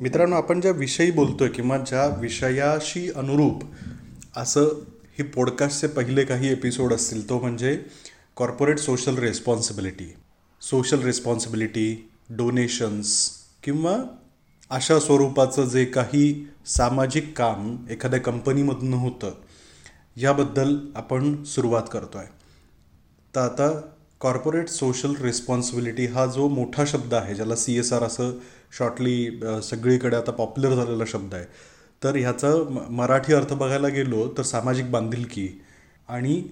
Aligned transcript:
मित्रांनो 0.00 0.36
आपण 0.36 0.60
ज्या 0.60 0.70
विषयी 0.72 1.10
बोलतोय 1.10 1.48
किंवा 1.48 1.78
ज्या 1.78 2.06
विषयाशी 2.06 3.08
अनुरूप 3.10 3.64
असं 4.36 4.68
ही 5.18 5.22
पॉडकास्टचे 5.22 5.86
पहिले 5.86 6.24
काही 6.24 6.48
एपिसोड 6.48 6.92
असतील 6.92 7.28
तो 7.28 7.38
म्हणजे 7.40 7.82
corporate 8.36 8.78
social 8.78 9.18
responsibility 9.18 10.14
social 10.62 11.02
responsibility 11.02 12.08
donations 12.30 13.30
किंवा 13.62 13.96
अशा 14.70 14.98
स्वरूपाचं 14.98 15.64
जे 15.64 15.84
काही 15.84 16.46
सामाजिक 16.66 17.38
काम 17.38 17.76
एखाद्या 17.90 18.20
कंपनीमधून 18.20 18.94
होतं 18.94 19.32
याबद्दल 20.16 20.76
आपण 20.94 21.42
सुरुवात 21.44 21.82
करतो 21.92 22.18
आहे 22.18 22.28
तर 23.34 23.40
आता 23.40 23.80
कॉर्पोरेट 24.22 24.68
सोशल 24.68 25.14
रिस्पॉन्सिबिलिटी 25.20 26.06
हा 26.06 26.26
जो 26.26 26.48
मोठा 26.48 26.84
शब्द 26.86 27.14
आहे 27.14 27.34
ज्याला 27.34 27.54
सी 27.56 27.76
एस 27.78 27.92
आर 27.92 28.02
असं 28.02 28.32
शॉर्टली 28.78 29.40
सगळीकडे 29.62 30.16
आता 30.16 30.32
पॉप्युलर 30.32 30.74
झालेला 30.74 31.04
शब्द 31.06 31.34
आहे. 31.34 31.44
तर 32.02 32.16
ह्याचा 32.16 32.52
मराठी 32.90 33.34
अर्थ 33.34 33.52
बघायला 33.52 33.88
गेलो 33.88 34.26
तर 34.38 34.42
सामाजिक 34.42 34.90
बांधिलकी 34.90 35.48
आणि 36.08 36.42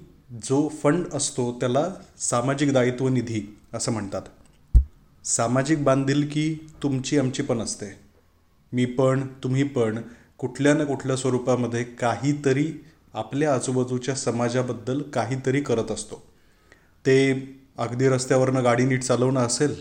जो 0.46 0.66
फंड 0.82 1.04
असतो 1.14 1.50
त्याला 1.52 1.84
सामाजिक 2.18 2.72
दायित्व 2.72 3.08
निधी 3.08 3.42
असं 3.74 3.92
म्हणतात. 3.92 4.22
सामाजिक 5.24 5.84
बांधिलकी 5.84 6.54
तुमची 6.82 7.18
आमची 7.18 7.42
पण 7.42 7.60
असते. 7.60 7.92
मी 8.72 8.84
पण 8.84 9.26
तुम्ही 9.42 9.62
पण 9.62 10.00
कुठल्या 10.38 10.74
ना 10.74 10.84
कुठल्या 10.84 11.16
स्वरूपामध्ये 11.16 11.84
काहीतरी 11.84 12.66
आपल्या 13.14 13.54
आजूबाजूच्या 13.54 14.14
समाजाबद्दल 14.14 15.02
काहीतरी 15.02 15.60
करत 15.60 15.90
असतो. 15.90 16.22
ते 17.04 17.59
अगदी 17.80 18.08
रस्त्यावरनं 18.08 18.64
गाडी 18.64 18.84
नीट 18.84 19.02
चालवणं 19.02 19.40
असेल 19.40 19.74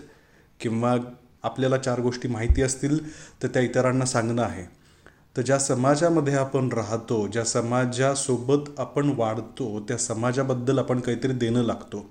किंवा 0.60 0.96
आपल्याला 1.44 1.78
चार 1.78 2.00
गोष्टी 2.00 2.28
माहिती 2.28 2.62
असतील 2.62 3.00
तर 3.44 3.48
त्या 3.48 3.62
इतरांना 3.62 4.06
सांगणं 4.06 4.44
आहे. 4.44 4.64
तर 5.38 5.42
ज्या 5.42 5.60
समाजामध्ये 5.60 6.34
आपण 6.34 6.70
राहतो 6.70 7.28
ज्या 7.28 7.44
समाजासोबत 7.44 8.80
आपण 8.80 9.14
वाढतो 9.18 9.80
त्या 9.80 9.98
समाजाबद्दल 9.98 10.80
आपण 10.80 11.00
काहीतरी 11.00 11.32
देणं 11.32 11.64
लागतो. 11.64 12.10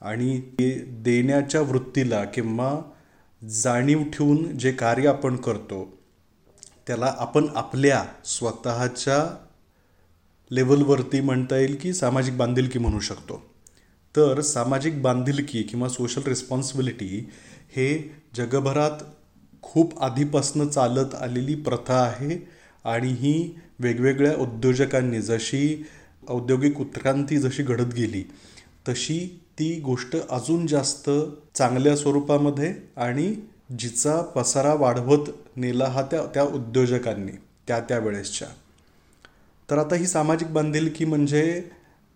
आणि 0.00 0.40
देण्याच्या 0.86 1.60
वृत्तीला 1.60 2.24
किंवा 2.24 2.80
जाणीव 3.48 4.02
ठेवून 4.02 4.58
जे 4.58 4.72
कार्य 4.72 5.08
आपण 5.08 5.36
करतो 5.36 5.98
त्याला 6.86 7.14
आपण 7.18 7.46
आपल्या 7.54 8.04
स्वतःच्या 8.24 9.36
लेवलवरती 10.50 11.20
म्हणता 11.20 11.56
येईल 11.56 11.76
की 11.80 11.92
सामाजिक 11.92 12.36
बांधिलकी 12.36 12.78
म्हणू 12.78 13.00
शकतो. 13.00 13.49
तर 14.16 14.40
सामाजिक 14.40 15.02
बांधिलकी 15.02 15.62
किंवा 15.62 15.88
सोशल 15.88 16.20
रिस्पॉन्सिबिलिटी 16.26 17.28
हे 17.76 18.14
जगभरात 18.34 19.02
खूप 19.62 20.02
आधीपासून 20.02 20.68
चालत 20.68 21.14
आलेली 21.14 21.54
प्रथा 21.54 21.94
आहे 21.94 22.48
आणि 22.84 23.08
ही 23.08 23.58
वेगवेगळ्या 23.78 24.36
उद्योजकांनी 24.36 25.20
जशी 25.20 25.86
औद्योगिक 26.28 26.80
उत्क्रांती 26.80 27.38
जशी 27.38 27.62
घडत 27.62 27.94
गेली 27.94 28.24
तशी 28.88 29.40
ती 29.58 29.80
गोष्ट 29.80 30.16
अजून 30.30 30.66
जास्त 30.66 31.10
चांगल्या 31.54 31.96
स्वरूपामध्ये 31.96 32.74
आणि 32.96 33.34
जिचा 33.78 34.22
पसारा 34.22 34.74
वाढवत 34.74 35.30
नेला 35.56 35.84
हा 35.84 36.02
त्या 36.02 36.26
त्या 36.26 36.42
उद्योजकांनी 36.42 37.32
त्या 37.68 37.80
त्या 37.80 37.98
वेळेसच्या. 37.98 38.48
तर 39.70 39.78
आता 39.78 39.94
ही 39.94 40.06
सामाजिक 40.06 40.52
बांधिलकी 40.52 41.04
म्हणजे 41.04 41.70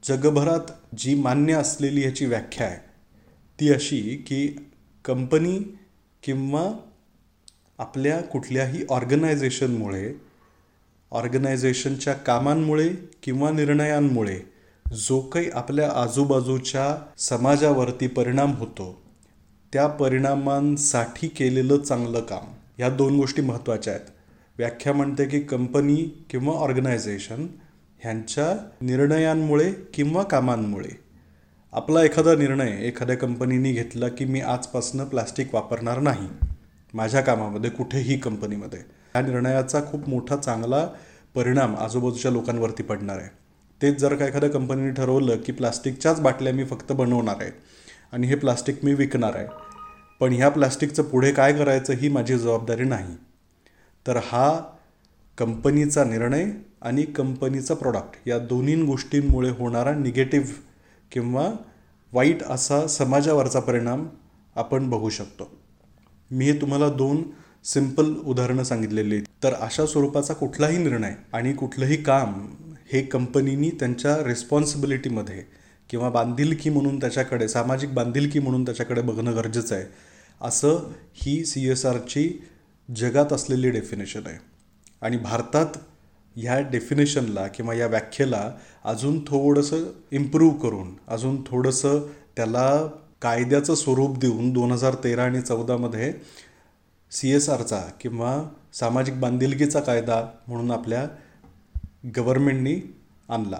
जगभरात 0.08 0.72
जी 0.98 1.14
मान्य 1.14 1.54
असलेली 1.54 2.00
ह्याची 2.00 2.26
व्याख्या 2.26 2.66
आहे 2.66 2.76
ती 3.60 3.72
अशी 3.72 4.24
की 4.26 4.56
कंपनी 5.04 5.78
किंवा 6.22 6.80
आपल्या 7.78 8.20
कुठल्याही 8.20 8.84
ऑर्गनायझेशनमुळे 8.90 10.12
ऑर्गनायझेशनच्या 11.10 12.14
कामांमुळे 12.14 12.88
किंवा 13.22 13.50
निर्णयांमुळे 13.50 14.40
जो 14.92 15.20
काही 15.20 15.50
आपल्या 15.54 15.90
आजूबाजूच्या 15.94 16.96
समाजावरती 17.18 18.06
परिणाम 18.06 18.52
होतो 18.52 19.02
त्या 19.72 19.86
परिणामांसाठी 19.86 21.28
केलेलं 21.28 21.82
चांगलं 21.82 22.20
काम. 22.20 22.52
ह्या 22.78 22.88
दोन 22.88 23.16
गोष्टी 23.16 23.42
महत्त्वाच्या 23.42 23.92
आहेत. 23.92 24.04
व्याख्या 24.58 24.92
म्हणते 24.92 25.24
की 25.24 25.40
कंपनी 25.40 26.26
किंवा 26.30 26.54
ऑर्गनायझेशन 26.54 27.46
ह्यांच्या 28.04 28.46
निर्णयांमुळे 28.80 29.72
किंवा 29.94 30.22
कामांमुळे? 30.22 30.88
आपला 31.72 32.02
एखादा 32.02 32.34
निर्णय 32.34 32.70
एखाद्या 32.86 33.16
कंपनीने 33.16 33.72
घेतला 33.72 34.08
की 34.08 34.24
मी 34.24 34.40
आजपासून 34.40 35.04
प्लास्टिक 35.04 35.54
वापरणार 35.54 36.00
नाही 36.00 36.28
माझ्या 36.94 37.20
कामामध्ये 37.20 37.70
कुठेही 37.70 38.18
कंपनीमध्ये. 38.18 38.78
ह्या 38.78 39.22
निर्णयाचा 39.22 39.80
खूप 39.80 40.08
मोठा 40.08 40.36
चांगला 40.36 40.86
परिणाम 41.34 41.76
आजूबाजूच्या 41.76 42.30
लोकांवरती 42.30 42.82
पडणार 42.82 43.18
आहे. 43.18 43.28
तेच 43.82 43.98
जर 44.00 44.14
का 44.14 44.26
एखाद्या 44.26 44.50
कंपनीने 44.50 44.90
ठरवलं 44.90 45.36
की 45.36 45.52
प्लास्टिकच्याच 45.52 46.20
बाटल्या 46.20 46.52
मी 46.52 46.64
फक्त 46.64 46.92
बनवणार 46.92 47.36
आहे 47.40 47.50
आणि 48.12 48.26
हे 48.26 48.34
प्लास्टिक 48.34 48.84
मी 48.84 48.94
विकणार 48.94 49.36
आहे 49.36 49.46
पण 50.20 50.32
ह्या 50.32 50.48
प्लास्टिकचं 50.48 51.02
पुढे 51.02 51.32
काय 51.32 51.52
करायचं 51.52 51.92
ही 51.92 52.08
माझी 52.08 52.38
जबाबदारी 52.38 52.84
नाही 52.84 53.16
तर 54.06 54.16
हा 54.16 54.60
कंपनीचा 55.38 56.04
निर्णय 56.04 56.44
आणि 56.84 57.02
कंपनीचा 57.02 57.74
प्रॉडक्ट 57.74 58.28
या 58.28 58.38
दोन्ही 58.38 58.82
गोष्टींमुळे 58.82 59.50
होणारा 59.50 59.94
निगेटिव्ह 59.94 60.52
किंवा 61.12 61.50
वाईट 62.12 62.42
असा 62.42 62.86
समाजावरचा 62.86 63.60
परिणाम 63.60 64.06
आपण 64.56 64.90
बघू 64.90 65.10
शकतो. 65.10 65.50
मी 66.30 66.44
हे 66.44 66.60
तुम्हाला 66.60 66.88
दोन 66.88 67.22
सिंपल 67.64 68.14
उदाहरणं 68.16 68.62
सांगितलेली 68.62 69.20
तर 69.42 69.54
अशा 69.54 69.86
स्वरूपाचा 69.86 70.34
कुठलाही 70.34 70.78
निर्णय 70.78 71.14
आणि 71.32 71.52
कुठलंही 71.52 71.96
काम 71.96 72.54
हे 72.92 73.02
कंपनीनी 73.02 73.70
त्यांच्या 73.70 74.16
रिस्पॉन्सिबिलिटीमध्ये 74.28 75.42
किंवा 75.90 76.10
बांधिलकी 76.10 76.70
म्हणून 76.70 77.00
त्याच्याकडे 77.00 77.48
सामाजिक 77.48 77.94
बांधिलकी 77.94 78.38
म्हणून 78.38 78.64
त्याच्याकडे 78.64 79.00
बघणं 79.00 79.36
गरजेचं 79.36 79.74
आहे 79.74 79.84
असं 80.40 80.92
ही 81.14 81.44
सी 81.44 81.68
एस 81.68 81.86
आरची 81.86 82.42
जगात 82.96 83.32
असलेली 83.32 83.70
डेफिनेशन 83.70 84.20
आहे. 84.26 84.38
आणि 85.02 85.16
भारतात 85.16 85.66
ह्या 86.36 86.60
डेफिनेशनला 86.60 87.46
किंवा 87.46 87.74
या 87.74 87.86
व्याख्येला 87.86 88.50
अजून 88.84 89.24
थोडंसं 89.24 89.84
इम्प्रूव्ह 90.10 90.58
करून 90.58 90.94
अजून 91.08 91.42
थोडंसं 91.46 91.98
त्याला 92.36 92.86
कायद्याचं 93.22 93.74
स्वरूप 93.74 94.18
देऊन 94.18 94.52
दोन 94.52 94.72
हजार 94.72 94.94
तेरा 95.04 95.24
आणि 95.24 95.40
चौदामध्ये 95.40 96.12
सी 97.10 97.30
एस 97.30 97.48
आरचा 97.48 97.82
किंवा 98.00 98.44
सामाजिक 98.72 99.20
बांधिलकीचा 99.20 99.80
कायदा 99.80 100.28
म्हणून 100.48 100.70
आपल्या 100.70 101.06
गव्हर्मेंटनी 102.16 102.80
आणला. 103.28 103.58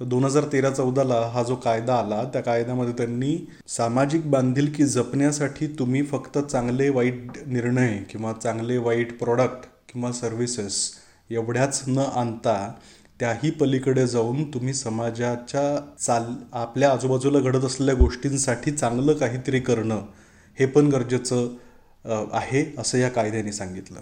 दोन 0.00 0.24
हजार 0.24 0.44
तेरा 0.52 0.70
चौदाला 0.70 1.20
हा 1.20 1.42
जो 1.42 1.56
कायदा 1.56 1.94
आला 1.94 2.24
त्या 2.24 2.40
कायद्यामध्ये 2.42 2.92
त्यांनी 2.92 3.48
सामाजिक 3.68 4.30
बांधिलकी 4.30 4.84
जपण्यासाठी 4.84 5.66
तुम्ही 5.66 6.02
फक्त 6.02 6.38
चांगले 6.38 6.88
वाईट 6.88 7.38
निर्णय 7.46 7.98
किंवा 8.10 8.32
चांगले 8.32 8.78
वाईट 8.78 9.18
प्रॉडक्ट 9.18 9.68
किंवा 9.92 10.12
सर्व्हिसेस 10.12 10.90
एवढ्याच 11.30 11.82
न 11.88 11.98
आणता 11.98 12.72
त्याही 13.20 13.50
पलीकडे 13.50 14.06
जाऊन 14.06 14.42
तुम्ही 14.44 14.74
समाजाच्या 14.74 15.64
चाल 15.98 16.24
आपल्या 16.52 16.90
आजूबाजूला 16.90 17.40
घडत 17.40 17.64
असलेल्या 17.64 17.94
गोष्टींसाठी 17.94 18.70
चांगलं 18.70 19.12
काहीतरी 19.12 19.60
करणं 19.60 20.00
हे 20.58 20.66
पण 20.66 20.86
गरजेचं 20.86 21.48
आहे 22.32 22.64
असं 22.78 22.98
या 22.98 23.08
कायद्याने 23.08 23.52
सांगितलं. 23.52 24.00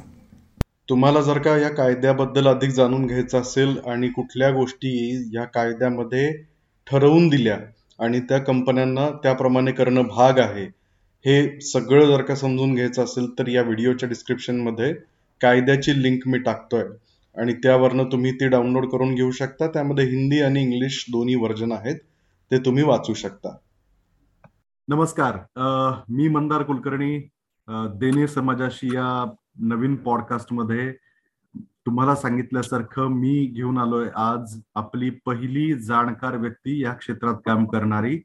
तुम्हाला 0.88 1.20
जर 1.20 1.38
का 1.38 1.56
या 1.56 1.68
कायद्याबद्दल 1.68 2.48
अधिक 2.48 2.70
जाणून 2.70 3.06
घ्यायचं 3.06 3.40
असेल 3.40 3.76
आणि 3.86 4.08
कुठल्या 4.08 4.50
गोष्टी 4.50 4.92
या 5.34 5.44
कायद्यामध्ये 5.44 6.30
ठरवून 6.86 7.28
दिल्या 7.28 7.58
आणि 7.98 8.20
त्या 8.20 8.38
कंपन्यांना 8.38 9.08
त्याप्रमाणे 9.22 9.72
करणं 9.72 10.02
भाग 10.02 10.38
आहे 10.38 10.64
हे 11.24 11.60
सगळं 11.60 12.06
जर 12.06 12.22
का 12.22 12.34
समजून 12.34 12.74
घ्यायचं 12.74 13.04
असेल 13.04 13.26
तर 13.38 13.48
या 13.48 13.62
व्हिडिओच्या 13.62 14.08
डिस्क्रिप्शनमध्ये 14.08 14.92
कायद्याची 15.40 16.02
लिंक 16.02 16.26
मी 16.26 16.38
टाकतोय. 16.38 16.82
आणि 17.40 17.52
त्यावरनं 17.52 18.04
तुम्ही 18.12 18.32
ती 18.32 18.48
डाउनलोड 18.48 18.88
करून 18.90 19.14
घेऊ 19.14 19.30
शकता. 19.30 19.66
त्यामध्ये 19.66 20.04
हिंदी 20.04 20.40
आणि 20.42 20.62
इंग्लिश 20.62 21.04
दोन्ही 21.12 21.34
वर्जन 21.34 21.72
आहेत. 21.72 21.96
ते 22.50 22.58
तुम्ही 22.58 22.84
वाचू 22.84 23.14
शकता. 23.14 23.56
नमस्कार. 24.88 25.38
मी 26.08 26.28
मंदार 26.28 26.62
कुलकर्णी. 26.62 27.18
देणे 27.98 28.26
समाजाशी 28.28 28.86
या 28.94 29.24
नवीन 29.60 29.94
पॉडकास्टमध्ये 29.96 30.92
तुम्हाला 31.86 32.14
सांगितल्यासारखं 32.14 33.08
मी 33.10 33.34
घेऊन 33.46 33.78
आलोय 33.78 34.08
आज 34.16 34.58
आपली 34.74 35.10
पहिली 35.26 35.72
जाणकार 35.74 36.36
व्यक्ती 36.36 36.82
या 36.82 36.92
क्षेत्रात 36.92 37.34
काम 37.46 37.64
करणारी 37.64 38.20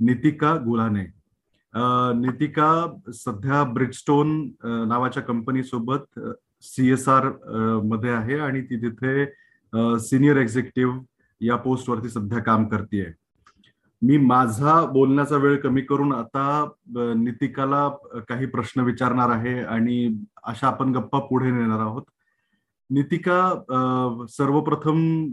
नितिका 0.00 0.54
गुलाने 0.56 1.04
नितिका 2.20 2.70
सध्या 3.14 3.62
ब्रिडस्टोन 3.64 4.36
नावाच्या 4.88 5.22
कंपनी 5.22 5.62
सीएसआर 6.64 6.92
सी 6.92 6.92
एस 6.92 7.08
आरमध्ये 7.08 8.10
आहे 8.10 8.38
आणि 8.38 8.62
ती 8.62 8.76
तिथे 8.76 9.24
सिनियर 9.98 10.36
एक्झिक्युटिव्ह 10.36 11.00
या 11.40 11.56
पोस्टवरती 11.56 12.08
सध्या 12.08 12.42
काम 12.42 12.68
करते 12.68 13.24
मी 14.02 14.16
माझा 14.18 14.84
बोलण्याचा 14.92 15.36
वेळ 15.36 15.56
कमी 15.60 15.80
करून 15.80 16.12
आता 16.12 16.70
नितिकाला 16.96 17.88
काही 18.28 18.46
प्रश्न 18.46 18.80
विचारणार 18.80 19.28
आहे 19.28 19.60
आणि 19.60 20.18
अशा 20.44 20.66
आपण 20.66 20.92
गप्पा 20.92 21.18
पुढे 21.18 21.50
नेणार 21.50 21.80
आहोत. 21.80 22.02
नितिका 22.90 24.26
सर्वप्रथम 24.28 25.26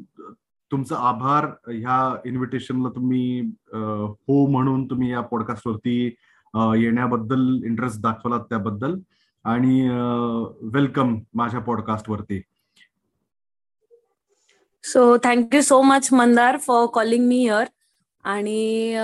तुमचा 0.72 0.96
आभार. 0.96 1.46
ह्या 1.68 2.22
इन्व्हिटेशनला 2.26 2.90
तुम्ही 2.90 3.42
हो 3.74 4.48
म्हणून 4.52 4.86
तुम्ही 4.86 5.12
या 5.12 5.22
पॉडकास्टवरती 5.22 6.16
येण्याबद्दल 6.54 7.64
इंटरेस्ट 7.66 8.02
दाखवलात 8.02 8.40
त्याबद्दल. 8.40 8.98
आणि 9.46 9.88
वेलकम 10.74 11.18
माझ्या 11.34 11.60
पॉडकास्टवरती 11.60 12.42
so 14.84 15.18
thank you 15.24 15.62
so 15.62 15.82
much 15.82 16.10
Mandar 16.14 16.58
for 16.58 16.86
calling 16.94 17.26
me 17.28 17.40
here 17.40 17.66
आणि 18.24 18.96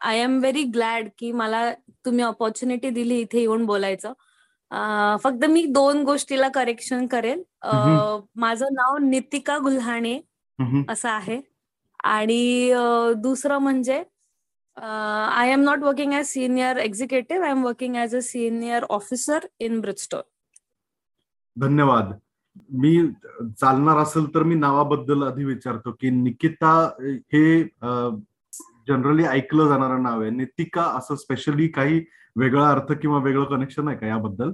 आय 0.00 0.18
एम 0.20 0.38
व्हेरी 0.38 0.62
ग्लॅड 0.74 1.08
की 1.18 1.32
मला 1.32 1.72
तुम्ही 2.04 2.24
ऑपॉर्च्युनिटी 2.24 2.90
दिली 2.90 3.18
इथे 3.20 3.40
येऊन 3.40 3.64
बोलायचं. 3.66 4.12
फक्त 5.22 5.44
मी 5.50 5.64
दोन 5.64 6.02
गोष्टीला 6.04 6.48
करेक्शन 6.48 7.06
करेल. 7.06 7.42
माझं 8.36 8.66
नाव 8.72 8.96
नितिका 8.98 9.58
गुल्हाणे 9.58 10.18
असं 10.88 11.08
आहे. 11.08 11.40
आणि 12.04 12.72
दुसरं 13.16 13.58
म्हणजे 13.58 14.02
I 14.76 15.50
am 15.52 15.60
not 15.60 15.82
working 15.82 16.12
as 16.12 16.26
senior 16.26 16.76
executive 16.78 17.44
I 17.44 17.50
am 17.50 17.64
working 17.64 17.96
as 17.96 18.14
a 18.16 18.20
senior 18.22 18.84
officer 18.90 19.46
in 19.60 19.80
Bridgestone 19.80 20.22
धन्यवाद. 21.56 22.12
मी 22.70 22.96
चालणार 23.60 23.98
असेल 23.98 24.26
तर 24.34 24.42
मी 24.42 24.54
नावाबद्दल 24.54 25.22
आधी 25.22 25.44
विचारतो 25.44 25.92
की 26.00 26.10
निकिता 26.10 26.74
हे 27.32 27.62
जनरली 28.88 29.24
ऐकलं 29.24 29.68
जाणारं 29.68 30.02
नाव 30.02 30.20
आहे. 30.22 30.30
नितिका 30.30 30.82
असं 30.98 31.16
स्पेशली 31.16 31.68
काही 31.68 32.04
वेगळा 32.36 32.70
अर्थ 32.70 32.92
किंवा 33.02 33.18
वेगळं 33.22 33.44
कनेक्शन 33.50 33.88
आहे 33.88 33.96
का 33.98 34.06
याबद्दल? 34.06 34.50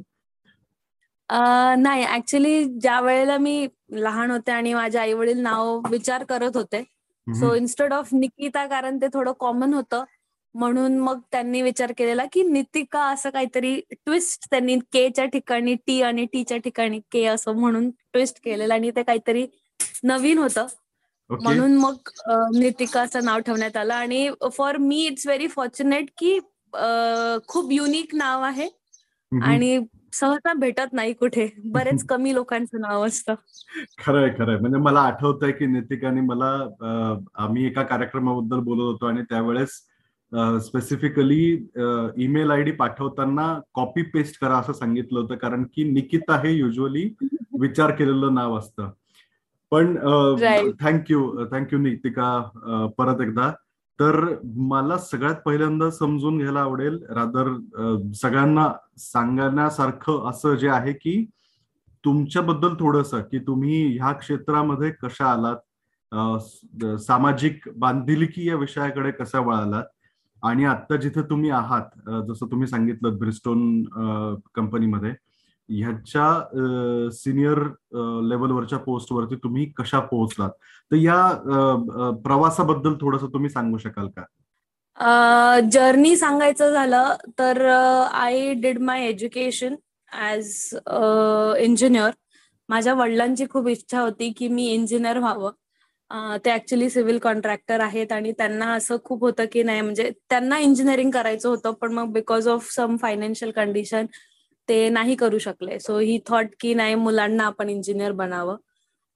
नाही. 1.78 2.04
ऍक्च्युली 2.14 2.64
ज्या 2.64 3.00
वेळेला 3.00 3.36
मी 3.38 3.66
लहान 3.92 4.30
होते 4.30 4.52
आणि 4.52 4.74
माझे 4.74 4.98
आई 4.98 5.12
वडील 5.12 5.40
नाव 5.42 5.80
विचार 5.90 6.24
करत 6.28 6.56
होते 6.56 6.82
सो 7.34 7.54
इन्स्टेड 7.54 7.92
ऑफ 7.92 8.08
निकिता 8.12 8.66
कारण 8.66 8.96
ते 9.02 9.06
थोडं 9.14 9.32
कॉमन 9.40 9.74
होतं. 9.74 10.04
म्हणून 10.54 10.98
मग 10.98 11.18
त्यांनी 11.32 11.60
विचार 11.62 11.92
केलेला 11.98 12.24
की 12.32 12.42
नितिका 12.42 13.02
असं 13.10 13.30
काहीतरी 13.30 13.74
ट्विस्ट 13.90 14.46
त्यांनी 14.50 14.76
केच्या 14.92 15.24
ठिकाणी 15.24 15.74
टी 15.86 16.00
आणि 16.02 16.24
टीच्या 16.32 16.56
ठिकाणी 16.58 17.00
के 17.12 17.24
असं 17.26 17.58
म्हणून 17.58 17.90
ट्विस्ट 18.12 18.40
केलेलं 18.44 18.74
आणि 18.74 18.90
ते 18.96 19.02
काहीतरी 19.02 19.46
नवीन 20.04 20.38
होतं. 20.38 20.66
म्हणून 21.30 21.76
मग 21.78 22.10
नितिका 22.58 23.00
असं 23.02 23.24
नाव 23.24 23.40
ठेवण्यात 23.46 23.76
आलं. 23.76 23.94
आणि 23.94 24.30
for 24.52 24.76
me 24.76 25.04
it's 25.06 25.26
very 25.26 25.46
fortunate 25.48 26.10
की 26.18 26.38
खूप 27.48 27.72
युनिक 27.72 28.14
नाव 28.14 28.42
आहे. 28.42 28.68
आणि 29.32 29.78
सहसा 30.12 30.52
भेटत 30.54 30.92
नाही 30.92 31.12
कुठे. 31.12 31.48
बरेच 31.64 32.04
कमी 32.08 32.34
लोकांचं 32.34 32.80
नाव 32.80 33.06
असतं. 33.06 33.34
खरंय 33.98 34.28
खरंय. 34.38 34.58
म्हणजे 34.58 34.78
मला 34.78 35.00
आठवत 35.00 35.42
आहे 35.42 35.52
की 35.52 35.66
नितिकाने 35.66 36.20
मला 36.20 36.50
आम्ही 37.44 37.66
एका 37.66 37.82
कार्यक्रमाबद्दल 37.82 38.58
बोलत 38.60 38.82
होतो 38.82 39.06
आणि 39.06 39.22
त्यावेळेस 39.22 39.80
स्पेसिफिकली 40.66 41.42
ईमेल 42.24 42.50
आय 42.50 42.62
डी 42.62 42.70
पाठवताना 42.72 43.58
कॉपी 43.74 44.02
पेस्ट 44.02 44.40
करा 44.40 44.58
असं 44.58 44.72
सांगितलं 44.72 45.20
होतं. 45.20 45.34
कारण 45.36 45.64
की 45.74 45.84
निकिता 45.92 46.38
हे 46.40 46.52
युजली 46.52 47.08
विचार 47.60 47.90
केलेलं 47.90 48.34
नाव 48.34 48.58
असतं. 48.58 48.90
पण 49.72 49.96
थँक्यू 50.80 51.44
थँक्यू 51.52 51.78
नितिका 51.78 52.88
परत 52.98 53.20
एकदा. 53.20 53.50
तर 54.00 54.24
मला 54.44 54.96
सगळ्यात 54.98 55.34
पहिल्यांदा 55.34 55.90
समजून 55.90 56.38
घ्यायला 56.38 56.60
आवडेल 56.60 56.98
रादर 57.10 57.48
सगळ्यांना 58.14 58.68
सांगण्यासारखं 58.98 60.28
असं 60.30 60.54
जे 60.54 60.68
आहे 60.68 60.92
की 60.92 61.24
तुमच्याबद्दल 62.04 62.74
थोडस 62.74 63.14
की 63.14 63.38
तुम्ही 63.38 63.84
ह्या 63.96 64.12
क्षेत्रामध्ये 64.12 64.90
कशा 65.02 65.26
आलात 65.26 65.56
सामाजिक 66.98 67.68
बांधिलकी 67.76 68.48
या 68.48 68.56
विषयाकडे 68.56 69.10
कसा 69.10 69.40
वळालात 69.40 69.84
आणि 70.42 70.64
आता 70.64 70.96
जिथे 70.96 71.22
तुम्ही 71.22 71.50
आहात 71.50 72.10
जसं 72.28 72.46
तुम्ही 72.46 72.66
सांगितलं 72.66 73.18
ब्रिस्टोन 73.18 73.82
कंपनीमध्ये 74.54 75.12
ह्याच्या 75.70 77.10
सिनियर 77.14 77.58
लेवलवरच्या 78.28 78.78
पोस्टवरती 78.78 79.36
तुम्ही 79.42 79.64
कशा 79.76 79.98
पोहोचलात? 80.00 80.50
तर 80.90 80.96
या 80.96 82.12
प्रवासाबद्दल 82.24 82.94
थोडस 83.00 83.22
तुम्ही 83.32 83.50
सांगू 83.50 83.78
शकाल 83.78 84.08
का? 84.16 84.24
जर्नी 85.72 86.16
सांगायचं 86.16 86.72
झालं 86.72 87.14
तर 87.38 87.64
I 87.66 88.52
did 88.54 88.78
my 88.80 89.06
education 89.08 89.74
as 90.12 90.52
engineer 91.58 92.10
माझ्या 92.68 92.94
वडिलांची 92.94 93.46
खूप 93.50 93.68
इच्छा 93.68 94.00
होती 94.00 94.32
की 94.36 94.48
मी 94.48 94.66
इंजिनियर 94.72 95.18
व्हावं. 95.18 95.50
ते 96.44 96.52
ऍक्च्युली 96.52 96.88
सिव्हिल 96.90 97.18
कॉन्ट्रॅक्टर 97.22 97.80
आहेत 97.80 98.12
आणि 98.12 98.32
त्यांना 98.38 98.72
असं 98.74 98.96
खूप 99.04 99.20
होतं 99.24 99.44
की 99.52 99.62
नाही 99.62 99.80
म्हणजे 99.80 100.10
त्यांना 100.30 100.58
इंजिनिअरिंग 100.58 101.10
करायचं 101.10 101.48
होतं 101.48 101.72
पण 101.80 101.92
मग 101.92 102.12
because 102.12 102.48
of 102.48 102.70
some 102.72 102.96
financial 102.96 103.50
condition 103.56 104.06
ते 104.70 104.88
नाही 104.88 105.14
करू 105.16 105.38
शकले. 105.38 105.78
सो 105.80 105.98
ही 105.98 106.18
थॉट 106.26 106.54
की 106.60 106.74
नाही 106.74 106.94
मुलांना 106.94 107.44
आपण 107.44 107.68
इंजिनियर 107.68 108.12
बनावं 108.12 108.56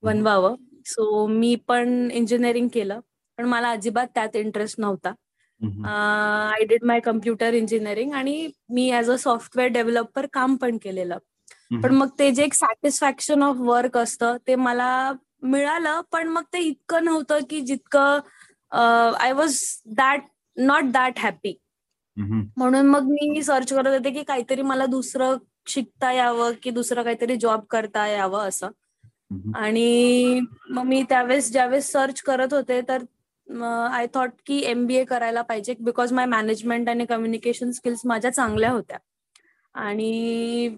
बनवावं. 0.03 0.56
सो 0.87 1.27
मी 1.27 1.55
पण 1.69 2.11
इंजिनिअरिंग 2.12 2.69
केलं. 2.75 3.01
पण 3.39 3.45
मला 3.45 3.71
अजिबात 3.71 4.06
त्यात 4.15 4.37
इंटरेस्ट 4.37 4.81
नव्हता. 4.81 5.12
I 5.89 6.65
did 6.65 6.85
my 6.85 7.01
computer 7.01 7.55
engineering 7.55 8.12
आणि 8.12 8.49
मी 8.71 8.91
ऍज 8.93 9.11
अ 9.11 9.17
सॉफ्टवेअर 9.17 9.71
डेव्हलपर 9.71 10.27
काम 10.33 10.56
पण 10.56 10.77
केलेलं. 10.77 11.19
पण 11.83 11.95
मग 11.95 12.09
ते 12.19 12.31
जे 12.31 12.45
एक 12.45 12.55
सॅटिस्फॅक्शन 12.55 13.43
ऑफ 13.43 13.56
वर्क 13.59 13.97
असतं 13.99 14.37
ते 14.47 14.55
मला 14.55 15.12
मिळालं 15.43 16.01
पण 16.12 16.29
मग 16.29 16.43
ते 16.53 16.59
इतकं 16.59 17.05
नव्हतं 17.05 17.39
की 17.51 17.61
जितकं 17.61 18.21
I 19.21 19.33
was 19.33 19.59
that 19.87 20.23
not 20.56 20.85
that 20.85 21.19
happy 21.19 21.55
म्हणून 22.57 22.87
मग 22.87 23.09
मी 23.11 23.43
सर्च 23.43 23.73
करत 23.73 23.93
होते 23.93 24.11
की 24.11 24.23
काहीतरी 24.23 24.63
मला 24.63 24.87
दुसरं 24.87 25.37
शिकता 25.69 26.13
यावं 26.13 26.53
की 26.63 26.71
दुसरं 26.71 27.03
काहीतरी 27.03 27.37
जॉब 27.37 27.61
करता 27.71 28.07
यावं 28.07 28.49
असं. 28.49 28.69
आणि 29.57 30.41
मग 30.71 30.85
मी 30.85 31.03
त्यावेळेस 31.09 31.51
ज्यावेळेस 31.53 31.91
सर्च 31.93 32.21
करत 32.23 32.53
होते 32.55 32.81
तर 32.89 33.03
आय 33.93 34.07
थॉट 34.15 34.31
की 34.47 34.61
एमबीए 34.67 35.05
करायला 35.05 35.43
पाहिजे 35.43 35.75
बिकॉज 35.81 36.13
माय 36.13 36.27
मॅनेजमेंट 36.27 36.89
आणि 36.89 37.05
कम्युनिकेशन 37.07 37.71
स्किल्स 37.71 38.01
माझ्या 38.07 38.31
चांगल्या 38.33 38.71
होत्या. 38.71 38.99
आणि 39.75 40.69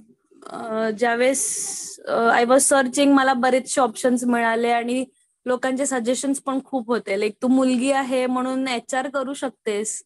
ज्यावेळेस 0.99 2.00
आय 2.33 2.44
वॉज 2.44 2.62
सर्चिंग 2.62 3.12
मला 3.15 3.33
बरेचसे 3.35 3.81
ऑप्शन्स 3.81 4.25
मिळाले 4.25 4.71
आणि 4.71 5.05
लोकांचे 5.47 5.87
सजेशन्स 5.87 6.40
पण 6.43 6.59
खूप 6.64 6.88
होते. 6.88 7.19
लाईक 7.21 7.35
तू 7.43 7.49
मुलगी 7.49 7.90
आहे 7.93 8.25
म्हणून 8.26 8.66
एच 8.69 8.95
आर 8.95 9.09
करू 9.09 9.35
शकतेस. 9.35 10.02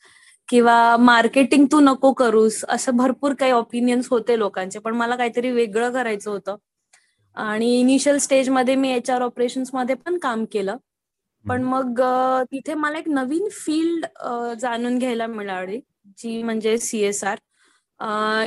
किंवा 0.51 0.97
मार्केटिंग 0.99 1.67
तू 1.73 1.81
नको 1.81 2.13
करूस 2.13 2.65
असं 2.69 2.97
भरपूर 2.97 3.35
काही 3.41 3.53
ओपिनियन्स 3.53 4.09
होते 4.11 4.39
लोकांचे 4.39 4.79
पण 4.79 4.95
मला 4.97 5.17
काहीतरी 5.17 5.51
वेगळं 5.51 5.93
करायचं 5.93 6.31
होतं. 6.31 6.57
आणि 7.37 7.79
इनिशियल 7.81 8.19
स्टेजमध्ये 8.19 8.75
मी 8.77 8.91
एच 8.93 9.11
आर 9.11 9.23
ऑपरेशन्समध्ये 9.23 9.95
पण 9.97 10.19
काम 10.19 10.45
केलं. 10.53 10.77
पण 11.45 11.63
मग 11.63 12.01
तिथे 12.53 12.75
मला 12.75 12.99
एक 12.99 13.09
नवीन 13.09 13.49
फील्ड 13.53 14.07
जाणून 14.61 14.99
घ्यायला 14.99 15.27
मिळाली 15.27 15.81
जी 16.19 16.43
म्हणजे 16.43 16.77
सीएसआर 16.79 17.39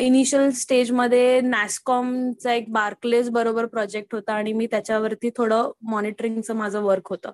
इनिशियल 0.01 0.49
स्टेजमध्ये 0.51 1.39
नॅस्कॉमचा 1.41 2.53
एक 2.53 2.71
बार्कलेज 2.73 3.29
बरोबर 3.29 3.65
प्रोजेक्ट 3.65 4.15
होता 4.15 4.33
आणि 4.33 4.53
मी 4.53 4.67
त्याच्यावरती 4.71 5.29
थोडं 5.37 5.71
मॉनिटरिंगचं 5.89 6.55
माझं 6.55 6.81
वर्क 6.83 7.07
होतं. 7.09 7.31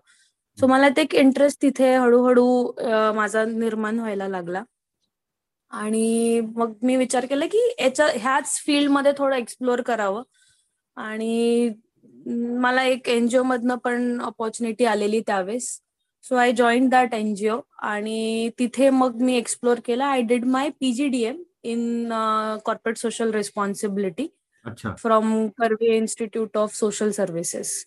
सो 0.60 0.68
मला 0.68 0.88
ते 0.96 1.02
एक 1.02 1.14
इंटरेस्ट 1.16 1.62
तिथे 1.62 1.94
हळूहळू 1.96 2.46
माझा 3.16 3.44
निर्माण 3.46 4.00
व्हायला 4.00 4.28
लागला. 4.28 4.64
आणि 5.72 6.40
मग 6.56 6.72
मी 6.84 6.96
विचार 6.96 7.26
केला 7.26 7.46
की 7.52 7.60
याच्या 7.80 8.08
ह्याच 8.16 8.56
फील्डमध्ये 8.66 9.12
थोडं 9.18 9.36
एक्सप्लोअर 9.36 9.82
करावं. 9.88 10.24
आणि 10.98 11.70
मला 12.62 12.84
एक 12.84 13.08
एनजीओ 13.10 13.44
मधनं 13.44 13.76
पण 13.84 14.20
ऑपॉर्च्युनिटी 14.22 14.86
आलेली 14.86 15.20
त्यावेळेस. 15.28 15.70
So 16.24 16.36
I 16.36 16.52
join 16.52 16.90
that 16.90 17.14
NGO 17.14 17.60
आणि 17.82 18.50
तिथे 18.60 18.90
मग 18.90 19.22
मी 19.22 19.36
एक्सप्लोअर 19.38 19.80
केला. 19.86 20.06
I 20.06 20.22
did 20.22 20.46
my 20.46 20.70
PGDM 20.80 21.42
in 21.64 22.10
corporate 22.66 22.98
social 22.98 23.32
responsibility 23.34 24.28
from 24.98 25.48
Karve 25.58 25.96
institute 25.98 26.58
of 26.58 26.76
social 26.76 27.12
services 27.12 27.84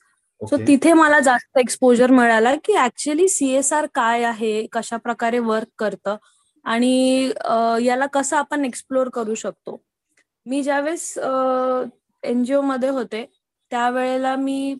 so 0.48 0.56
तिथे 0.66 0.92
मला 0.92 1.18
जास्त 1.20 1.58
एक्सपोजर 1.58 2.10
मिळाला 2.10 2.54
की 2.64 2.76
ऍक्च्युली 2.84 3.28
सीएसआर 3.28 3.86
काय 3.94 4.22
आहे 4.24 4.66
कशा 4.72 4.96
प्रकारे 4.96 5.38
वर्क 5.38 5.68
करतं 5.78 6.16
आणि 6.64 7.30
याला 7.84 8.06
कसं 8.14 8.36
आपण 8.36 8.64
एक्सप्लोर 8.64 9.08
करू 9.14 9.34
शकतो. 9.34 9.80
मी 10.46 10.62
ज्यावेळेस 10.62 11.18
एनजीओ 12.22 12.60
मध्ये 12.62 12.88
होते 12.88 13.24
त्यावेळेला 13.70 14.34
मी 14.36 14.74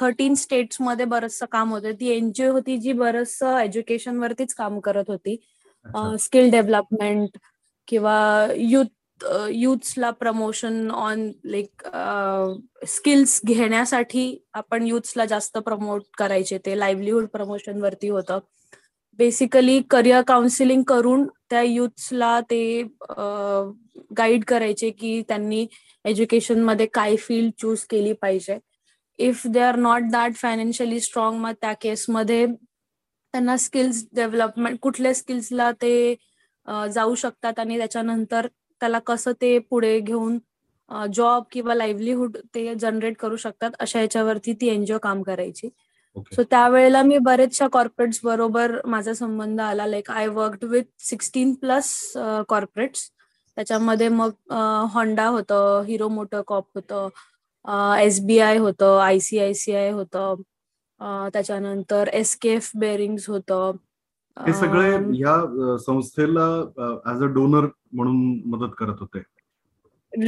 थर्टीन 0.00 0.34
स्टेट्समध्ये 0.34 1.04
बरचसं 1.04 1.46
काम 1.52 1.70
होतं. 1.72 1.92
ती 2.00 2.08
एनजीओ 2.16 2.52
होती 2.52 2.76
जी 2.78 2.92
बरचसं 2.92 3.58
एज्युकेशन 3.58 4.18
वरतीच 4.18 4.54
काम 4.54 4.78
करत 4.80 5.04
होती. 5.08 5.36
स्किल 6.20 6.50
डेव्हलपमेंट 6.50 7.38
किंवा 7.88 8.46
युथ 8.56 8.86
युथ्सला 9.50 10.10
प्रमोशन 10.10 10.90
ऑन 10.90 11.30
लाईक 11.44 11.82
स्किल्स 12.88 13.40
घेण्यासाठी 13.46 14.24
आपण 14.54 14.86
युथ्सला 14.86 15.24
जास्त 15.24 15.58
प्रमोट 15.58 16.02
करायचे. 16.18 16.58
ते 16.66 16.78
लाईव्हलीहूड 16.78 17.26
प्रमोशन 17.32 17.80
वरती 17.82 18.08
होतं. 18.08 18.38
बेसिकली 19.18 19.80
करिअर 19.90 20.22
काउन्सिलिंग 20.28 20.82
करून 20.88 21.26
त्या 21.50 21.62
युथ्सला 21.62 22.40
ते 22.50 22.82
गाईड 24.18 24.44
करायचे 24.48 24.90
की 24.90 25.20
त्यांनी 25.28 25.66
एज्युकेशनमध्ये 26.04 26.86
काय 26.94 27.16
फील्ड 27.16 27.52
चूज 27.60 27.84
केली 27.90 28.12
पाहिजे. 28.22 28.58
If 29.18 29.46
they 29.46 29.60
are 29.60 29.76
not 29.76 30.02
that 30.12 30.34
financially 30.36 31.00
strong 31.00 31.38
मग 31.40 31.52
त्या 31.60 31.72
केसमध्ये 31.82 32.46
त्यांना 32.46 33.56
स्किल्स 33.56 34.04
डेव्हलपमेंट 34.14 34.78
कुठल्या 34.82 35.14
स्किल्सला 35.14 35.70
ते 35.82 36.14
जाऊ 36.94 37.14
शकतात 37.14 37.58
आणि 37.58 37.78
त्याच्यानंतर 37.78 38.46
त्याला 38.80 38.98
कसं 39.06 39.32
ते 39.40 39.58
पुढे 39.70 39.98
घेऊन 40.00 40.38
जॉब 41.14 41.44
किंवा 41.52 41.74
लाईव्हलीहूड 41.74 42.36
ते 42.54 42.74
जनरेट 42.74 43.16
करू 43.18 43.36
शकतात 43.36 43.70
अशा 43.80 44.00
याच्यावरती 44.00 44.52
ती 44.60 44.68
एनजीओ 44.68 44.98
काम 45.02 45.22
करायची. 45.22 45.68
सो 46.34 46.42
त्यावेळेला 46.50 47.02
मी 47.02 47.18
बरेचशा 47.24 47.66
कॉर्पोरेट्स 47.72 48.20
बरोबर 48.24 48.76
माझा 48.84 49.12
संबंध 49.14 49.60
आला. 49.60 49.86
Like 49.86 50.10
I 50.10 50.26
work 50.28 50.64
with 50.70 50.84
sixteen 51.08 51.54
plus 51.60 51.92
corporates 52.48 53.10
त्याच्यामध्ये 53.56 54.08
मग 54.08 54.52
होंडा 54.94 55.26
होतं 55.28 55.82
हिरो 55.86 56.08
मोटर 56.08 56.42
कॉप 56.46 56.66
होतं 56.74 57.08
एसबीआय 58.00 58.56
होतं 58.58 58.98
आयसीआयसीआय 59.02 59.90
होतं 59.90 60.42
त्याच्यानंतर 61.32 62.08
एस 62.12 62.34
के 62.42 62.50
एफ 62.54 62.70
बेरिंग्स 62.78 63.28
होतं. 63.30 63.72
हे 64.36 64.52
सगळे 64.52 64.90
या 65.18 65.76
संस्थेला 65.86 66.46
ऍज 67.12 67.22
अ 67.22 67.26
डोनर 67.34 67.66
म्हणून 67.92 68.16
मदत 68.50 68.74
करत 68.78 69.00
होते. 69.00 69.22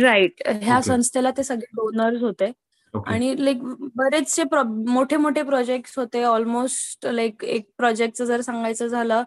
राईट 0.02 0.42
ह्या 0.62 0.80
संस्थेला 0.82 1.30
ते 1.36 1.42
सगळे 1.44 1.66
डोनर्स 1.76 2.22
होते. 2.22 2.50
आणि 2.94 3.34
लाईक 3.44 3.62
बरेचसे 3.96 4.42
मोठे 4.52 5.16
मोठे 5.16 5.42
प्रोजेक्ट 5.42 5.98
होते. 5.98 6.22
ऑलमोस्ट 6.24 7.06
लाईक 7.06 7.44
एक 7.44 7.68
प्रोजेक्टचं 7.78 8.24
जर 8.24 8.40
सांगायचं 8.40 8.86
झालं 8.86 9.22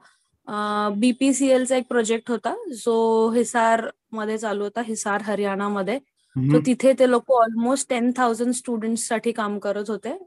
बीपीसीएलचा 0.99 1.75
एक 1.77 1.87
प्रोजेक्ट 1.89 2.29
होता. 2.31 2.53
जो 2.75 3.29
हिसारमध्ये 3.35 4.37
चालू 4.37 4.63
होता 4.63 4.81
हिसार 4.87 5.21
हरियाणामध्ये. 5.25 5.99
सो 6.35 6.59
तिथे 6.65 6.91
ते 6.99 7.09
लोक 7.09 7.31
ऑलमोस्ट 7.31 7.89
टेन 7.89 8.11
थाउजंड 8.17 8.53
स्टुडंटसाठी 8.53 9.31
काम 9.31 9.57
करत 9.59 9.89
होते 9.89 10.17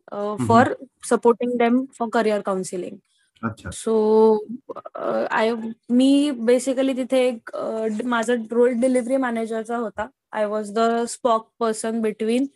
for 0.48 0.72
supporting 1.08 1.56
them 1.58 1.84
for 1.98 2.08
career 2.12 2.40
counselling 2.40 2.96
so 3.72 3.92
I 5.30 5.52
me 5.90 6.30
basically 6.46 6.92
तिथे 6.96 7.18
एक 7.28 7.50
माझा 8.06 8.34
रोल 8.50 8.72
डिलिव्हरी 8.80 9.16
मॅनेजरचा 9.16 9.76
होता. 9.76 10.06
I 10.32 10.44
was 10.46 10.72
the 10.74 11.04
SPOC 11.08 11.48
person 11.60 12.00
between 12.02 12.46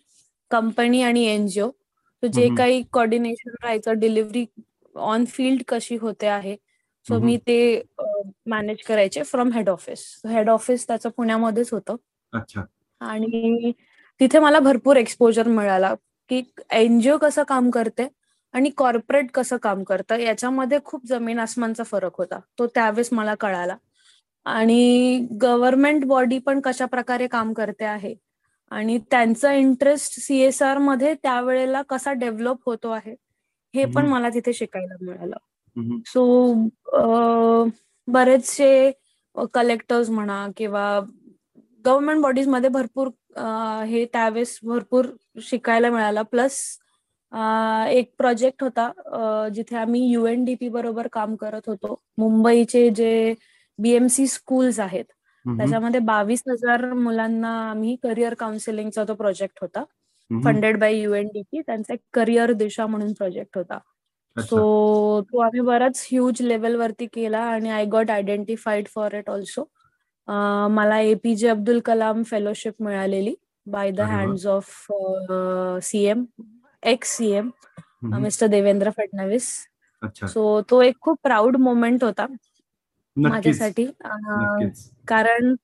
company 0.51 1.03
आणि 1.03 1.25
एनजीओ 1.27 1.71
तर 2.23 2.27
जे 2.29 2.49
काही 2.57 2.83
कॉर्डिनेशन 2.93 3.51
राहायचं 3.63 3.99
डिलिव्हरी 4.01 4.45
ऑन 4.95 5.25
फील्ड 5.29 5.63
कशी 5.69 5.97
होते 6.01 6.27
आहे. 6.27 6.57
सो 7.07 7.19
मी 7.19 7.37
ते 7.47 7.83
मॅनेज 8.51 8.83
करायचे 8.89 9.23
from 9.25 9.53
head 9.53 9.69
office 9.69 10.05
head 10.31 10.49
office 10.51 10.87
त्याचं 10.89 11.11
पुण्यामध्येच 11.17 11.73
होतं. 11.73 11.97
आणि 13.01 13.73
तिथे 14.21 14.39
मला 14.39 14.59
भरपूर 14.61 14.97
एक्सपोजर 14.97 15.49
मिळाला. 15.49 15.95
की 16.31 16.43
एनजीओ 16.71 17.17
कसं 17.19 17.43
काम 17.49 17.71
करते? 17.71 18.07
आणि 18.55 18.71
कॉर्पोरेट 18.77 19.31
कसं 19.35 19.57
काम 19.63 19.83
करतं 19.85 20.19
याच्यामध्ये 20.21 20.79
खूप 20.85 21.07
जमीन 21.09 21.39
आसमानचा 21.39 21.83
फरक 21.85 22.17
होता. 22.19 22.39
तो 22.59 22.67
त्यावेळेस 22.75 23.13
मला 23.13 23.35
कळाला. 23.41 23.77
आणि 24.47 25.27
गव्हर्नमेंट 25.43 26.05
बॉडी 26.07 26.39
पण 26.47 26.61
कशा 26.61 26.87
प्रकारे 26.87 27.27
काम 27.29 27.53
करते 27.53 27.85
आहे? 27.85 28.15
आणि 28.73 28.99
त्यांचा 29.11 29.53
इंटरेस्ट 29.55 30.19
सीएसआरमध्ये 30.21 31.15
त्यावेळेला 31.23 31.83
कसा 31.89 32.13
डेव्हलप 32.13 32.59
होतो 32.67 32.91
आहे 32.91 33.15
हे 33.75 33.85
पण 33.95 34.07
मला 34.07 34.29
तिथे 34.35 34.53
शिकायला 34.53 34.95
मिळालं. 35.01 35.37
सो 36.07 36.53
बरेचसे 38.09 38.91
कलेक्टर्स 39.55 40.11
म्हणा 40.11 40.47
किंवा 40.57 41.01
गव्हर्नमेंट 41.85 42.21
बॉडीजमध्ये 42.23 42.71
भरपूर 42.71 43.09
हे 43.89 44.05
त्यावेळेस 44.13 44.59
भरपूर 44.63 45.07
शिकायला 45.43 45.91
मिळालं. 45.91 46.23
प्लस 46.23 46.61
एक 47.33 48.11
प्रोजेक्ट 48.19 48.63
होता 48.63 49.49
जिथे 49.55 49.77
आम्ही 49.77 50.01
युएनडीपी 50.11 50.69
बरोबर 50.69 51.07
काम 51.13 51.35
करत 51.37 51.69
होतो. 51.69 52.01
मुंबईचे 52.19 52.89
जे 52.97 53.35
बीएमसी 53.79 54.27
स्कूल्स 54.27 54.81
आहेत 54.81 55.05
त्याच्यामध्ये 55.45 56.01
बावीस 56.01 56.43
हजार 56.49 56.85
मुलांना 56.95 57.51
आम्ही 57.71 57.97
करिअर 58.03 58.35
काउन्सिलिंगचा 58.39 59.05
तो 59.09 59.15
प्रोजेक्ट 59.15 59.59
होता. 59.63 59.85
फंडेड 60.31 60.79
बाय 60.81 60.95
युएनडीपी 60.97 61.61
त्यांचा 61.61 61.93
एक 61.95 62.01
करिअर 62.15 62.53
दिशा 62.53 62.87
म्हणून 62.87 63.13
प्रोजेक्ट 63.13 63.57
होता. 63.59 63.79
सो 64.37 65.21
तो 65.23 65.41
आम्ही 65.43 65.61
बराच 65.61 66.07
ह्यूज 66.11 66.41
लेवलवरती 66.43 67.07
केला 67.15 67.39
आणि 67.45 67.71
I 67.71 67.85
got 67.93 68.11
identified 68.11 68.87
for 68.95 69.15
it 69.15 69.31
also 69.31 69.65
मला 70.71 70.99
एपीजे 71.01 71.49
अब्दुल 71.49 71.81
कलाम 71.85 72.23
फेलोशिप 72.27 72.83
मिळालेली 72.83 73.35
by 73.67 73.91
the 73.91 74.01
hands 74.01 74.47
of 74.47 74.87
CM 75.83 76.25
ex 76.83 77.17
CM 77.17 77.51
mister 78.23 78.47
Devendra 78.47 78.91
Fadnavis. 78.91 79.49
So 80.29 80.61
तो 80.71 80.81
एक 80.83 80.97
खूप 81.01 81.19
प्राऊड 81.23 81.57
मोमेंट 81.57 82.05
होता 82.05 82.27
माझ्यासाठी. 83.17 83.85
कारण 85.09 85.55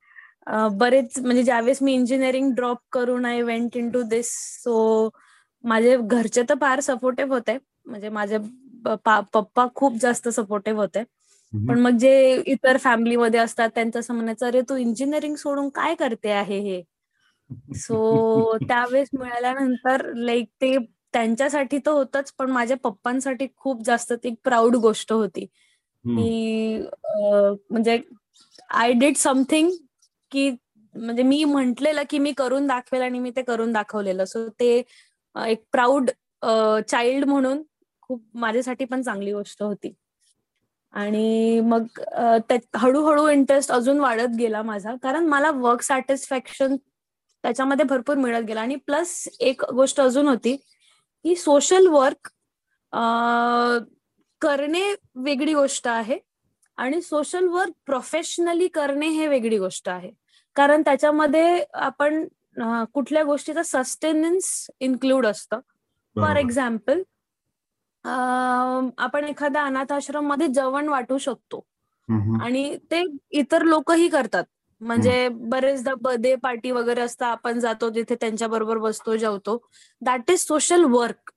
बरेच 0.79 1.19
म्हणजे 1.19 1.43
ज्यावेळेस 1.43 1.83
मी 1.83 1.95
इंजिनिअरिंग 1.95 2.53
ड्रॉप 2.55 2.79
करून 2.93 3.25
I 3.27 3.43
went 3.43 3.77
into 3.91 4.03
this 4.03 4.31
so 4.63 5.09
माझे 5.65 5.97
घरचे 5.97 6.43
तर 6.49 6.55
फार 6.61 6.81
सपोर्टिव्ह 6.81 7.35
होते. 7.35 7.57
म्हणजे 7.87 8.09
माझे 8.09 8.39
पप्पा 8.85 9.67
खूप 9.75 9.97
जास्त 10.01 10.29
सपोर्टिव्ह 10.29 10.81
होते. 10.81 11.03
पण 11.53 11.79
मग 11.81 11.97
जे 11.99 12.43
इतर 12.47 12.77
फॅमिलीमध्ये 12.77 13.41
असतात 13.41 13.71
त्यांचं 13.75 13.99
असं 14.01 14.15
म्हणायचं 14.15 14.47
अरे 14.47 14.61
तू 14.69 14.77
इंजिनिअरिंग 14.77 15.35
सोडून 15.35 15.69
काय 15.75 15.95
करते 15.95 16.31
आहे 16.31 16.59
हे? 16.61 16.83
सो 17.77 18.57
त्यावेळेस 18.69 19.09
मिळाल्यानंतर 19.13 20.13
लाईक 20.15 20.49
ते 20.61 20.77
त्यांच्यासाठी 21.15 21.79
तर 21.87 21.91
होतच 21.91 22.33
पण 22.39 22.51
माझ्या 22.51 22.77
पप्पांसाठी 22.85 23.47
खूप 23.57 23.83
जास्त 23.87 24.13
ती 24.25 24.35
प्राऊड 24.45 24.77
गोष्ट 24.77 25.13
होती. 25.13 25.45
की 26.05 26.79
म्हणजे 27.71 27.99
आय 28.71 28.93
डिड 28.93 29.17
समथिंग 29.17 29.71
की 30.33 30.51
म्हणजे 30.95 31.23
मी 31.23 31.43
म्हंटलेलं 31.45 32.03
की 32.11 32.19
मी 32.19 32.33
करून 32.39 32.67
दाखवेल 32.67 33.03
आणि 33.03 33.19
मी 33.19 33.31
ते 33.37 33.43
करून 33.43 33.73
दाखवलेलं. 33.73 34.25
सो 34.25 34.49
ते 34.61 34.77
एक 35.37 35.63
प्राऊड 35.73 36.11
चाइल्ड 36.89 37.25
म्हणून 37.29 37.63
खूप 38.03 38.23
माझ्यासाठी 38.35 38.85
पण 38.85 39.03
चांगली 39.03 39.33
गोष्ट 39.33 39.63
होती. 39.63 39.93
आणि 40.95 41.61
मग 41.61 42.01
हळूहळू 42.77 43.29
इंटरेस्ट 43.29 43.73
अजून 43.73 44.01
वाढत 44.01 44.37
गेला 44.39 44.63
माझा. 44.63 44.95
कारण 45.03 45.27
मला 45.29 45.51
वर्क 45.55 45.83
सॅटिस्फॅक्शन 45.83 46.77
त्याच्यामध्ये 46.77 47.85
भरपूर 47.87 48.17
मिळत 48.17 48.45
गेला. 48.49 48.61
आणि 48.61 48.77
प्लस 48.87 49.29
एक 49.41 49.65
गोष्ट 49.75 50.01
अजून 50.01 50.29
होती 50.29 50.57
की 51.25 51.35
सोशल 51.37 51.87
वर्क 51.87 52.29
करणे 54.41 54.83
वेगळी 55.15 55.55
गोष्ट 55.55 55.89
आहे 55.89 56.19
आणि 56.77 57.01
सोशल 57.03 57.47
वर्क 57.49 57.73
प्रोफेशनली 57.87 58.69
करणे 58.69 59.09
हे 59.09 59.27
वेगळी 59.29 59.59
गोष्ट 59.59 59.89
आहे. 59.89 60.11
कारण 60.57 60.83
त्याच्यामध्ये 60.83 61.65
आपण 61.75 62.27
कुठल्या 62.95 63.23
गोष्टीचं 63.25 63.63
सस्टेनन्स 63.65 64.67
इन्क्लूड 64.81 65.27
असतं. 65.27 65.61
फॉर 66.17 66.37
एक्झाम्पल 66.37 67.03
आपण 68.99 69.25
एखाद्या 69.25 69.65
अनाथ 69.65 69.93
आश्रममध्ये 69.93 70.47
जेवण 70.49 70.89
वाटू 70.89 71.19
शकतो. 71.19 71.65
आणि 72.43 72.77
ते 72.91 73.03
इतर 73.31 73.63
लोकही 73.63 74.09
करतात. 74.09 74.45
म्हणजे 74.81 75.29
बरेचदा 75.31 75.95
बर्थडे 76.01 76.35
पार्टी 76.43 76.71
वगैरे 76.71 77.01
असतं 77.01 77.25
आपण 77.27 77.59
जातो 77.61 77.89
तिथे 77.95 78.15
त्यांच्या 78.15 78.49
बरोबर 78.49 78.79
बसतो 78.79 79.17
जेवतो. 79.17 79.57
दॅट 80.03 80.31
इज 80.31 80.41
सोशल 80.41 80.85
वर्क 80.91 81.31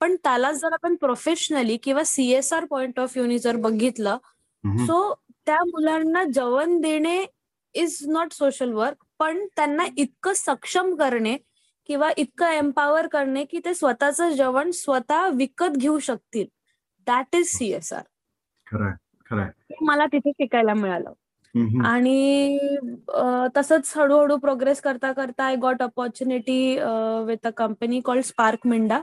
पण 0.00 0.14
त्याला 0.24 0.50
जर 0.52 0.72
आपण 0.72 0.94
प्रोफेशनली 0.96 1.76
किंवा 1.82 2.02
सीएसआर 2.06 2.64
पॉइंट 2.70 3.00
ऑफ 3.00 3.16
व्ह्यूनी 3.16 3.38
जर 3.38 3.56
बघितलं 3.60 4.18
सो 4.86 4.98
त्या 5.46 5.58
मुलांना 5.64 6.22
जेवण 6.24 6.80
देणे 6.80 7.24
इज 7.74 7.98
नॉट 8.08 8.32
सोशल 8.32 8.72
वर्क 8.72 9.04
पण 9.18 9.46
त्यांना 9.56 9.84
इतकं 9.96 10.32
सक्षम 10.36 10.94
करणे 10.94 11.36
किंवा 11.88 12.10
इतकं 12.16 12.50
एम्पावर 12.50 13.06
करणे 13.06 13.44
की 13.44 13.60
ते 13.64 13.74
स्वतःचं 13.74 14.30
जेवण 14.30 14.70
स्वतः 14.70 15.28
विकत 15.34 15.76
घेऊ 15.76 15.98
शकतील. 15.98 16.46
दॅट 17.06 17.36
इज 17.36 17.46
सीएसआर 17.48 18.02
मला 19.82 20.06
तिथे 20.06 20.30
शिकायला 20.30 20.74
मिळालं. 20.74 21.12
आणि 21.84 22.58
तसंच 23.56 23.92
हळूहळू 23.96 24.36
प्रोग्रेस 24.38 24.80
करता 24.80 25.12
करता 25.12 25.44
I 25.44 25.56
got 25.62 25.82
opportunity 25.82 26.58
with 27.26 27.46
a 27.46 27.50
company 27.56 28.00
called 28.04 28.24
Spark 28.24 28.66
Minda. 28.66 29.00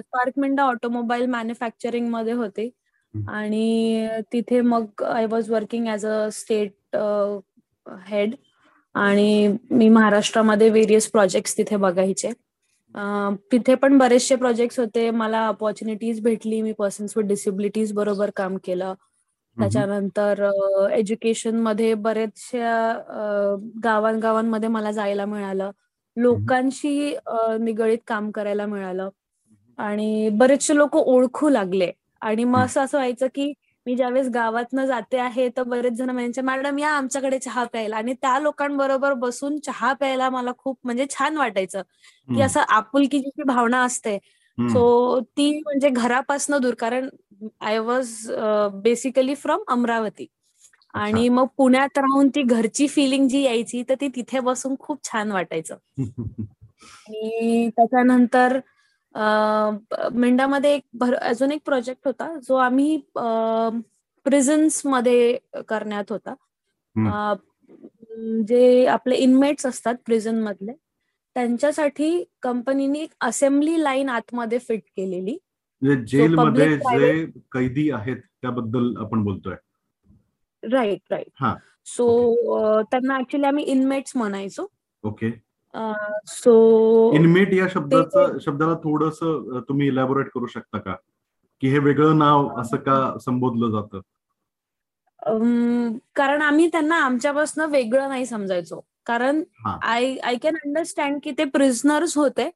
Spark 0.00 0.38
Minda 0.40 0.62
automobile 0.64 1.26
मॅन्युफॅक्चरिंगमध्ये 1.30 2.32
होते. 2.32 2.68
आणि 3.14 4.08
तिथे 4.32 4.60
मग 4.60 5.02
I 5.04 5.26
was 5.30 5.50
working 5.50 5.86
as 5.88 6.06
a 6.06 6.28
state 6.32 6.96
head 8.08 8.34
आणि 8.94 9.56
मी 9.70 9.88
महाराष्ट्रामध्ये 9.88 10.68
वेरियस 10.70 11.10
प्रोजेक्ट्स 11.10 11.56
तिथे 11.58 11.76
बघायचे. 11.76 12.32
तिथे 13.52 13.74
पण 13.74 13.98
बरेचसे 13.98 14.36
प्रोजेक्ट्स 14.36 14.78
होते. 14.80 15.10
मला 15.10 15.46
अपॉर्च्युनिटीज 15.48 16.20
भेटली. 16.24 16.60
मी 16.62 16.72
पर्सन्स 16.78 17.16
विथ 17.16 17.24
डिसेबिलिटीज 17.28 17.92
बरोबर 17.94 18.30
काम 18.36 18.56
केलं. 18.64 18.94
त्याच्यानंतर 19.60 20.42
एज्युकेशनमध्ये 20.92 21.92
बरेचशा 21.96 22.72
गावांगावांमध्ये 23.84 24.68
मला 24.70 24.90
जायला 24.92 25.24
मिळालं. 25.26 25.70
लोकांशी 26.16 27.14
निगडीत 27.60 27.98
काम 28.06 28.30
करायला 28.30 28.66
मिळालं. 28.66 29.08
आणि 29.78 30.28
बरेचसे 30.34 30.76
लोक 30.76 30.96
ओळखू 30.96 31.48
लागले. 31.50 31.90
आणि 32.22 32.44
मग. 32.44 32.64
असं 32.64 32.80
असं 32.84 32.98
व्हायचं 32.98 33.26
की 33.34 33.52
मी 33.86 33.94
ज्यावेळेस 33.96 34.28
गावातनं 34.34 34.84
जाते 34.86 35.18
आहे 35.20 35.48
तर 35.56 35.62
बरेच 35.64 35.92
जण 35.94 36.10
म्हणायचे 36.10 36.40
मॅडम 36.42 36.78
या 36.78 36.88
आमच्याकडे 36.92 37.38
चहा 37.40 37.64
प्यायला. 37.66 37.96
आणि 37.96 38.14
त्या 38.14 38.38
लोकांबरोबर 38.40 39.12
बसून 39.16 39.58
चहा 39.60 39.92
प्यायला 39.94 40.28
मला 40.30 40.52
खूप 40.58 40.78
म्हणजे 40.84 41.06
छान 41.10 41.36
वाटायचं. 41.36 41.82
की. 42.28 42.40
असं 42.42 42.60
आपुलकीची 42.70 43.28
जी 43.30 43.42
भावना 43.44 43.82
असते. 43.84 44.18
सो 44.58 45.20
ती 45.36 45.50
म्हणजे 45.60 45.88
घरापासनं 45.90 46.60
दूर. 46.62 46.74
कारण 46.74 47.08
I 47.60 47.78
was 47.80 48.10
basically 48.74 49.34
from 49.36 49.62
Amravati. 49.68 50.26
आणि 50.94 51.28
मग 51.28 51.46
पुण्यात 51.56 51.98
राहून 51.98 52.28
ती 52.28 52.42
घरची 52.44 52.86
फिलिंग 52.88 53.28
जी 53.28 53.42
यायची 53.42 53.82
तर 53.88 53.94
ती 54.00 54.08
तिथे 54.16 54.40
बसून 54.40 54.74
खूप 54.80 55.04
छान 55.04 55.32
वाटायचं. 55.32 55.76
आणि 57.06 57.68
त्याच्यानंतर 57.76 58.58
अ, 59.14 59.20
मिंडामध्ये 60.14 60.74
एक 60.74 61.04
अजून 61.20 61.52
एक 61.52 61.60
प्रोजेक्ट 61.64 62.06
होता 62.06 62.28
जो 62.44 62.56
आम्ही 62.56 62.96
प्रिझन्समध्ये 64.26 65.38
करण्यात 65.68 66.12
होता. 66.12 66.34
जे 68.48 68.86
आपले 68.88 69.16
इनमेट्स 69.16 69.66
असतात 69.66 69.94
प्रिझन 70.06 70.40
मधले 70.42 70.72
त्यांच्यासाठी 71.34 72.24
कंपनीने 72.42 72.98
एक 72.98 73.10
असेंब्ली 73.20 73.82
लाईन 73.82 74.08
आतमध्ये 74.08 74.58
फिट 74.58 74.82
केलेली. 74.96 75.36
म्हणजे 75.82 76.04
जेलमध्ये 76.06 76.76
जे 76.76 77.24
कैदी 77.52 77.90
आहेत 77.90 78.16
त्याबद्दल 78.16 78.92
आपण 79.00 79.22
बोलतोय. 79.24 79.54
राईट 80.62 81.00
राईट 81.10 81.28
हा. 81.40 81.54
सो 81.86 82.82
त्यांना 82.82 83.16
ऍक्च्युली 83.18 83.46
आम्ही 83.46 83.64
इनमेट्स 83.64 84.12
म्हणायचो. 84.16 84.66
ओके. 85.04 85.30
सो 86.26 87.12
इनमेट 87.14 87.52
या 87.54 87.66
शब्दाचं 87.70 88.38
शब्दाला 88.38 88.74
थोडस 88.74 89.18
तुम्ही 89.68 89.86
इलॅबोरेट 89.88 90.28
करू 90.34 90.46
शकता 90.46 90.78
का? 90.78 90.94
की 91.60 91.68
हे 91.68 91.78
वेगळं 91.78 92.18
नाव 92.18 92.48
असं 92.60 92.76
का 92.76 93.18
संबोधलं 93.24 93.70
जातं? 93.70 94.00
कारण 96.14 96.42
आम्ही 96.42 96.66
त्यांना 96.66 96.96
आमच्यापासून 96.96 97.64
वेगळं 97.70 98.08
नाही 98.08 98.26
समजायचो. 98.26 98.80
कारण. 99.06 99.42
आय 99.82 100.14
आय 100.24 100.36
कॅन 100.42 100.56
अंडरस्टँड 100.64 101.20
की 101.22 101.30
ते 101.38 101.44
प्रिझनर्स 101.54 102.16
होते. 102.18 102.48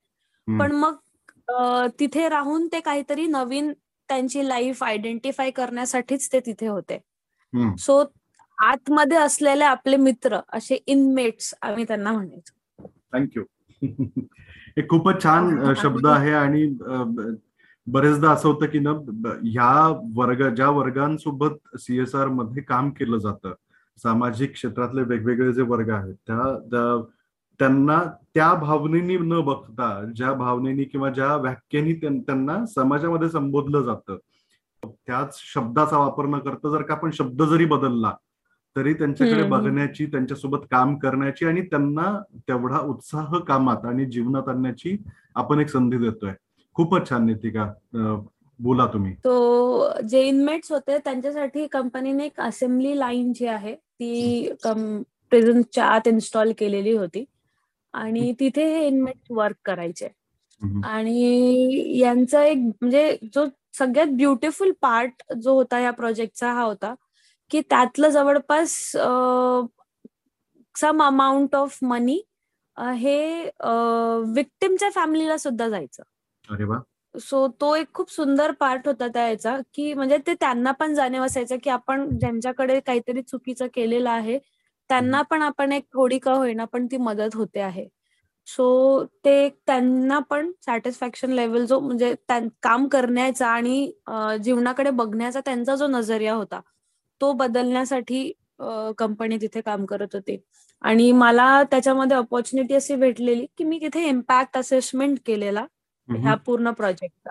पण 0.48 0.72
मग 0.76 0.96
तिथे 2.00 2.28
राहून 2.28 2.66
ते 2.72 2.80
काहीतरी 2.80 3.26
नवीन 3.26 3.72
त्यांची 4.08 4.46
लाईफ 4.48 4.82
आयडेंटिफाय 4.84 5.50
करण्यासाठीच 5.50 6.28
ते 6.32 6.40
तिथे 6.46 6.66
होते. 6.66 6.98
सो 7.78 8.02
आतमध्ये 8.58 9.16
असलेले 9.18 9.64
आपले 9.64 9.96
मित्र 9.96 10.38
असे 10.52 10.78
इनमेट्स 10.86 11.54
आम्ही 11.62 11.84
त्यांना 11.84 12.12
म्हणायचो 12.12 12.86
थँक्यू 13.12 13.42
हे 14.76 14.86
खूपच 14.88 15.22
छान 15.22 15.72
शब्द 15.76 16.06
आहे 16.06 16.32
आणि 16.32 16.66
बरेचदा 17.86 18.30
असं 18.30 18.48
होतं 18.48 18.66
की 18.66 18.78
ना 18.78 18.90
ह्या 19.44 19.72
वर्ग 20.16 20.42
ज्या 20.54 20.68
वर्गांसोबत 20.70 21.76
सीएसआरमध्ये 21.78 22.62
काम 22.62 22.90
केलं 22.90 23.18
जातं 23.18 23.52
सामाजिक 24.02 24.52
क्षेत्रातले 24.52 25.02
वेगवेगळे 25.02 25.52
जे 25.52 25.62
वर्ग 25.62 25.90
आहेत 25.90 26.14
त्या 26.14 26.58
त्या- 26.58 27.02
त्यांना 27.58 28.02
त्या 28.34 28.54
भावनेनी 28.54 29.16
न 29.16 29.40
बघता 29.40 30.04
ज्या 30.16 30.32
भावनेनी 30.32 30.84
किंवा 30.84 31.10
ज्या 31.10 31.36
व्याख्येनी 31.36 31.92
त्यां- 31.92 32.20
त्यांना 32.20 32.66
समाजामध्ये 32.66 33.28
संबोधलं 33.28 33.82
जातं 33.82 34.16
त्याच 35.06 35.38
शब्दाचा 35.40 35.98
वापर 35.98 36.26
न 36.26 36.38
करता 36.38 36.70
जर 36.70 36.82
का 36.82 36.94
आपण 36.94 37.10
शब्द 37.10 37.42
जरी 37.42 37.64
बदलला 37.64 38.12
तरी 38.76 38.94
त्यांच्याकडे. 38.94 39.42
बघण्याची 39.42 40.06
त्यांच्यासोबत 40.06 40.58
काम 40.70 40.96
करण्याची 40.96 41.44
आणि 41.46 41.62
त्यांना 41.62 42.22
तेवढा 42.48 42.78
उत्साह 42.78 43.38
कामात 43.38 43.84
आणि 43.84 44.04
जीवनात 44.04 44.48
आणण्याची 44.48 44.96
आपण 45.34 45.60
एक 45.60 45.68
संधी 45.68 45.98
देतोय. 45.98 46.32
खूपच 46.74 47.10
छान 47.10 47.26
नितिका. 47.26 47.72
बोला 48.60 48.86
तुम्ही. 48.86 49.14
तो 49.14 49.88
जे 50.08 50.22
इनमेट्स 50.22 50.72
होते 50.72 50.98
त्यांच्यासाठी 50.98 51.66
कंपनीने 51.66 52.26
एक 52.26 52.40
असेंब्ली 52.40 52.98
लाईन 52.98 53.32
जी 53.32 53.46
आहे 53.46 53.76
ती 54.00 54.48
प्रेझेंटच्या 55.30 55.84
आत 55.86 56.08
इन्स्टॉल 56.08 56.52
केलेली 56.58 56.92
होती. 56.96 57.24
आणि 57.94 58.32
तिथे 58.40 58.64
हे 58.74 58.86
इनमेट्स 58.86 59.30
वर्क 59.30 59.56
करायचे. 59.64 60.08
आणि 60.84 61.98
यांचा 62.00 62.44
एक 62.44 62.56
म्हणजे 62.56 63.18
जो 63.34 63.44
सगळ्यात 63.78 64.06
ब्युटिफुल 64.16 64.72
पार्ट 64.80 65.22
जो 65.42 65.54
होता 65.54 65.78
या 65.80 65.90
प्रोजेक्टचा 65.90 66.52
हा 66.52 66.62
होता 66.62 66.94
की 67.50 67.60
त्यातलं 67.60 68.08
जवळपास 68.08 68.70
सम 70.74 71.02
अमाऊंट 71.02 71.54
ऑफ 71.56 71.78
मनी 71.82 72.20
हे 72.76 73.44
विक्टिमच्या 74.34 74.90
फॅमिलीला 74.90 75.36
सुद्धा 75.38 75.68
जायचं. 75.68 76.02
सो 77.14 77.46
तो 77.60 77.74
एक 77.76 77.90
खूप 77.94 78.08
सुंदर 78.08 78.52
पार्ट 78.60 78.86
होता 78.88 79.06
त्या 79.08 79.26
याचा 79.28 79.56
की 79.74 79.92
म्हणजे 79.94 80.16
ते 80.26 80.34
त्यांना 80.34 80.70
पण 80.72 80.94
जाणीव 80.94 81.22
असायचं 81.24 81.56
की 81.62 81.70
आपण 81.70 82.08
ज्यांच्याकडे 82.18 82.78
काहीतरी 82.80 83.22
चुकीचं 83.22 83.66
केलेलं 83.74 84.10
आहे 84.10 84.38
त्यांना 84.90 85.20
पण 85.30 85.42
आपण 85.42 85.72
एक 85.72 85.84
थोडी 85.94 86.18
का 86.18 86.32
होईना 86.34 86.64
पण 86.66 86.86
ती 86.86 86.96
मदत 86.98 87.36
होते 87.36 87.60
आहे. 87.60 87.86
सो 88.46 89.04
ते 89.24 89.48
त्यांना 89.66 90.18
पण 90.30 90.50
सॅटिस्फॅक्शन 90.66 91.30
लेवल 91.32 91.64
जो 91.66 91.78
म्हणजे 91.80 92.14
काम 92.62 92.86
करण्याचा 92.88 93.48
आणि 93.48 93.86
जीवनाकडे 94.44 94.90
बघण्याचा 94.92 95.40
त्यांचा 95.44 95.74
जो 95.76 95.86
नजरिया 95.88 96.34
होता 96.34 96.60
तो 97.20 97.32
बदलण्यासाठी 97.34 98.30
कंपनी 98.98 99.36
तिथे 99.40 99.60
काम 99.62 99.84
करत 99.86 100.14
होती. 100.14 100.36
आणि 100.84 101.10
मला 101.12 101.62
त्याच्यामध्ये 101.70 102.16
अपॉर्च्युनिटी 102.16 102.74
अशी 102.74 102.96
भेटलेली 102.96 103.46
की 103.58 103.64
मी 103.64 103.78
तिथे 103.82 104.04
इम्पॅक्ट 104.08 104.58
असेसमेंट 104.58 105.18
केलेला. 105.26 105.64
ह्या. 106.08 106.34
पूर्ण 106.34 106.70
प्रोजेक्टचा 106.70 107.30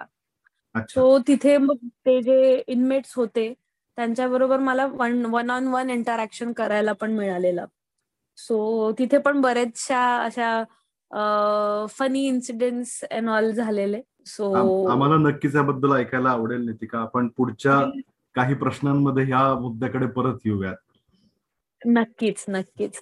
सो 0.89 1.19
तिथे 1.19 1.57
मग 1.57 1.75
ते 1.83 2.21
जे 2.21 2.63
इनमेट्स 2.67 3.13
होते 3.15 3.53
त्यांच्याबरोबर 3.95 4.59
मला 4.59 4.85
one 4.85 5.25
one 5.25 5.49
on 5.49 5.67
one 5.67 5.89
interaction 5.89 6.51
करायला 6.53 6.93
पण 6.93 7.11
मिळालेलं. 7.11 7.65
सो 8.37 8.91
तिथे 8.91 9.17
पण 9.17 9.41
बरेचशा 9.41 10.17
अशा 10.23 10.63
फनी 11.89 12.27
इन्सिडेंट्स 12.27 13.03
अँड 13.11 13.29
ऑल 13.29 13.51
झालेले. 13.51 14.01
सो 14.25 14.53
आम- 14.53 14.91
आम्हाला 14.91 15.15
नक्कीच 15.15 15.55
याबद्दल 15.55 15.91
ऐकायला 15.91 16.29
आवडेल 16.29 16.61
नितिका. 16.61 16.99
आपण 16.99 17.27
पुढच्या 17.27 17.99
काही 18.35 18.53
प्रश्नांमध्ये 18.53 19.23
ह्या 19.23 19.59
मुद्द्याकडे 19.59 20.07
परत 20.07 20.37
येऊयात. 20.45 20.75
नक्कीच 21.85 22.45
नक्कीच. 22.49 22.93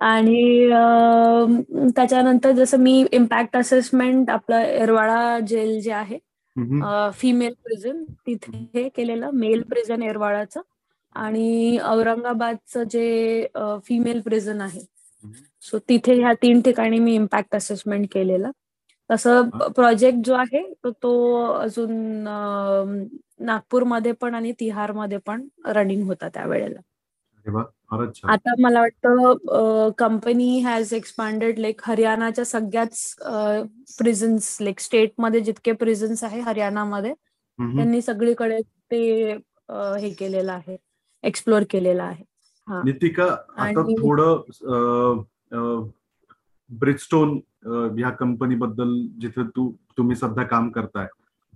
आणि 0.00 0.68
त्याच्यानंतर 1.96 2.52
जसं 2.52 2.78
मी 2.80 3.04
इम्पॅक्ट 3.12 3.56
असेसमेंट 3.56 4.30
आपलं 4.30 4.56
एरवाडा 4.58 5.38
जेल 5.48 5.80
जे 5.82 5.92
आहे. 5.92 6.18
फिमेल 7.14 7.52
प्रिझन 7.64 8.02
तिथे 8.26 8.88
केलेलं 8.96 9.30
मेल 9.34 9.62
प्रिझन 9.70 10.02
एरवाडाचं 10.02 10.60
आणि 11.16 11.78
औरंगाबादचं 11.84 12.82
जे 12.90 13.46
फिमेल 13.86 14.20
प्रिझन 14.24 14.60
आहे 14.60 14.80
सो 15.62 15.78
तिथे 15.88 16.14
ह्या 16.20 16.32
तीन 16.42 16.60
ठिकाणी 16.62 16.98
मी 16.98 17.14
इम्पॅक्ट 17.14 17.56
असेसमेंट 17.56 18.06
केलेलं. 18.12 18.50
तसं 19.10 19.48
प्रोजेक्ट 19.76 20.18
जो 20.26 20.34
आहे 20.34 20.62
तो 20.84 20.90
तो 21.02 21.12
अजून 21.54 21.92
नागपूरमध्ये 23.46 24.12
पण 24.20 24.34
आणि 24.34 24.52
तिहारमध्ये 24.60 25.18
पण 25.26 25.46
रनिंग 25.66 26.02
होता 26.08 26.28
त्यावेळेला. 26.34 26.80
फारच 27.52 28.20
आता 28.24 28.54
मला 28.60 28.80
वाटतं 28.80 29.90
कंपनी 29.98 30.58
हॅज 30.60 30.92
एक्सपांडेड 30.94 31.58
लाईक 31.58 31.80
हरियाणाच्या 31.84 32.44
सगळ्याच 32.44 33.14
प्रिझन्स 33.98 34.56
लाईक 34.60 34.80
स्टेटमध्ये 34.80 35.40
जितके 35.40 35.72
प्रिझन्स 35.72 36.24
आहे 36.24 36.40
हरियाणामध्ये. 36.40 37.12
त्यांनी 37.58 38.00
सगळीकडे 38.02 38.58
ते 38.90 39.32
हे 39.72 40.10
केलेलं 40.18 40.52
आहे 40.52 40.76
एक्सप्लोर 41.24 41.62
केलेलं 41.70 42.02
आहे. 42.02 42.24
नितिका 42.68 43.24
आता 43.56 43.82
थोडं 43.92 44.42
ब्रिजस्टोन 46.70 47.38
ह्या 47.98 48.10
कंपनी 48.10 48.54
बद्दल 48.54 48.94
जिथे 49.20 49.42
तू 49.56 49.70
तुम्ही 49.96 50.16
सध्या 50.16 50.44
काम 50.44 50.68
करताय 50.70 51.06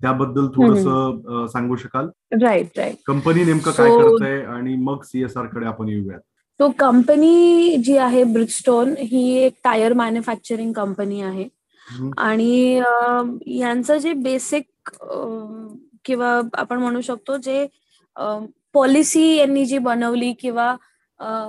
त्याबद्दल 0.01 0.47
थोडस 0.55 1.51
सांगू 1.53 1.77
शकाल? 1.77 2.09
राईट 2.43 2.79
राईट 2.79 2.97
कंपनी 3.07 3.45
नेमकं 3.45 3.71
काय 3.71 3.91
करते 3.91 4.41
आणि 4.45 4.75
मग 4.77 5.03
सीएसआरकडे 5.05 5.67
आपण 5.67 5.89
येऊयात. 5.89 6.21
तो 6.61 6.71
कंपनी 6.79 7.77
जी 7.85 7.97
आहे 7.99 8.23
ब्रिजस्टोन 8.25 8.95
ही 8.99 9.29
एक 9.37 9.55
टायर 9.65 9.93
मॅन्युफॅक्चरिंग 9.93 10.73
कंपनी 10.73 11.21
आहे. 11.23 11.49
आणि 12.19 12.83
यांचं 13.59 13.99
जे 13.99 14.13
बेसिक 14.13 14.91
किंवा 16.05 16.41
आपण 16.59 16.79
म्हणू 16.79 17.01
शकतो 17.01 17.37
जे 17.37 17.67
पॉलिसी 18.75 19.25
यांनी 19.37 19.65
जी 19.67 19.79
बनवली 19.79 20.33
किंवा 20.41 20.75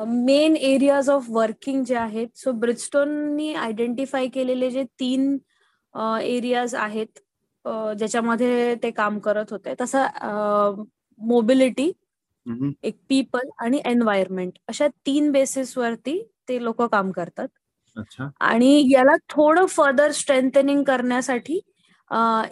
मेन 0.07 0.55
एरियाज 0.55 1.09
ऑफ 1.09 1.25
वर्किंग 1.29 1.83
जे 1.83 1.95
आहेत 1.95 2.27
सो 2.37 2.51
ब्रिजस्टोननी 2.51 3.53
आयडेंटिफाय 3.53 4.27
केलेले 4.33 4.69
जे 4.71 4.83
तीन 4.99 5.37
एरियाज 5.95 6.75
आहेत 6.75 7.19
ज्याच्यामध्ये 7.65 8.75
ते 8.83 8.91
काम 8.91 9.19
करत 9.19 9.51
होते. 9.51 9.73
तसं 9.81 10.83
मोबिलिटी 11.19 11.91
एक 12.83 12.95
पीपल 13.09 13.49
आणि 13.59 13.81
एन्व्हायरमेंट 13.85 14.57
अशा 14.69 14.87
तीन 15.05 15.31
बेसिस 15.31 15.77
वरती 15.77 16.17
ते 16.49 16.63
लोक 16.63 16.81
काम 16.91 17.11
करतात. 17.11 17.47
आणि 18.41 18.87
याला 18.91 19.15
थोडं 19.29 19.65
फर्दर 19.67 20.11
स्ट्रेंथनिंग 20.11 20.83
करण्यासाठी 20.87 21.59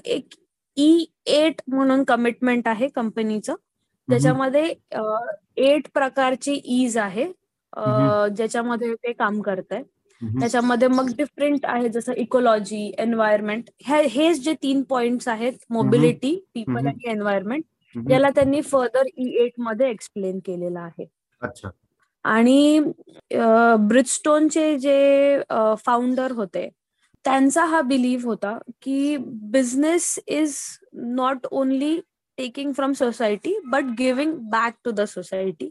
एक 0.05 0.35
ई 0.77 1.05
एट 1.33 1.61
म्हणून 1.67 2.03
कमिटमेंट 2.07 2.67
आहे 2.67 2.87
कंपनीचं 2.95 3.55
ज्याच्यामध्ये 4.07 4.73
एट 5.65 5.87
प्रकारची 5.93 6.53
ईज 6.81 6.97
आहे. 6.97 7.25
ज्याच्यामध्ये 8.37 8.93
ते 8.95 9.11
काम 9.13 9.41
करत 9.41 9.71
आहे 9.73 9.83
त्याच्यामध्ये 10.39 10.87
मग 10.87 11.09
डिफरंट 11.17 11.65
आहे 11.65 11.89
जसं 11.89 12.13
इकोलॉजी 12.13 12.91
एन्व्हायरमेंट 12.97 13.69
हेच 13.85 14.43
जे 14.43 14.53
तीन 14.53 14.81
पॉइंट्स 14.83 15.27
आहेत 15.27 15.53
मोबिलिटी 15.69 16.35
पीपल 16.53 16.87
आणि 16.87 17.09
एन्व्हायरमेंट 17.11 17.63
याला 18.11 18.29
त्यांनी 18.29 18.61
फर्दर 18.61 19.07
ई 19.17 19.29
एटमध्ये 19.43 19.89
एक्सप्लेन 19.89 20.39
केलेलं 20.45 20.79
आहे. 20.79 21.05
अच्छा. 21.41 21.69
आणि 22.25 22.79
ब्रिजस्टोनचे 23.79 24.77
जे 24.79 25.41
फाउंडर 25.85 26.31
होते 26.31 26.69
त्यांचा 27.25 27.65
हा 27.65 27.81
बिलीव्ह 27.81 28.25
होता 28.25 28.57
की 28.81 29.17
business 29.51 30.19
is 30.27 30.55
not 30.93 31.45
only 31.51 31.99
taking 32.37 32.71
from 32.73 32.93
society 32.93 33.57
but 33.65 33.93
giving 33.99 34.33
back 34.51 34.73
to 34.85 34.91
the 34.91 35.01
society 35.01 35.69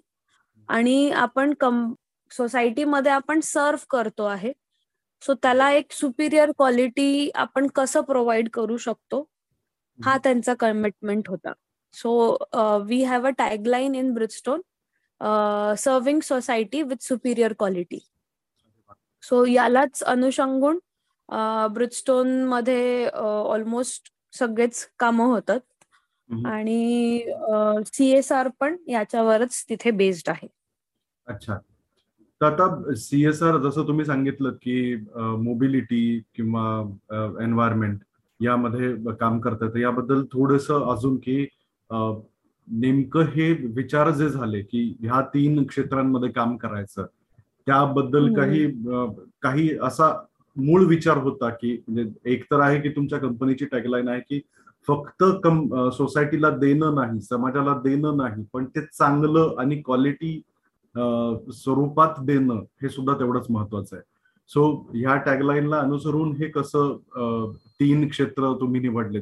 आणि 0.68 1.10
आपण 1.10 1.52
कम 1.60 1.92
सोसायटीमध्ये 2.32 3.12
आपण 3.12 3.40
सर्व 3.44 3.84
करतो 3.90 4.24
आहे. 4.24 4.52
सो 5.22 5.34
त्याला 5.42 5.70
एक 5.72 5.92
सुपिरियर 5.92 6.50
क्वालिटी 6.58 7.30
आपण 7.34 7.66
कसं 7.74 8.00
प्रोव्हाइड 8.02 8.48
करू 8.54 8.76
शकतो? 8.76 9.24
हा 9.98 10.16
त्यांचा 10.24 10.54
कमिटमेंट 10.60 11.28
होता. 11.28 11.52
So 11.94 12.12
we 12.86 13.02
have 13.04 13.26
a 13.26 13.30
tagline 13.38 13.94
in 13.94 14.12
Bridgestone 14.14 14.60
serving 15.78 16.20
society 16.24 16.82
with 16.82 17.02
superior 17.04 17.52
quality 17.58 17.98
so 19.22 19.44
यालाच 19.46 20.02
अनुषंगून 20.02 20.78
ब्रिजस्टोनमध्ये 21.74 23.06
ऑलमोस्ट 23.08 24.12
सगळेच 24.38 24.86
कामं 24.98 25.26
होतात. 25.26 25.60
आणि 26.46 27.24
सीएसआर 27.86 28.48
पण 28.60 28.76
याच्यावरच 28.88 29.64
तिथे 29.68 29.90
बेस्ड 29.90 30.28
आहे. 30.30 30.48
अच्छा. 31.26 31.62
तर 32.42 32.46
आता 32.46 32.94
सीएसआर 32.94 33.56
जसं 33.60 33.86
तुम्ही 33.86 34.04
सांगितलं 34.04 34.52
की 34.52 34.94
मोबिलिटी 35.40 36.18
किंवा 36.36 36.62
एन्व्हायरमेंट 37.42 38.00
यामध्ये 38.40 39.14
काम 39.20 39.38
करतात 39.40 39.76
याबद्दल 39.76 40.24
थोडस 40.24 40.70
अजून 40.70 41.16
की 41.16 41.46
नेमकं 42.68 43.26
हे 43.26 43.52
विचार 43.74 44.10
जे 44.10 44.28
झाले 44.28 44.62
की 44.62 44.82
ह्या 45.00 45.20
तीन 45.34 45.64
क्षेत्रांमध्ये 45.64 46.30
काम 46.30 46.56
करायचं 46.56 47.06
त्याबद्दल 47.66 48.34
काही 48.34 48.66
काही 49.42 49.70
असा 49.82 50.12
मूळ 50.56 50.84
विचार 50.84 51.16
होता 51.16 51.48
की 51.50 51.76
म्हणजे 51.88 52.32
एक 52.32 52.44
तर 52.44 52.60
आहे 52.60 52.80
की 52.80 52.88
तुमच्या 52.88 53.18
कंपनीची 53.18 53.64
टॅगलाईन 53.64 54.08
आहे 54.08 54.20
की 54.20 54.40
फक्त 54.88 55.24
कम 55.44 55.66
सोसायटीला 55.90 56.50
देणं 56.50 56.94
नाही 56.94 57.20
समाजाला 57.20 57.80
देणं 57.84 58.16
नाही 58.16 58.44
पण 58.52 58.64
ते 58.66 58.80
चांगलं 58.86 59.54
आणि 59.58 59.80
क्वालिटी 59.82 60.40
स्वरूपात 60.94 62.20
देणं 62.26 62.62
हे 62.82 62.88
सुद्धा 62.88 63.14
तेवढंच 63.18 63.46
महत्वाचं 63.50 63.96
आहे. 63.96 64.04
सो 64.50 64.64
ह्या 64.94 65.14
टॅगलाईनला 65.26 65.78
अनुसरून 65.78 66.34
हे 66.36 66.48
कसं 66.50 67.52
तीन 67.80 68.08
क्षेत्र 68.08 68.52
तुम्ही 68.60 68.80
निवडले? 68.80 69.20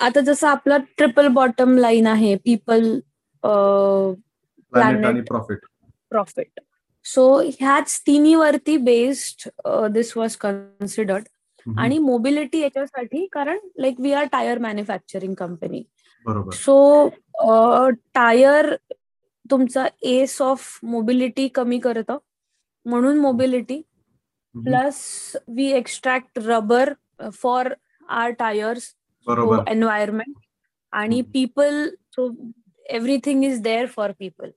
आता 0.00 0.20
जसं 0.20 0.48
आपलं 0.48 0.78
ट्रिपल 0.96 1.28
बॉटम 1.34 1.76
लाईन 1.78 2.06
आहे 2.06 2.34
पीपल 2.44 2.98
प्लॅनेट 4.72 5.04
आणि 5.06 5.20
प्रॉफिट 5.28 5.58
प्रॉफिट 6.10 6.60
सो 7.04 7.26
ह्याच 7.60 8.00
तिन्ही 8.06 8.34
वरती 8.34 8.76
बेस्ड 8.76 9.48
दिस 9.92 10.16
वॉज 10.16 10.36
कन्सिडर्ड 10.36 11.24
आणि 11.78 11.98
मोबिलिटी 11.98 12.60
याच्यासाठी 12.60 13.26
कारण 13.32 13.58
like 13.78 14.00
we 14.00 14.12
are 14.12 14.24
tyre 14.32 14.58
manufacturing 14.58 15.34
company 15.34 15.82
so 16.54 17.08
tyre 18.14 18.74
तुमचा 19.50 19.86
एस 20.02 20.40
ऑफ 20.42 20.78
मोबिलिटी 20.82 21.48
कमी 21.48 21.78
करतं 21.78 22.18
म्हणून 22.86 23.18
mobility 23.20 23.80
plus 24.54 25.36
we 25.48 25.66
extract 25.72 26.38
rubber 26.38 26.92
for 27.32 27.72
our 28.08 28.30
tyres 28.30 28.94
environment 29.26 30.34
आणि 30.92 31.20
people 31.32 31.88
so 32.12 32.28
everything 32.86 33.44
is 33.44 33.60
there 33.62 33.86
for 33.86 34.12
people. 34.18 34.50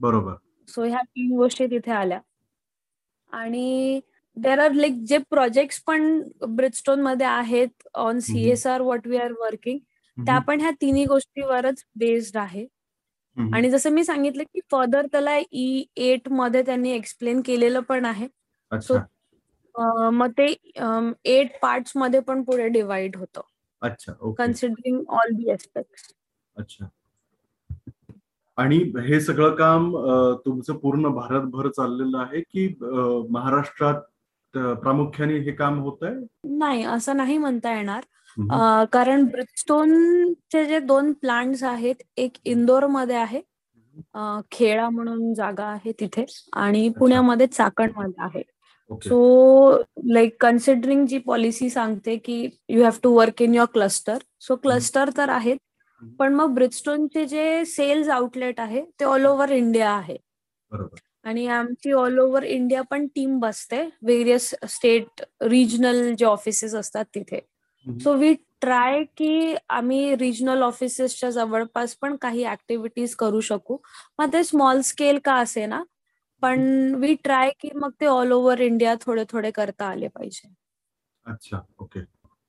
बरोबर. 0.00 0.34
So 0.68 0.84
ह्या 0.84 1.00
तीन 1.00 1.36
गोष्टी 1.36 1.66
तिथे 1.66 1.90
आल्या. 1.90 2.20
आणि 3.32 4.00
देर 4.36 4.58
आर 4.58 4.72
लाईक 4.72 5.02
जे 5.08 5.18
प्रोजेक्ट 5.30 5.82
पण 5.86 6.22
ब्रिजस्टोनमध्ये 6.48 7.26
आहेत 7.26 7.88
on 7.94 8.18
CSR 8.20 8.80
what 8.80 9.06
we 9.06 9.16
are 9.16 9.32
working 9.40 9.78
त्या 10.16 10.38
पण 10.38 10.60
ह्या 10.60 10.70
तिन्ही 10.80 11.04
गोष्टीवरच 11.04 11.84
बेस्ड 11.98 12.36
आहे. 12.36 12.66
आणि 13.54 13.70
जसं 13.70 13.90
मी 13.92 14.04
सांगितलं 14.04 14.42
की 14.44 14.60
फर्दर 14.72 15.06
त्याला 15.12 15.36
ई 15.38 15.84
एटमध्ये 15.96 16.62
त्यांनी 16.66 16.90
एक्सप्लेन 16.92 17.40
केलेलं 17.46 17.80
पण 17.88 18.04
आहे. 18.04 18.26
सो 18.72 18.98
मग 20.10 20.30
ते 20.38 20.46
एट 21.32 21.58
पार्टमध्ये 21.62 22.20
पण 22.20 22.42
पुढे 22.42 22.68
डिवाइड 22.68 23.16
होतं. 23.16 23.40
अच्छा 23.82 24.12
कन्सिडरिंग 24.38 25.02
ऑल 25.08 25.32
दी 25.32 25.50
एस्पेक्ट 25.52 26.12
अच्छा. 26.56 26.86
आणि 28.58 28.76
हे 29.06 29.20
सगळं 29.20 29.54
काम 29.54 29.90
तुमचं 30.44 30.76
पूर्ण 30.78 31.08
भारतभर 31.14 31.68
चाललेलं 31.68 32.18
आहे 32.18 32.40
की 32.42 32.68
महाराष्ट्रात 33.30 34.02
प्रामुख्याने 34.82 35.38
हे 35.38 35.52
काम 35.52 35.78
होत 35.80 36.02
आहे 36.02 36.56
नाही 36.58 36.84
असं 36.84 37.16
नाही 37.16 37.36
म्हणता 37.38 37.74
येणार. 37.76 38.04
कारण 38.92 39.24
ब्रिजस्टोनचे 39.24 40.64
जे 40.66 40.78
दोन 40.80 41.12
प्लांट्स 41.20 41.62
आहेत 41.64 42.02
एक 42.16 42.32
इंदोरमध्ये 42.44 43.16
आहे 43.16 43.40
खेळा 44.52 44.88
म्हणून 44.90 45.32
जागा 45.34 45.66
आहे 45.66 45.92
तिथे 46.00 46.24
आणि 46.52 46.88
पुण्यामध्ये 46.98 47.46
चाकणमध्ये 47.46 48.24
आहे. 48.24 48.42
सो 48.90 49.82
लाईक 50.14 50.36
कन्सिडरिंग 50.40 51.06
जी 51.06 51.18
पॉलिसी 51.18 51.68
सांगते 51.70 52.16
की 52.24 52.48
you 52.68 52.82
have 52.82 52.98
to 53.02 53.12
work 53.14 53.42
in 53.42 53.54
your 53.54 53.66
cluster 53.72 54.18
so 54.46 54.56
cluster 54.56 55.10
तर 55.16 55.28
आहेत 55.28 55.56
पण 56.18 56.34
मग 56.34 56.54
ब्रिजस्टोनचे 56.54 57.24
जे 57.26 57.64
सेल्स 57.66 58.08
आउटलेट 58.08 58.60
आहे 58.60 58.84
ते 59.00 59.04
ऑल 59.04 59.26
ओव्हर 59.26 59.50
इंडिया 59.52 59.90
आहे. 59.90 60.16
आणि 61.24 61.46
आमची 61.48 61.92
ऑल 61.92 62.18
ओव्हर 62.18 62.42
इंडिया 62.44 62.82
पण 62.90 63.06
टीम 63.14 63.38
बसते 63.40 63.82
व्हेरियस 64.02 64.54
स्टेट 64.70 65.22
रिजनल 65.42 66.12
जे 66.18 66.24
ऑफिसेस 66.24 66.74
असतात 66.74 67.04
तिथे. 67.14 67.40
सो 67.86 68.14
वी 68.14 68.34
ट्राय 68.60 69.04
की 69.04 69.54
आम्ही 69.68 70.16
रिजनल 70.16 70.62
ऑफिसेसच्या 70.62 71.30
जवळपास 71.30 71.96
पण 71.96 72.16
काही 72.16 72.44
ऍक्टिव्हिटीज 72.46 73.14
करू 73.14 73.40
शकू. 73.40 73.76
मग 74.18 74.32
ते 74.32 74.44
स्मॉल 74.44 74.80
स्केल 74.80 75.18
का 75.24 75.34
असे 75.34 75.66
ना? 75.66 75.82
पण 76.42 76.94
वी 76.94 77.14
ट्राय 77.14 77.50
की 77.60 77.70
मग 77.74 77.90
ते 78.00 78.06
ऑल 78.06 78.32
ओव्हर 78.32 78.60
इंडिया 78.60 78.94
थोडे 78.94 79.24
थोडे 79.32 79.50
करता 79.50 79.86
आले 79.86 80.08
पाहिजे. 80.08 80.48
अच्छा 81.26 81.60
ओके 81.78 82.00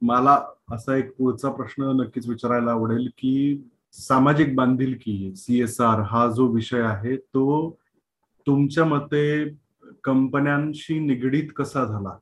मला 0.02 0.41
असा 0.71 0.95
एक 0.95 1.15
पुढचा 1.17 1.50
प्रश्न 1.52 1.84
नक्कीच 1.84 2.28
विचारायला 2.28 2.71
आवडेल 2.71 3.08
की 3.17 3.62
सामाजिक 3.93 4.56
बांधिलकी 4.56 5.36
सीएसआर 5.36 6.00
हा 6.00 6.28
जो 6.28 6.47
विषय 6.47 6.82
आहे 6.82 7.17
तो 7.17 7.78
तुमच्या 8.47 8.86
मते 8.86 9.50
कंपन्यांशी 10.04 11.00
निगडीत 11.00 11.47
कसा 11.56 11.86
झाला? 11.86 12.17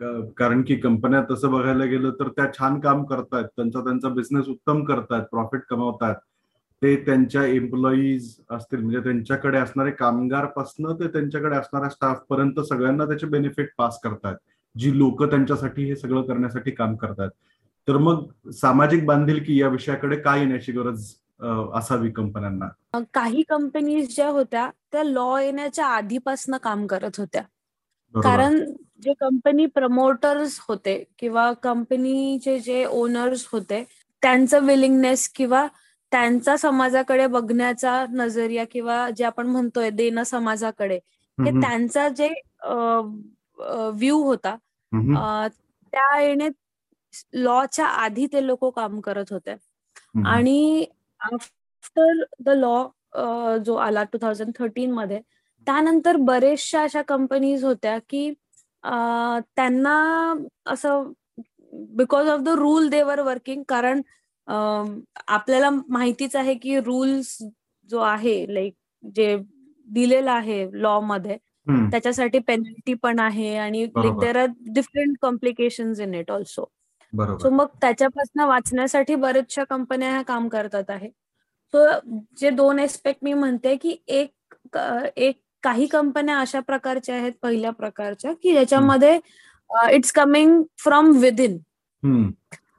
कारण 0.00 0.62
की 0.62 0.76
कंपन्या 0.76 1.22
तसं 1.30 1.50
बघायला 1.50 1.84
गेलं 1.84 2.10
तर 2.10 2.28
त्या 2.28 2.46
छान 2.52 2.78
काम 2.80 3.04
करतायत. 3.04 3.44
त्यांचा 3.56 3.80
त्यांचा 3.80 4.08
बिझनेस 4.08 4.48
उत्तम 4.48 4.84
करतायत 4.84 5.22
प्रॉफिट 5.30 5.60
कमावतात 5.70 6.14
ते 6.82 6.94
त्यांच्या 6.96 7.44
एम्प्लॉईज 7.44 8.34
असतील 8.50 8.80
म्हणजे 8.80 9.00
त्यांच्याकडे 9.00 9.58
असणारे 9.58 9.90
कामगारपासनं 9.90 10.94
ते 10.94 11.06
त्यांच्याकडे 11.08 11.56
असणाऱ्या 11.56 11.90
स्टाफ 11.90 12.20
पर्यंत 12.30 12.60
सगळ्यांना 12.60 13.04
त्याचे 13.04 13.26
बेनिफिट 13.26 13.70
पास 13.78 13.98
करतात 14.04 14.34
जी 14.74 14.96
लोक 14.98 15.22
त्यांच्यासाठी 15.22 15.84
हे 15.84 15.96
सगळं 15.96 16.22
करण्यासाठी 16.22 16.70
काम 16.70 16.94
करतात 16.96 17.30
तर 17.88 17.96
मग 17.96 18.50
सामाजिक 18.52 19.04
बांधिलकी 19.06 19.60
या 19.60 19.68
विषयाकडे 19.68 20.16
काय 20.16 20.38
येण्याची 20.40 20.72
गरज 20.72 21.12
असावी 21.74 22.10
कंपन्यांना? 22.10 22.68
काही 23.14 23.42
कंपनीज 23.48 24.14
ज्या 24.14 24.28
होत्या 24.28 24.68
त्या 24.92 25.02
लॉ 25.04 25.38
येण्याच्या 25.40 25.86
आधीपासून 25.86 26.56
काम 26.62 26.86
करत 26.86 27.18
होत्या. 27.18 27.42
कारण 28.14 28.58
जे 29.00 29.12
कंपनी 29.14 29.66
प्रमोटर्स 29.68 30.58
होते 30.68 30.94
किंवा 31.18 31.52
कंपनीचे 31.62 32.58
जे 32.60 32.84
ओनर्स 32.86 33.46
होते 33.52 33.82
त्यांचं 34.22 34.64
विलिंगनेस 34.66 35.28
किंवा 35.28 35.66
त्यांचा 36.12 36.56
समाजाकडे 36.56 37.26
बघण्याचा 37.26 38.04
नजरिया 38.10 38.64
किंवा 38.70 39.08
जे 39.10 39.24
आपण 39.24 39.46
म्हणतोय 39.46 39.90
देणं 39.90 40.22
समाजाकडे 40.24 40.98
हे 41.38 41.50
त्यांचा 41.52 42.08
जे 42.08 42.28
व्ह्यू 43.58 44.22
होता 44.22 44.56
त्या 45.92 46.20
येणे 46.20 46.48
लॉच्या 47.34 47.86
आधी 47.86 48.26
ते 48.32 48.46
लोक 48.46 48.64
काम 48.76 49.00
करत 49.00 49.32
होते. 49.32 49.54
आणि 50.26 50.84
आफ्टर 51.20 52.22
द 52.40 52.48
लॉ 52.50 53.56
जो 53.64 53.74
आला 53.76 54.02
टू 54.12 54.18
थाउजंड 54.22 54.52
थर्टीन 54.58 54.92
मध्ये 54.92 55.20
त्यानंतर 55.66 56.16
बरेचशा 56.20 56.82
अशा 56.82 57.02
कंपनीज 57.02 57.64
होत्या 57.64 57.98
की 58.08 58.30
त्यांना 59.56 59.94
असं 60.66 61.12
because 61.96 62.28
of 62.28 62.40
the 62.40 62.48
rule 62.48 62.88
they were 62.88 63.20
working 63.20 63.62
कारण 63.68 64.02
आपल्याला 64.48 65.70
माहितीच 65.70 66.36
आहे 66.36 66.54
की 66.54 66.78
रूल्स 66.80 67.36
जो 67.88 68.00
आहे 68.00 68.44
लाईक 68.54 68.74
जे 69.16 69.36
दिलेला 69.88 70.32
आहे 70.32 70.64
लॉ 70.72 70.98
मध्ये 71.00 71.36
त्याच्यासाठी 71.90 72.38
पेनल्टी 72.38 72.94
पण 72.94 73.18
आहे 73.20 73.54
आणि 73.56 73.84
like 73.96 74.18
there 74.20 74.36
are 74.36 74.46
different 74.74 75.16
complication 75.22 75.92
in 76.02 76.14
it 76.14 76.30
also 76.30 76.64
so 77.42 77.50
मग 77.50 77.66
त्याच्यापासून 77.80 78.42
वाचण्यासाठी 78.48 79.14
बरेचशा 79.14 79.64
कंपन्या 79.70 80.10
ह्या 80.10 80.22
काम 80.22 80.48
करतात 80.48 80.90
आहे. 80.90 81.08
सो 81.74 81.84
जे 82.40 82.50
दोन 82.50 82.78
एस्पेक्ट 82.78 83.24
मी 83.24 83.32
म्हणते 83.34 83.74
की 83.76 83.96
एक 84.08 84.54
एक 85.16 85.38
काही 85.62 85.86
कंपन्या 85.86 86.38
अशा 86.40 86.60
प्रकारच्या 86.60 87.14
आहेत 87.16 87.32
पहिल्या 87.42 87.70
प्रकारच्या 87.70 88.32
की 88.32 88.52
ज्याच्यामध्ये 88.52 89.18
इट्स 89.92 90.12
कमिंग 90.12 90.62
फ्रॉम 90.78 91.10
विदिन 91.20 91.58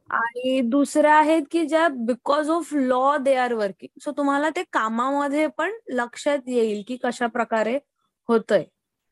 आणि 0.10 0.60
दुसऱ्या 0.62 1.16
आहेत 1.16 1.42
की 1.52 1.66
ज्या 1.66 1.88
because 1.88 2.50
of 2.50 2.74
law 2.74 3.18
they 3.18 3.34
are 3.36 3.54
working 3.54 4.00
so 4.04 4.12
तुम्हाला 4.18 4.50
ते 4.50 4.64
कामामध्ये 4.74 5.48
पण 5.48 5.72
लक्षात 5.90 6.48
येईल 6.48 6.84
की 6.88 6.98
कशा 7.04 7.28
प्रकारे 7.28 7.78
होतंय. 8.30 8.64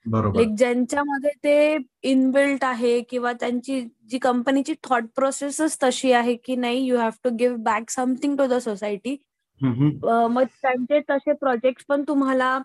लाईक 0.05 0.49
ज्यांच्यामध्ये 0.57 1.29
ते 1.43 1.77
इनबिल्ट 2.09 2.63
आहे 2.63 2.99
किंवा 3.01 3.31
त्यांची 3.33 3.81
जी 4.09 4.17
कंपनीची 4.17 4.73
थॉट 4.83 5.03
प्रोसेसच 5.15 5.77
तशी 5.83 6.11
आहे 6.11 6.35
की 6.35 6.55
नाही 6.55 6.85
you 6.87 6.97
have 6.97 7.11
to 7.23 7.29
give 7.39 7.55
back 7.63 7.89
something 7.89 8.35
to 8.37 8.45
the 8.47 8.57
society 8.61 9.15
मग 9.61 10.43
त्यांचे 10.61 10.99
तसे 11.09 11.33
प्रोजेक्ट 11.33 11.85
पण 11.87 12.03
तुम्हाला 12.07 12.57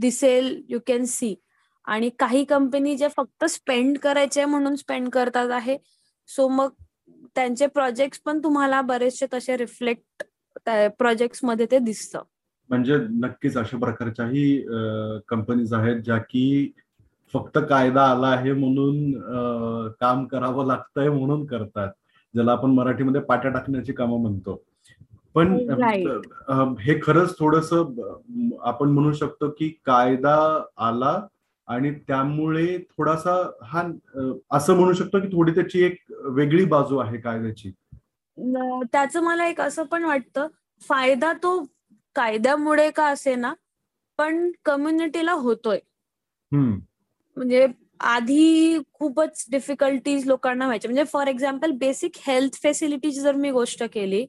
दिसेल 0.00 0.60
यू 0.68 0.78
कॅन 0.86 1.04
सी 1.04 1.34
आणि 1.84 2.10
काही 2.18 2.44
कंपनी 2.44 2.96
ज्या 2.96 3.08
फक्त 3.16 3.44
स्पेंड 3.50 3.98
करायचे 3.98 4.44
म्हणून 4.44 4.74
स्पेंड 4.76 5.08
करतात 5.10 5.50
आहे. 5.50 5.76
सो 6.28 6.48
मग 6.48 6.70
त्यांचे 7.34 7.66
प्रोजेक्ट 7.66 8.20
पण 8.24 8.38
तुम्हाला 8.44 8.80
बरेचसे 8.82 9.26
तसे 9.34 9.56
रिफ्लेक्ट 9.56 10.24
प्रोजेक्टमध्ये 10.98 11.66
ते 11.70 11.78
दिसतं. 11.78 12.22
म्हणजे 12.70 12.96
नक्कीच 13.10 13.56
अशा 13.56 13.78
प्रकारच्याही 13.78 14.60
कंपनीज 15.28 15.72
आहेत 15.74 16.02
ज्या 16.04 16.16
की 16.30 16.72
फक्त 17.34 17.58
कायदा 17.68 18.02
आला 18.10 18.28
आहे 18.28 18.52
म्हणून 18.52 19.12
काम 20.00 20.24
करावं 20.26 20.66
लागतंय 20.66 21.08
म्हणून 21.10 21.44
करतात. 21.46 21.90
ज्याला 22.34 22.52
आपण 22.52 22.70
मराठीमध्ये 22.70 23.20
पाट्या 23.20 23.50
टाकण्याची 23.50 23.92
कामं 23.92 24.20
म्हणतो. 24.22 24.62
पण 25.34 25.52
हे 26.80 26.98
खरंच 27.02 27.38
थोडस 27.38 27.72
आपण 27.72 28.88
म्हणू 28.88 29.12
शकतो 29.12 29.50
की 29.50 29.68
कायदा 29.86 30.36
आला 30.76 31.20
आणि 31.68 31.90
त्यामुळे 32.08 32.78
थोडासा 32.78 33.34
हा 33.62 33.82
असं 34.50 34.76
म्हणू 34.76 34.92
शकतो 34.92 35.20
की 35.20 35.28
थोडी 35.28 35.52
त्याची 35.52 35.82
एक 35.84 35.96
वेगळी 36.36 36.64
बाजू 36.64 36.98
आहे 36.98 37.18
कायद्याची. 37.20 37.70
त्याचं 38.92 39.22
मला 39.22 39.46
एक 39.48 39.60
असं 39.60 39.84
पण 39.84 40.04
वाटतं 40.04 40.46
फायदा 40.82 41.32
तो 41.32 41.58
कायद्यामुळे 42.16 42.90
का 42.90 43.06
असे 43.06 43.34
ना 43.34 43.52
पण 44.18 44.50
कम्युनिटीला 44.64 45.32
होतोय. 45.32 45.78
म्हणजे 46.52 47.66
आधी 48.00 48.78
खूपच 48.92 49.44
डिफिकल्टीज 49.50 50.26
लोकांना 50.26 50.64
व्हायच्या 50.64 50.88
म्हणजे 50.90 51.04
for 51.12 51.26
example 51.26 51.70
basic 51.70 52.16
health 52.26 52.62
facilities 52.62 53.20
जर 53.22 53.34
मी 53.34 53.50
गोष्ट 53.50 53.82
केली 53.92 54.24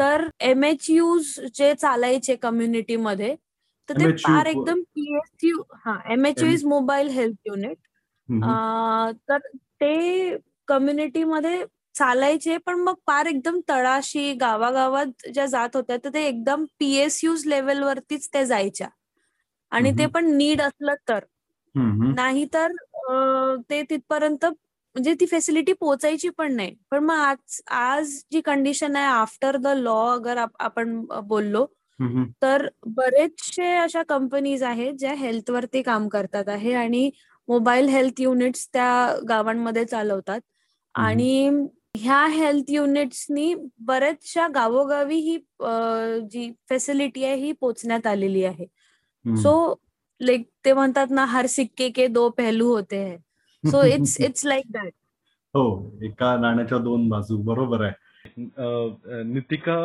तर 0.00 0.28
एम 0.42 0.64
एच 0.64 0.88
यूज 0.90 1.34
जे 1.54 1.74
चालायचे 1.76 2.36
कम्युनिटीमध्ये 2.38 3.34
तर 3.88 3.94
ते 3.94 4.06
फार 4.16 4.46
एकदम 4.46 4.80
पीएसयू 4.94 5.62
हा 5.84 5.96
M 6.12 6.26
H 6.26 6.42
U 6.42 6.48
is 6.50 6.64
mobile 6.66 7.08
health 7.10 7.36
unit 7.46 7.78
तर 9.28 9.38
ते 9.80 10.36
कम्युनिटीमध्ये 10.68 11.64
चालायचे 11.94 12.56
पण 12.58 12.80
मग 12.80 12.94
फार 13.06 13.26
एकदम 13.26 13.58
तळाशी 13.68 14.32
गावागावात 14.36 15.28
ज्या 15.34 15.46
जात 15.46 15.76
होत्या 15.76 15.96
तर 16.04 16.10
ते 16.14 16.24
एकदम 16.28 16.64
पीएसयूज 16.80 17.46
लेवलवरतीच 17.46 18.28
ते 18.34 18.44
जायच्या. 18.46 18.88
आणि 19.72 19.90
ते 19.98 20.06
पण 20.06 20.26
नीड 20.36 20.60
असलं 20.62 20.94
तर. 21.08 21.24
नाही 22.14 22.44
तर 22.54 22.72
ते 23.70 23.82
तिथपर्यंत 23.90 24.44
म्हणजे 24.96 25.14
ती 25.20 25.26
फेसिलिटी 25.26 25.72
पोचायची 25.72 26.28
पण 26.38 26.54
नाही. 26.56 26.74
पण 26.90 27.04
मग 27.04 27.14
आज 27.14 27.60
आज 27.68 28.10
जी 28.32 28.40
कंडिशन 28.46 28.96
आहे 28.96 29.06
आफ्टर 29.06 29.56
द 29.56 29.66
लॉ 29.76 29.98
अगर 30.12 30.44
आपण 30.60 30.98
बोललो 31.28 31.64
तर 32.42 32.66
बरेचसे 32.96 33.70
अशा 33.76 34.02
कंपनीज 34.08 34.62
आहेत 34.62 34.94
ज्या 34.98 35.12
हेल्थवरती 35.14 35.82
काम 35.82 36.08
करतात 36.08 36.48
आहे 36.48 36.72
आणि 36.74 37.10
मोबाईल 37.48 37.88
हेल्थ 37.88 38.20
युनिट्स 38.20 38.66
त्या 38.72 39.16
गावांमध्ये 39.28 39.84
चालवतात. 39.84 40.40
आणि 40.94 41.48
ह्या 41.96 42.24
हेल्थ 42.30 42.70
युनिट्सनी 42.70 43.54
बऱ्याचशा 43.86 44.46
गावोगावी 44.54 45.16
ही 45.20 45.36
जी 46.32 46.50
फेसिलिटी 46.68 47.24
आहे 47.24 47.34
ही 47.36 47.52
पोचण्यात 47.60 48.06
आलेली 48.06 48.44
आहे. 48.44 48.66
सो 49.24 49.74
लाईक 50.20 50.46
ते 50.64 50.72
म्हणतात 50.72 51.06
ना 51.10 51.24
हर 51.24 51.46
सिक्के 51.46 51.88
के 51.90 52.06
दो 52.08 52.28
पहलू 52.38 52.68
होते 52.74 52.96
हैं. 53.04 53.16
So 53.64 53.82
it's 53.86 54.16
it's 54.20 54.44
like 54.46 54.64
that 54.72 54.92
हो 55.54 55.64
एका 56.02 56.36
नाण्याच्या 56.36 56.78
दोन 56.78 57.08
बाजू 57.08 57.36
बरोबर 57.42 57.84
आहे. 57.84 58.42
नितिका 59.24 59.76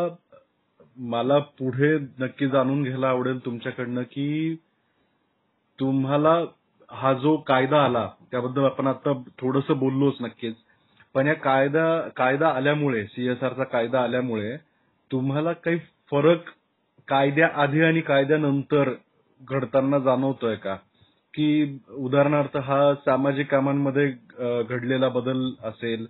मला 0.97 1.37
पुढे 1.59 1.97
नक्की 2.19 2.47
जाणून 2.49 2.81
घ्यायला 2.83 3.09
आवडेल 3.09 3.43
तुमच्याकडनं 3.45 4.03
की 4.03 4.55
तुम्हाला 5.79 6.33
हा 6.89 7.13
जो 7.13 7.35
कायदा 7.47 7.83
आला 7.85 8.07
त्याबद्दल 8.31 8.65
आपण 8.65 8.87
आता 8.87 9.13
थोडस 9.39 9.71
बोललोच 9.79 10.15
नक्कीच. 10.21 10.55
पण 11.15 11.27
या 11.27 11.33
कायदा 11.33 11.85
कायदा 12.15 12.47
आल्यामुळे 12.47 13.05
सीएसआरचा 13.05 13.63
कायदा 13.63 14.01
आल्यामुळे 14.03 14.55
तुम्हाला 15.11 15.53
काही 15.53 15.77
फरक 16.11 16.49
कायद्या 17.07 17.47
आधी 17.61 17.81
आणि 17.81 18.01
कायद्यानंतर 18.01 18.93
घडताना 19.41 19.99
जाणवतोय 19.99 20.55
का? 20.55 20.75
की 21.33 21.79
उदाहरणार्थ 21.97 22.57
हा 22.57 22.93
सामाजिक 22.93 23.49
कामांमध्ये 23.51 24.07
घडलेला 24.69 25.09
बदल 25.09 25.49
असेल 25.63 26.05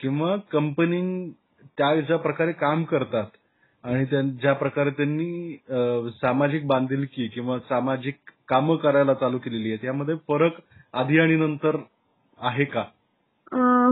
किंवा 0.00 0.36
कंपनी 0.52 1.30
त्या 1.78 1.94
ज्या 2.00 2.16
प्रकारे 2.16 2.52
काम 2.52 2.84
करतात 2.84 3.26
आणि 3.84 4.04
ज्या 4.32 4.52
प्रकारे 4.52 4.90
त्यांनी 4.90 5.56
सामाजिक 6.10 6.66
बांधिलकी 6.66 7.26
किंवा 7.28 7.58
सामाजिक 7.58 8.14
कामं 8.48 8.76
करायला 8.76 9.14
चालू 9.14 9.38
केलेली 9.38 9.68
आहेत 9.68 9.84
यामध्ये 9.84 10.14
फरक 10.28 10.60
आधी 10.92 11.18
आणि 11.18 11.36
नंतर 11.36 11.76
आहे 12.38 12.64
का? 12.64 12.84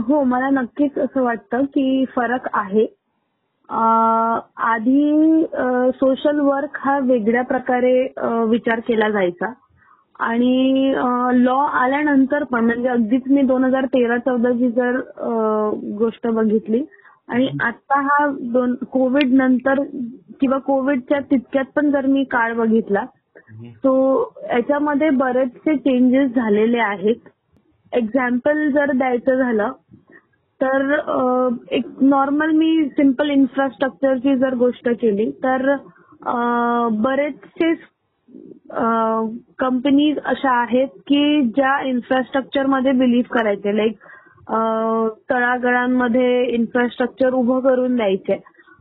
हो 0.06 0.22
मला 0.24 0.48
नक्कीच 0.50 0.98
असं 0.98 1.22
वाटतं 1.22 1.64
की 1.64 2.04
फरक 2.16 2.48
आहे. 2.52 2.86
आधी 4.56 5.44
सोशल 5.94 6.40
वर्क 6.40 6.78
हा 6.80 6.98
वेगळ्या 6.98 7.42
प्रकारे 7.42 8.02
विचार 8.48 8.80
केला 8.80 9.08
जायचा. 9.10 9.52
आणि 10.20 10.92
लॉ 11.34 11.56
आल्यानंतर 11.74 12.44
पण 12.44 12.64
म्हणजे 12.64 12.88
अगदीच 12.88 13.22
मी 13.26 13.42
दोन 13.42 13.64
हजार 13.64 13.86
तेरा 13.86 14.18
चौदाची 14.18 14.70
जर 14.70 14.98
गोष्ट 15.98 16.26
बघितली 16.26 16.82
आणि 17.28 17.48
आता 17.60 18.00
हा 18.00 18.26
दोन 18.52 18.74
कोविड 18.92 19.32
नंतर 19.34 19.82
किंवा 20.40 20.58
कोविडच्या 20.58 21.20
तितक्यात 21.20 21.64
पण 21.76 21.90
जर 21.90 22.06
मी 22.06 22.24
काळ 22.24 22.54
बघितला 22.54 23.04
तो 23.84 23.92
याच्यामध्ये 24.44 25.08
बरेचसे 25.10 25.76
चेंजेस 25.76 26.30
झालेले 26.30 26.78
आहेत. 26.78 27.16
एक्झाम्पल 27.92 28.68
जर 28.70 28.92
द्यायचं 28.92 29.38
झालं 29.38 29.72
तर 30.60 31.58
एक 31.70 31.86
नॉर्मल 32.00 32.50
मी 32.56 32.84
सिंपल 32.88 33.30
इन्फ्रास्ट्रक्चरची 33.30 34.36
जर 34.36 34.54
गोष्ट 34.54 34.88
केली 35.00 35.30
तर 35.44 35.74
बरेचसे 37.02 37.72
कंपनीज 39.58 40.18
अशा 40.26 40.50
आहेत 40.60 40.88
की 41.06 41.42
ज्या 41.56 41.78
इन्फ्रास्ट्रक्चरमध्ये 41.88 42.92
बिलीव्ह 42.92 43.34
करायचे. 43.34 43.76
लाईक 43.76 43.96
तळागाळांमध्ये 45.30 46.44
इन्फ्रास्ट्रक्चर 46.54 47.34
उभं 47.34 47.60
करून 47.60 47.96
द्यायचे. 47.96 48.40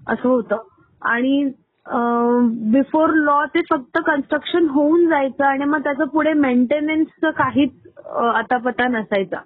असं 0.10 0.30
होतं. 0.30 0.64
आणि 1.02 1.44
बिफोर 2.74 3.10
लॉ 3.16 3.44
ते 3.46 3.62
फक्त 3.70 4.00
कन्स्ट्रक्शन 4.08 4.68
होऊन 4.70 5.08
जायचं 5.10 5.46
आणि 5.46 5.66
मग 5.66 5.84
त्याचं 5.84 6.08
पुढे 6.08 6.34
मेंटेनन्सचं 6.34 7.32
काहीच 7.38 7.72
अतापता 8.06 8.88
नसायचा. 8.88 9.38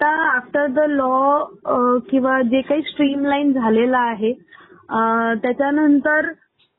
आता 0.00 0.08
आफ्टर 0.28 0.66
द 0.66 0.78
लॉ 0.88 1.98
किंवा 2.10 2.40
जे 2.42 2.60
काही 2.60 2.82
स्ट्रीमलाईन 2.82 3.52
झालेलं 3.52 3.98
आहे 3.98 4.32
त्याच्यानंतर 5.42 6.30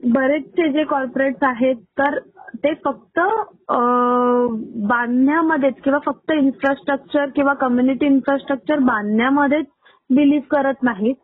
बरेचसे 0.03 0.69
जे 0.71 0.83
कॉर्पोरेट्स 0.83 1.43
आहेत 1.43 1.75
तर 1.99 2.17
ते 2.63 2.73
फक्त 2.85 3.19
बांधण्यामध्ये 3.19 4.87
बांधण्यामध्येच 4.87 5.75
किंवा 5.83 5.99
फक्त 6.05 6.31
इन्फ्रास्ट्रक्चर 6.31 7.29
किंवा 7.35 7.53
कम्युनिटी 7.61 8.05
इन्फ्रास्ट्रक्चर 8.05 8.79
बांधण्यामध्येच 8.79 9.65
बिलीव्ह 10.09 10.45
करत 10.51 10.83
नाहीत. 10.83 11.15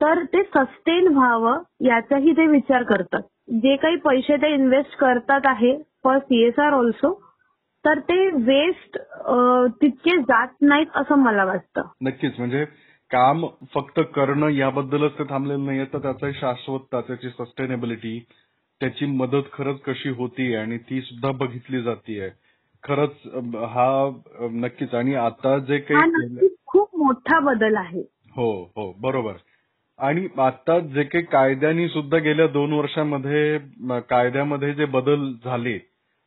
तर 0.00 0.22
ते 0.32 0.42
सस्टेन 0.56 1.06
व्हावं 1.14 1.62
याचाही 1.86 2.32
ते 2.32 2.46
विचार 2.46 2.82
करतात. 2.82 3.22
जे 3.62 3.76
काही 3.76 3.96
पैसे 4.04 4.36
ते 4.36 4.52
इन्व्हेस्ट 4.54 4.96
करतात 4.98 5.46
आहे 5.46 5.76
फॉर 6.04 6.18
सीएसआर 6.18 6.72
ऑल्सो 6.72 7.12
तर 7.84 7.98
ते 8.08 8.26
वेस्ट 8.44 8.98
तितके 9.82 10.16
जात 10.20 10.54
नाहीत 10.60 10.96
असं 10.96 11.18
मला 11.18 11.44
वाटतं. 11.44 11.82
नक्कीच. 12.02 12.38
म्हणजे 12.38 12.64
काम 13.10 13.46
फक्त 13.74 14.00
करणं 14.14 14.48
याबद्दलच 14.48 15.18
ते 15.18 15.24
थांबलेलं 15.30 15.64
नाहीये. 15.66 15.84
तर 15.84 15.98
त्याचं 15.98 16.32
शाश्वतता 16.34 17.00
त्याची 17.00 17.28
सस्टेनेबिलिटी 17.28 18.18
त्याची 18.80 19.06
मदत 19.06 19.52
खरंच 19.52 19.80
कशी 19.80 20.08
होतीये 20.08 20.56
आणि 20.56 20.78
ती 20.78 21.00
सुद्धा 21.00 21.30
बघितली 21.30 21.82
जातीये. 21.82 22.28
खरंच 22.84 23.26
हा 23.68 23.88
नक्कीच. 24.40 24.94
आणि 24.94 25.14
आता 25.14 25.58
जे 25.58 25.78
काही 25.78 26.48
खूप 26.66 26.96
मोठा 26.96 27.38
बदल 27.40 27.76
आहे. 27.76 28.00
हो 28.36 28.50
हो 28.76 28.92
बरोबर. 29.00 29.32
आणि 29.98 30.26
आता 30.38 30.78
जे 30.78 31.02
काही 31.02 31.24
कायद्यांनी 31.24 31.88
सुद्धा 31.88 32.18
गेल्या 32.18 32.46
दोन 32.46 32.72
वर्षामध्ये 32.72 33.58
कायद्यामध्ये 34.10 34.72
जे 34.74 34.84
बदल 34.84 35.32
झाले 35.44 35.78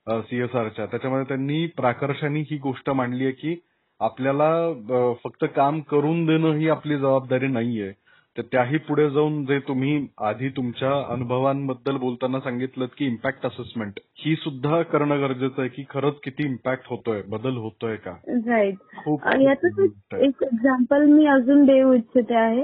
सीएसआरच्या 0.07 0.85
त्याच्यामध्ये 0.85 1.25
त्यांनी 1.27 1.65
प्राकर्षाने 1.77 2.39
ही 2.39 2.57
गोष्ट 2.57 2.89
मांडली 2.89 3.23
आहे 3.23 3.33
की 3.33 3.55
आपल्याला 4.01 5.13
फक्त 5.23 5.45
काम 5.55 5.79
करून 5.91 6.25
देणं 6.25 6.55
ही 6.57 6.69
आपली 6.69 6.97
जबाबदारी 6.97 7.47
नाहीये. 7.47 7.91
तर 8.37 8.41
त्याही 8.41 8.77
पुढे 8.77 9.09
जाऊन 9.09 9.43
जे 9.45 9.57
तुम्ही 9.59 10.07
आधी 10.23 10.49
तुमच्या 10.49 10.91
अनुभवांबद्दल 11.13 11.97
बोलताना 11.97 12.39
सांगितलं 12.39 12.85
की 12.97 13.05
इम्पॅक्ट 13.05 13.45
असेसमेंट 13.45 13.99
ही 14.17 14.35
सुद्धा 14.35 14.81
करणं 14.81 15.21
गरजेचं 15.21 15.61
आहे 15.61 15.69
की 15.69 15.83
खरंच 15.89 16.19
किती 16.23 16.47
इम्पॅक्ट 16.47 16.85
होतोय 16.89 17.21
बदल 17.29 17.57
होतोय 17.57 17.95
का? 17.95 18.11
राईट 18.47 19.39
याच 19.41 19.65
एक 19.65 20.43
एक्झाम्पल 20.43 21.05
मी 21.05 21.25
अजून 21.25 21.65
देऊ 21.65 21.93
इच्छिते 21.93 22.35
आहे. 22.35 22.63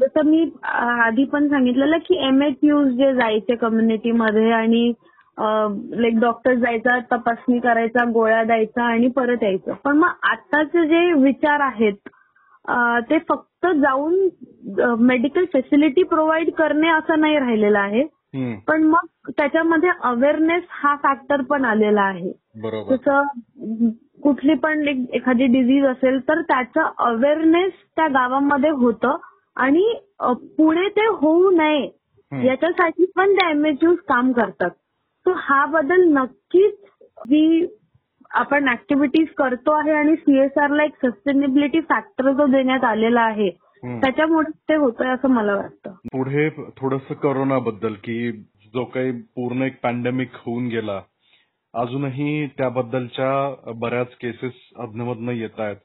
जसं 0.00 0.26
मी 0.26 0.44
आधी 0.64 1.24
पण 1.24 1.48
सांगितलेलं 1.48 1.98
की 1.98 2.26
एम 2.26 2.42
एच 2.42 2.58
यूज 2.62 2.92
जे 2.98 3.12
जायचे 3.14 3.56
कम्युनिटीमध्ये 3.56 4.50
आणि 4.52 4.92
लाईक 5.40 6.18
डॉक्टर 6.20 6.54
जायचा 6.54 6.98
तपासणी 7.12 7.58
करायचा 7.58 8.04
गोळ्या 8.12 8.42
द्यायचा 8.44 8.84
आणि 8.84 9.08
परत 9.08 9.42
यायचं. 9.42 9.74
पण 9.84 9.96
मग 9.98 10.26
आताचे 10.30 10.86
जे 10.86 11.12
विचार 11.22 11.60
आहेत 11.60 12.08
ते 13.10 13.18
फक्त 13.28 13.66
जाऊन 13.76 14.28
मेडिकल 15.00 15.44
फॅसिलिटी 15.52 16.02
प्रोव्हाइड 16.02 16.50
करणे 16.52 16.88
असं 16.88 17.20
नाही 17.20 17.38
राहिलेलं 17.38 17.78
आहे. 17.78 18.02
पण 18.66 18.82
मग 18.82 19.30
त्याच्यामध्ये 19.38 19.90
अवेअरनेस 20.02 20.62
हा 20.70 20.94
फॅक्टर 21.02 21.40
पण 21.42 21.64
आलेला 21.64 22.02
आहे. 22.02 22.32
जसं 22.90 23.88
कुठली 24.22 24.54
पण 24.54 24.86
एखादी 25.14 25.46
डिझीज 25.46 25.84
असेल 25.86 26.18
तर 26.28 26.40
त्याचं 26.42 26.88
अवेअरनेस 27.04 27.72
त्या 27.96 28.06
गावामध्ये 28.08 28.70
होतं 28.70 29.16
आणि 29.56 29.92
पुढे 30.58 30.88
ते 30.88 31.06
होऊ 31.12 31.50
नये. 31.50 31.88
याच्यासाठी 32.32 33.04
पण 33.16 33.32
त्या 33.34 33.48
एमएचयूज 33.50 33.96
काम 34.08 34.32
करतात. 34.32 34.70
सो 35.26 35.32
हा 35.36 35.64
बदल 35.66 36.04
नक्कीच 36.08 36.74
जी 37.28 37.66
आपण 38.30 38.68
ऍक्टिव्हिटीज 38.68 39.28
करतो 39.38 39.72
आहे 39.72 39.92
आणि 39.92 40.14
सीएसआर 40.16 40.70
ला 40.70 40.84
एक 40.84 40.94
सस्टेनेबिलिटी 41.06 41.80
फॅक्टर 41.80 42.32
जो 42.32 42.46
देण्यात 42.46 42.84
आलेला 42.84 43.20
आहे. 43.20 43.50
त्याच्यामुळे 43.84 44.50
ते 44.68 44.74
होतंय 44.74 45.08
असं 45.08 45.28
मला 45.28 45.54
वाटतं 45.54 45.92
पुढे 46.12 46.48
थोडसबद्दल 46.76 47.94
की 47.94 48.30
जो 48.74 48.84
काही 48.84 49.12
पूर्ण 49.36 49.62
एक 49.62 49.80
पॅन्डेमिक 49.82 50.34
होऊन 50.34 50.66
गेला 50.68 51.00
अजूनही 51.74 52.46
त्याबद्दलच्या 52.58 53.72
बऱ्याच 53.72 54.14
केसेस 54.20 54.52
अधनमधनं 54.76 55.32
येत 55.32 55.60
आहेत 55.60 55.76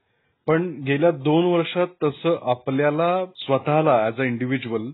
पण 0.47 0.67
गेल्या 0.87 1.11
दोन 1.11 1.45
वर्षात 1.45 1.87
तसं 2.03 2.37
आपल्याला 2.41 3.25
स्वतःला 3.35 4.07
ऍज 4.07 4.19
अ 4.19 4.23
इंडिव्हिज्युअल 4.23 4.91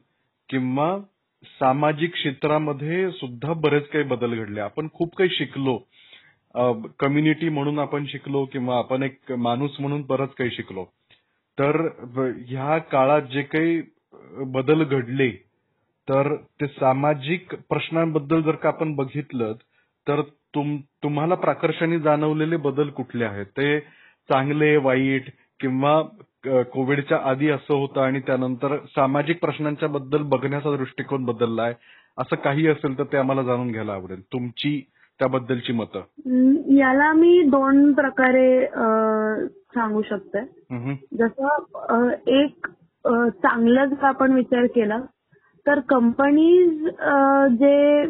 किंवा 0.50 0.98
सामाजिक 1.44 2.14
क्षेत्रामध्ये 2.14 3.10
सुद्धा 3.12 3.54
बरेच 3.62 3.88
काही 3.90 4.04
बदल 4.04 4.34
घडले. 4.44 4.60
आपण 4.62 4.88
खूप 4.94 5.16
काही 5.16 5.30
शिकलो. 5.30 5.78
कम्युनिटी 7.00 7.50
म्हणून 7.50 7.80
आपण 7.80 8.06
शिकलो 8.06 8.44
किंवा 8.46 8.78
आपण 8.78 9.04
एक 9.04 9.32
माणूस 9.32 9.80
म्हणून 9.80 10.02
बरंच 10.10 10.34
काही 10.38 10.50
शिकलो. 10.52 10.84
तर 11.58 11.82
ह्या 12.48 12.78
काळात 12.92 13.22
जे 13.34 13.42
काही 13.42 13.82
बदल 14.54 14.84
घडले 14.84 15.30
तर 16.08 16.36
ते 16.62 16.68
सामाजिक 16.68 17.54
प्रश्नांबद्दल 17.70 18.42
जर 18.42 18.56
का 18.56 18.68
आपण 18.70 18.94
बघितलं 18.96 19.54
तर 20.08 20.22
तुम 20.56 20.76
तुम्हाला 21.04 21.36
प्राकर्षाने 21.36 22.00
जाणवलेले 22.00 22.58
बदल 22.58 22.90
कुठले 22.90 23.26
आहेत? 23.26 23.46
ते 23.46 23.80
चांगले 24.30 24.76
वाईट 24.78 25.30
किंवा 25.60 26.02
कोविडच्या 26.46 27.18
आधी 27.30 27.50
असं 27.50 27.74
होतं 27.74 28.02
आणि 28.02 28.20
त्यानंतर 28.20 28.78
सामाजिक 28.96 29.40
प्रश्नांच्या 29.42 29.90
बद्दल 29.90 30.24
बघण्याचा 30.30 30.76
दृष्टिकोन 30.78 31.26
बदललाय. 31.26 31.74
असं 32.18 32.36
काही 32.36 32.68
असेल 32.68 32.98
तर 32.98 33.04
ते 33.12 33.18
आम्हाला 33.18 33.44
जाणून 33.44 33.72
घ्यायला 33.72 33.94
आवडेल. 33.94 34.22
तुमची 34.34 34.80
त्याबद्दलची 35.20 35.74
मतं. 35.74 36.02
याला 36.78 37.12
मी 37.14 37.42
दोन 37.44 37.92
प्रकारे 37.94 38.66
सांगू 39.76 40.02
शकते. 40.02 40.42
जसं 41.20 42.10
एक 42.28 42.68
चांगला 43.44 43.86
जर 43.86 44.04
आपण 44.06 44.34
विचार 44.34 44.66
केला 44.66 44.98
तर 45.66 45.80
कंपनीज 45.80 46.88
जे 47.60 48.06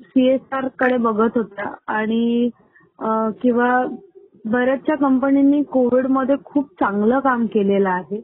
सीएसआरकडे 0.00 0.96
बघत 0.96 1.36
होत्या 1.38 1.72
आणि 1.94 2.48
किंवा 3.42 3.84
बऱ्याचशा 4.50 4.94
कंपनींनी 4.94 5.62
कोविडमध्ये 5.62 6.36
खूप 6.44 6.68
चांगलं 6.80 7.18
काम 7.18 7.46
केलेलं 7.46 7.88
आहे. 7.88 8.20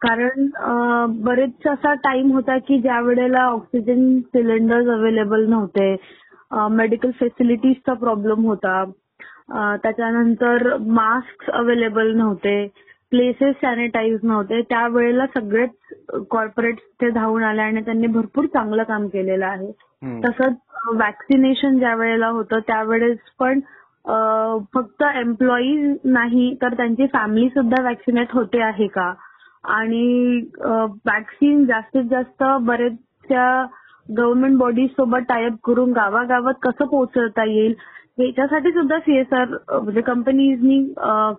कारण 0.00 0.46
अ, 0.54 1.06
बरेच 1.24 1.66
असा 1.68 1.92
टाइम 2.04 2.32
होता 2.32 2.56
की 2.58 2.78
ज्या 2.80 3.00
वेळेला 3.00 3.42
ऑक्सिजन 3.44 4.18
सिलेंडर्स 4.26 4.88
अवेलेबल 4.88 5.46
नव्हते 5.48 5.94
मेडिकल 6.70 7.10
फॅसिलिटीजचा 7.10 7.92
प्रॉब्लेम 7.92 8.44
होता 8.46 8.84
त्याच्यानंतर 9.82 10.76
मास्क 10.86 11.50
अवेलेबल 11.50 12.12
नव्हते 12.16 12.66
प्लेसेस 13.10 13.54
सॅनिटाईज 13.60 14.18
नव्हते 14.22 14.60
त्यावेळेला 14.62 15.26
सगळेच 15.26 16.24
कॉर्पोरेट 16.30 16.78
ते 17.00 17.10
धावून 17.10 17.42
आले 17.42 17.62
आणि 17.62 17.80
त्यांनी 17.80 18.06
भरपूर 18.06 18.46
चांगलं 18.46 18.82
काम 18.82 19.06
केलेलं 19.06 19.46
आहे. 19.46 19.70
तसंच 20.24 20.56
वॅक्सिनेशन 20.96 21.78
ज्या 21.78 21.94
वेळेला 21.94 22.28
होतं 22.28 22.58
त्यावेळेस 22.58 23.18
पण 23.38 23.60
फक्त 24.74 25.02
एम्प्लॉईज 25.16 25.96
नाही 26.04 26.54
तर 26.62 26.74
त्यांची 26.74 27.06
फॅमिली 27.12 27.48
सुद्धा 27.48 27.82
वॅक्सिनेट 27.84 28.32
होते 28.32 28.62
आहे 28.62 28.86
का? 28.86 29.12
आणि 29.64 30.40
वॅक्सिन 31.06 31.64
जास्तीत 31.66 32.04
जास्त 32.10 32.42
बरेचशा 32.62 33.64
गव्हर्नमेंट 34.08 34.56
बॉडीज 34.58 34.90
सोबत 34.90 35.22
टायअप 35.28 35.54
करून 35.64 35.92
गावागावात 35.92 36.54
कसं 36.62 36.86
पोहोचवता 36.86 37.44
येईल? 37.44 37.74
याच्यासाठी 38.18 38.70
सुद्धा 38.72 38.98
सीएसआर 38.98 39.48
म्हणजे 39.72 40.00
कंपनीजनी 40.00 40.78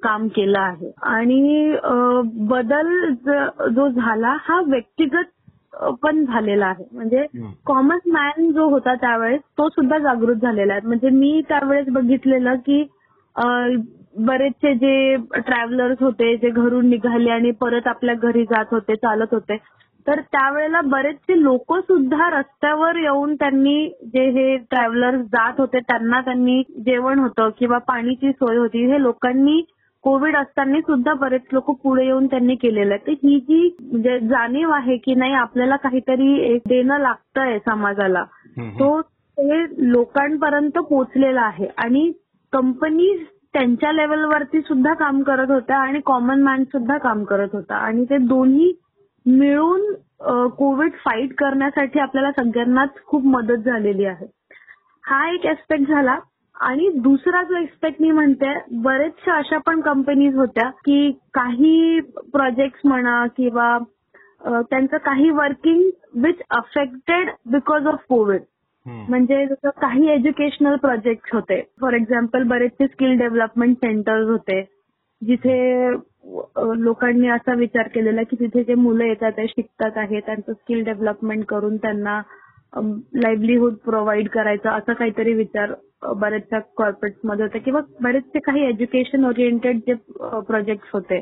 काम 0.04 0.28
केलं 0.28 0.60
आहे. 0.60 0.92
आणि 1.04 1.76
बदल 2.50 3.14
जो 3.76 3.88
झाला 3.90 4.36
हा 4.40 4.60
व्यक्तिगत 4.68 5.32
पण 6.02 6.24
झालेला 6.26 6.66
आहे 6.68 6.84
म्हणजे. 6.92 7.26
कॉमन 7.66 8.10
मॅन 8.12 8.52
जो 8.52 8.68
होता 8.70 8.94
त्यावेळेस 8.96 9.42
तो 9.58 9.68
सुद्धा 9.70 9.98
जागृत 9.98 10.36
झालेला 10.36 10.74
आहे 10.74 10.88
म्हणजे 10.88 11.10
मी 11.10 11.42
त्यावेळेस 11.50 11.88
बघितलेलं 11.94 12.56
की 12.66 12.84
बरेचसे 14.20 14.74
जे 14.74 15.16
ट्रॅव्हलर्स 15.38 15.98
होते 16.02 16.36
जे 16.38 16.50
घरून 16.50 16.88
निघाले 16.90 17.30
आणि 17.30 17.52
परत 17.60 17.88
आपल्या 17.88 18.16
घरी 18.16 18.44
जात 18.44 18.66
होते 18.72 18.96
चालत 18.96 19.34
होते 19.34 19.58
तर 20.08 20.20
त्यावेळेला 20.22 20.82
बरेचसे 20.82 21.42
लोक 21.44 21.74
सुद्धा 21.78 22.30
रस्त्यावर 22.30 22.96
येऊन 22.96 23.34
त्यांनी 23.36 23.88
जे 24.14 24.24
हे 24.30 24.56
ट्रॅव्हलर्स 24.70 25.22
जात 25.26 25.60
होते 25.60 25.80
त्यांना 25.80 26.22
त्यांनी 26.22 26.62
जेवण 26.86 27.20
होतं 27.20 27.50
किंवा 27.60 27.78
पाणीची 27.78 28.32
सोय 28.32 28.58
होती 28.58 28.86
हे 28.92 29.02
लोकांनी 29.02 29.62
कोविड 30.08 30.36
असताना 30.38 30.80
सुद्धा 30.82 31.14
बरेच 31.22 31.42
लोक 31.54 31.70
पुढे 31.84 32.04
येऊन 32.06 32.28
त्यांनी 32.28 32.56
केलेलं 32.56 32.94
आहे. 32.94 33.06
तर 33.08 33.28
ही 33.28 33.40
जी 33.40 33.76
म्हणजे 33.82 34.20
जाणीव 34.28 34.70
आहे 34.74 34.96
की 34.98 35.16
नाही 35.16 35.34
आपल्याला 35.36 35.76
काहीतरी 35.76 36.30
एक 36.52 36.62
देणं 36.68 37.00
लागतंय 37.00 37.58
समाजाला. 37.66 38.24
तो 38.60 39.02
ते 39.02 39.64
लोकांपर्यंत 39.92 40.78
पोहोचलेला 40.78 41.42
आहे. 41.42 41.68
आणि 41.78 42.12
कंपनीज 42.54 43.26
त्यांच्या 43.54 43.92
लेवलवरती 43.92 44.62
सुद्धा 44.62 44.94
काम 44.94 45.22
करत 45.24 45.52
होत्या 45.52 45.78
आणि 45.78 46.00
कॉमन 46.06 46.44
मॅन 46.44 46.64
सुद्धा 46.64 46.98
काम 46.98 47.24
करत 47.24 47.54
होता. 47.54 47.76
आणि 47.76 48.04
ते 48.10 48.18
दोन्ही 48.28 48.72
मिळून 49.26 49.94
कोविड 50.58 50.92
फाईट 51.06 51.34
करण्यासाठी 51.38 52.00
आपल्याला 52.00 52.32
सगळ्यांनाच 52.32 53.04
खूप 53.08 53.26
मदत 53.26 53.66
झालेली 53.66 54.06
आहे. 54.06 54.26
हा 55.04 55.30
एक 55.34 55.46
एस्पेक्ट 55.46 55.90
झाला. 55.90 56.18
आणि 56.58 56.90
दुसरा 56.96 57.42
जो 57.44 57.58
एक्सपेक्ट 57.58 58.02
मी 58.02 58.12
म्हणते 58.12 58.54
बरेचशा 58.82 59.36
अशा 59.38 59.58
पण 59.58 59.82
कंपनीज 59.82 60.36
होत्या 60.36 60.70
की 60.86 61.12
काही 61.34 62.00
प्रोजेक्ट 62.34 62.88
म्हणा 62.88 63.26
किंवा 63.38 63.78
त्यांचं 64.44 64.98
काही 64.98 65.30
working 65.30 65.82
which 66.24 66.42
affected 66.50 67.30
because 67.52 67.88
of 67.88 68.04
covid 68.10 68.42
म्हणजे 68.86 69.46
जसं 69.46 69.70
काही 69.82 70.08
एज्युकेशनल 70.10 70.76
प्रोजेक्ट 70.76 71.34
होते. 71.34 71.62
फॉर 71.82 71.94
एक्झाम्पल 71.94 72.44
बरेचसे 72.44 72.88
स्किल 72.88 73.18
डेव्हलपमेंट 73.18 73.76
सेंटर्स 73.78 74.28
होते. 74.30 74.62
जिथे 75.22 75.90
लोकांनी 76.84 77.28
असा 77.28 77.54
विचार 77.54 77.88
केलेला 77.88 78.24
की 78.24 78.36
तिथे 78.36 78.64
जे 78.64 78.76
मुलं 78.76 79.04
येतात 79.04 79.32
ते 79.32 79.48
शिकतात 79.48 79.98
आहे 79.98 80.20
त्यांचं 80.20 80.54
स्किल 80.54 80.84
डेव्हलपमेंट 80.84 81.46
करून 81.46 81.78
त्यांना 81.78 82.22
लाईव्हलीहूड 82.74 83.74
प्रोव्हाइड 83.76 84.30
करायचा 84.30 84.72
असा 84.72 84.94
काहीतरी 84.94 85.34
विचार 85.34 85.74
बऱ्याचशा 86.02 86.60
कॉर्पोरेट्समध्ये 86.78 87.46
होता 87.46 87.58
किंवा 87.58 87.82
बरेचसे 88.02 88.40
काही 88.40 88.64
एज्युकेशन 88.66 89.26
ओरिएंटेड 89.26 89.80
जे 89.88 89.94
प्रोजेक्ट 90.40 90.90
होते. 90.94 91.20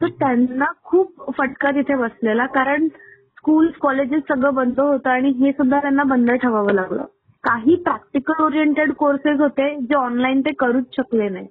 तर 0.00 0.08
त्यांना 0.08 0.66
खूप 0.84 1.32
फटका 1.38 1.70
तिथे 1.70 1.94
बसलेला 1.94 2.46
कारण 2.46 2.88
स्कूल 2.88 3.70
कॉलेजेस 3.80 4.22
सगळं 4.28 4.54
बंद 4.54 4.80
होतं 4.80 5.10
आणि 5.10 5.30
हे 5.30 5.52
सुद्धा 5.52 5.80
त्यांना 5.80 6.02
बंद 6.02 6.30
ठेवावं 6.30 6.72
लागलं. 6.72 7.04
काही 7.44 7.74
प्रॅक्टिकल 7.76 8.42
ओरिएंटेड 8.42 8.92
कोर्सेस 8.92 9.40
होते 9.40 9.74
जे 9.80 9.94
ऑनलाईन 9.94 10.40
ते 10.40 10.52
करूच 10.52 10.84
शकले 10.92 11.28
नाही. 11.28 11.46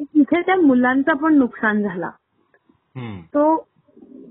तिथे 0.00 0.40
त्या 0.40 0.56
मुलांचा 0.56 1.14
पण 1.14 1.34
नुकसान 1.34 1.82
झाला. 1.82 2.10
So 3.20 3.69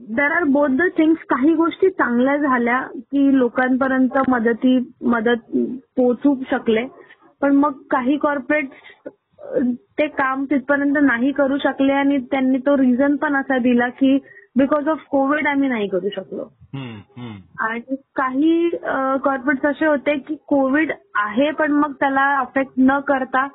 there 0.10 0.32
are 0.32 0.44
both 0.44 0.70
the 0.70 0.88
things 0.98 1.24
काही 1.30 1.54
गोष्टी 1.56 1.90
चांगल्या 1.90 2.36
झाल्या 2.38 2.82
की 2.82 3.38
लोकांपर्यंत 3.38 4.18
मदती 4.30 4.78
मदत 5.06 5.52
पोहोचू 5.98 6.36
शकले. 6.52 6.86
पण 7.42 7.56
मग 7.56 7.82
काही 7.92 8.18
कॉर्पोरेट 8.18 8.70
ते 10.00 10.08
काम 10.08 10.44
तिथपर्यंत 10.46 10.98
नाही 11.02 11.32
करू 11.32 11.58
शकले 11.58 11.94
आणि 11.94 12.18
त्यांनी 12.32 12.58
तो 12.58 12.78
रिझन 12.78 13.16
पण 13.16 13.36
असा 13.36 13.58
दिला 13.58 13.88
की 13.90 14.18
बिकॉज 14.58 14.88
ऑफ 14.88 15.04
कोविड 15.12 15.48
आम्ही 15.48 15.70
नाही 15.70 15.88
करू 15.88 16.10
शकलो. 16.16 16.44
आणि 17.60 17.96
काही 18.16 18.70
कॉर्पोरेट्स 19.24 19.66
असे 19.66 19.86
होते 19.86 20.18
की 20.18 20.36
कोविड 20.48 20.92
आहे 21.16 21.52
पण 21.52 21.72
मग 21.72 21.92
त्याला 21.92 22.26
अफेक्ट 22.40 22.72
न 22.78 23.00
करता 23.00 23.48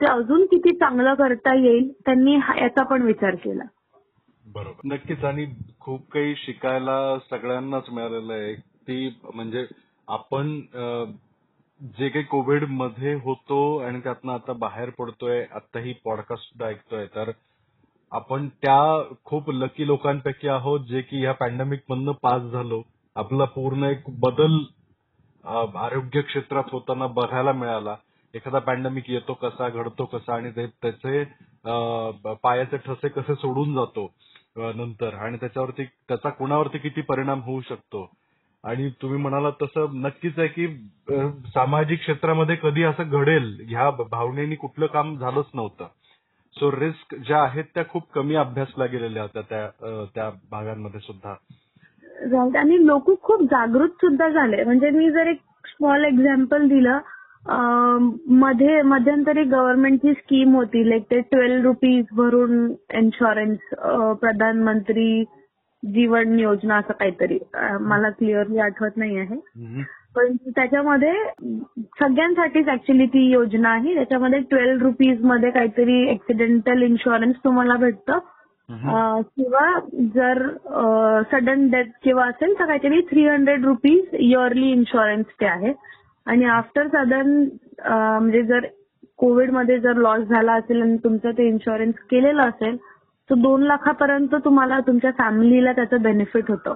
ते 0.00 0.06
अजून 0.06 0.44
किती 0.44 0.74
चांगलं 0.76 1.14
करता 1.14 1.54
येईल 1.54 1.90
त्यांनी 2.06 2.34
याचा 2.34 2.82
पण 2.82 3.02
विचार 3.02 3.34
केला. 3.34 3.64
बरोबर. 4.54 4.86
नक्कीच. 4.94 5.24
आणि 5.24 5.46
खूप 5.80 6.10
काही 6.12 6.34
शिकायला 6.36 6.96
सगळ्यांनाच 7.30 7.90
मिळालेलं 7.90 8.32
आहे. 8.32 8.54
ती 8.54 9.08
म्हणजे 9.34 9.64
आपण 10.08 10.60
जे 11.80 12.08
काही 12.08 12.24
कोविडमध्ये 12.24 13.14
होतो 13.24 13.56
आणि 13.78 14.00
त्यातनं 14.00 14.32
आता 14.32 14.52
बाहेर 14.58 14.90
पडतोय 14.98 15.44
आता 15.52 15.78
ही 15.80 15.92
पॉडकास्ट 16.04 16.48
सुद्धा 16.48 16.66
ऐकतोय. 16.66 17.06
तर 17.14 17.30
आपण 18.12 18.48
त्या 18.62 18.78
खूप 19.24 19.50
लकी 19.50 19.86
लोकांपैकी 19.86 20.48
आहोत 20.48 20.80
जे 20.88 21.00
की 21.02 21.20
ह्या 21.20 21.32
पॅन्डेमिक 21.34 21.80
मधनं 21.88 22.12
पास 22.22 22.42
झालो. 22.52 22.82
आपला 23.16 23.44
पूर्ण 23.54 23.84
एक 23.84 24.02
बदल 24.20 24.58
आरोग्य 25.44 26.20
क्षेत्रात 26.22 26.64
होताना 26.72 27.06
बघायला 27.06 27.52
मिळाला. 27.52 27.94
एखादा 28.34 28.58
पॅन्डेमिक 28.58 29.10
येतो 29.10 29.34
कसा 29.42 29.68
घडतो 29.68 30.04
कसा 30.12 30.34
आणि 30.34 30.50
ते 30.50 30.66
त्याचे 30.82 31.24
पायाचे 32.42 32.76
ठसे 32.76 33.08
कसे 33.08 33.34
सोडून 33.34 33.74
जातो. 33.74 34.06
नंतर. 34.56 35.14
आणि 35.14 35.36
त्याच्यावरती 35.36 35.84
त्याचा 36.08 36.28
कुणावरती 36.28 36.78
किती 36.78 37.00
परिणाम 37.00 37.40
होऊ 37.40 37.60
शकतो? 37.60 38.10
आणि 38.64 38.88
तुम्ही 39.02 39.18
म्हणालात 39.18 39.52
तसं 39.62 40.00
नक्कीच 40.02 40.38
आहे 40.38 40.48
की 40.48 40.66
सामाजिक 41.54 42.00
क्षेत्रामध्ये 42.00 42.56
कधी 42.56 42.82
असं 42.82 43.10
घडेल 43.10 43.56
ह्या 43.68 43.90
भावनेनी 43.90 44.54
कुठलं 44.54 44.86
काम 44.86 45.16
झालंच 45.18 45.46
नव्हतं. 45.54 45.86
सो 46.54 46.70
रिस्क 46.72 47.14
ज्या 47.14 47.42
आहेत 47.42 47.64
त्या 47.74 47.84
खूप 47.88 48.10
कमी 48.14 48.34
अभ्यासल्या 48.34 48.86
गेलेल्या 48.86 49.22
होत्या 49.22 49.42
त्या 49.42 50.04
त्या 50.14 50.30
भागांमध्ये 50.50 51.00
सुद्धा. 51.00 51.34
आणि 52.58 52.86
लोक 52.86 53.22
खूप 53.22 53.42
जागृत 53.42 53.88
सुद्धा 53.88 54.28
झाले. 54.28 54.64
म्हणजे 54.64 54.90
मी 54.90 55.10
जर 55.10 55.26
एक 55.26 55.40
स्मॉल 55.66 56.04
एक्झाम्पल 56.04 56.68
दिलं 56.68 56.98
मध्ये 57.46 58.80
मध्यंतरी 58.82 59.42
गव्हर्नमेंटची 59.44 60.12
स्कीम 60.12 60.54
होती 60.56 60.88
लाईक 60.88 61.04
ते 61.10 61.20
ट्वेल्व 61.20 61.62
रुपीज 61.62 62.04
भरून 62.16 62.66
इन्शुरन्स 62.98 63.74
प्रधानमंत्री 64.20 65.24
जीवन 65.82 66.38
योजना 66.38 66.76
असं 66.78 66.92
काहीतरी. 66.98 67.38
मला 67.80 68.10
क्लिअरली 68.18 68.58
आठवत 68.58 68.96
नाही 68.96 69.18
आहे. 69.18 69.36
पण 70.16 70.36
त्याच्यामध्ये 70.56 71.12
सगळ्यांसाठीच 72.00 72.68
ऍक्च्युली 72.68 73.06
ती 73.06 73.28
योजना 73.30 73.68
आहे. 73.70 73.94
त्याच्यामध्ये 73.94 74.38
ट्वेल्व 74.50 74.82
रुपीजमध्ये 74.82 75.50
काहीतरी 75.50 76.08
ऍक्सिडेंटल 76.10 76.82
इन्शुरन्स 76.82 77.36
तुम्हाला 77.44 77.76
भेटतं. 77.76 78.18
किंवा 79.36 79.78
जर 80.14 80.46
सडन 81.30 81.68
डेथ 81.70 81.90
किंवा 82.04 82.26
असेल 82.26 82.58
तर 82.58 82.66
काहीतरी 82.66 83.00
three 83.10 83.26
hundred 83.26 83.64
rupees 83.64 84.14
yearly 84.14 84.70
insurance 84.72 85.26
ते 85.40 85.46
आहे. 85.46 85.72
आणि 86.26 86.44
आफ्टर 86.44 86.86
सडन 86.88 87.30
म्हणजे 87.86 88.42
जर 88.42 88.66
कोविडमध्ये 89.18 89.78
जर 89.80 89.96
लॉस 89.96 90.20
झाला 90.20 90.52
असेल 90.52 90.82
आणि 90.82 90.96
तुमचं 91.04 91.30
ते 91.38 91.46
इन्शुरन्स 91.48 91.98
केलेलं 92.10 92.42
असेल 92.42 92.76
तर 93.30 93.34
दोन 93.42 93.62
लाखापर्यंत 93.62 94.34
तुम्हाला 94.44 94.78
तुमच्या 94.86 95.10
फॅमिलीला 95.18 95.72
त्याचं 95.72 96.02
बेनिफिट 96.02 96.50
होतं. 96.50 96.74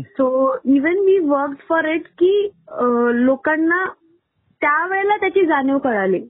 सो 0.00 0.56
इवन 0.74 0.98
मी 1.04 1.18
वर्क 1.18 1.60
फॉर 1.68 1.84
इट 1.88 2.06
की 2.18 2.50
लोकांना 3.24 3.84
त्यावेळेला 4.62 5.16
त्याची 5.16 5.44
जाणीव 5.46 5.78
कळाली. 5.78 6.20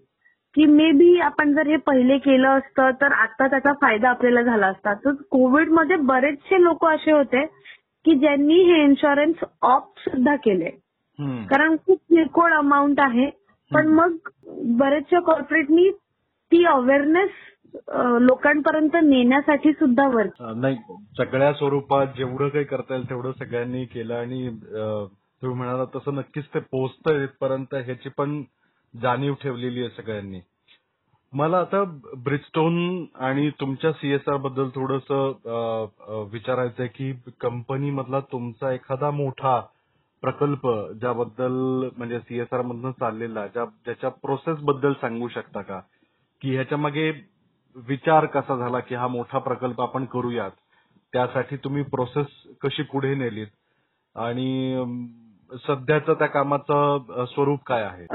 की 0.54 0.64
मे 0.66 0.90
बी 0.92 1.18
आपण 1.20 1.52
जर 1.54 1.66
हे 1.66 1.76
पहिले 1.86 2.16
केलं 2.18 2.48
असतं 2.48 2.90
तर 3.00 3.12
आता 3.12 3.46
त्याचा 3.46 3.72
फायदा 3.80 4.08
आपल्याला 4.10 4.42
झाला 4.42 4.66
असता. 4.66 4.94
तर 4.94 5.12
कोविडमध्ये 5.30 5.96
बरेचसे 5.96 6.62
लोक 6.62 6.86
असे 6.86 7.12
होते 7.12 7.44
की 8.04 8.14
ज्यांनी 8.18 8.62
हे 8.64 8.82
इन्शुरन्स 8.84 9.44
ऑफ 9.62 9.88
सुद्धा 9.98 10.34
केले. 10.36 10.70
कारण 11.50 11.76
खूप 11.86 11.98
किरकोळ 12.08 12.52
अमाऊंट 12.52 13.00
आहे. 13.00 13.30
पण 13.70 13.86
मग 13.88 14.16
बरेचशा 14.78 15.20
कॉर्पोरेटनी 15.20 15.90
ती 16.52 16.64
अवेअरनेस 16.64 17.30
लोकांपर्यंत 18.20 18.96
नेण्यासाठी 19.02 19.72
सुद्धा 19.72 20.06
वर्क 20.08 20.42
नाही 20.56 20.76
सगळ्या 21.18 21.52
स्वरूपात 21.52 22.06
जेवढं 22.16 22.48
काही 22.48 22.64
करता 22.64 22.94
येईल 22.94 23.08
तेवढं 23.10 23.32
सगळ्यांनी 23.38 23.84
केलं 23.84 24.14
आणि 24.14 24.48
तुम्ही 25.42 25.56
म्हणाला 25.56 25.84
तसं 25.94 26.14
नक्कीच 26.14 26.44
ते 26.54 26.58
पोहोचतंय 26.60 27.22
इथपर्यंत 27.24 27.74
ह्याची 27.74 28.08
पण 28.08 28.42
जाणीव 28.94 29.34
ठेवलेली 29.42 29.80
आहे 29.80 30.02
सगळ्यांनी. 30.02 30.40
मला 31.32 31.58
आता 31.58 31.82
ब्रिजस्टोन 32.24 33.04
आणि 33.20 33.48
तुमच्या 33.60 33.92
सीएसआरबद्दल 33.92 34.68
थोडस 34.74 35.10
विचारायचंय 36.32 36.86
की 36.86 37.12
कंपनी 37.40 37.90
मधला 37.90 38.20
तुमचा 38.32 38.72
एखादा 38.72 39.10
मोठा 39.10 39.60
प्रकल्प 40.22 40.68
ज्याबद्दल 41.00 41.88
म्हणजे 41.96 42.18
सीएसआर 42.18 42.62
मधनं 42.62 42.90
चाललेला 42.90 43.46
ज्या 43.46 43.64
ज्याच्या 43.64 44.10
प्रोसेस 44.10 44.58
बद्दल 44.58 44.92
सांगू 44.92 45.28
शकता 45.28 45.62
का? 45.62 45.80
की 46.42 46.54
ह्याच्या 46.54 46.78
मागे 46.78 47.10
विचार 47.76 48.26
कसा 48.26 48.56
झाला 48.56 48.78
की 48.78 48.94
हा 48.94 49.06
मोठा 49.08 49.38
प्रकल्प 49.38 49.80
आपण 49.80 50.04
करूयात? 50.04 50.50
त्यासाठी 51.12 51.56
तुम्ही 51.56 51.82
प्रोसेस 51.82 52.26
कशी 52.60 52.82
पुढे 52.82 53.14
नेलीत? 53.14 53.46
आणि 54.16 54.74
अम, 54.74 55.06
सध्याचं 55.66 56.14
त्या 56.14 56.26
कामाचं 56.26 57.02
अ, 57.14 57.24
स्वरूप 57.26 57.58
काय 57.66 57.82
आहे? 57.82 58.06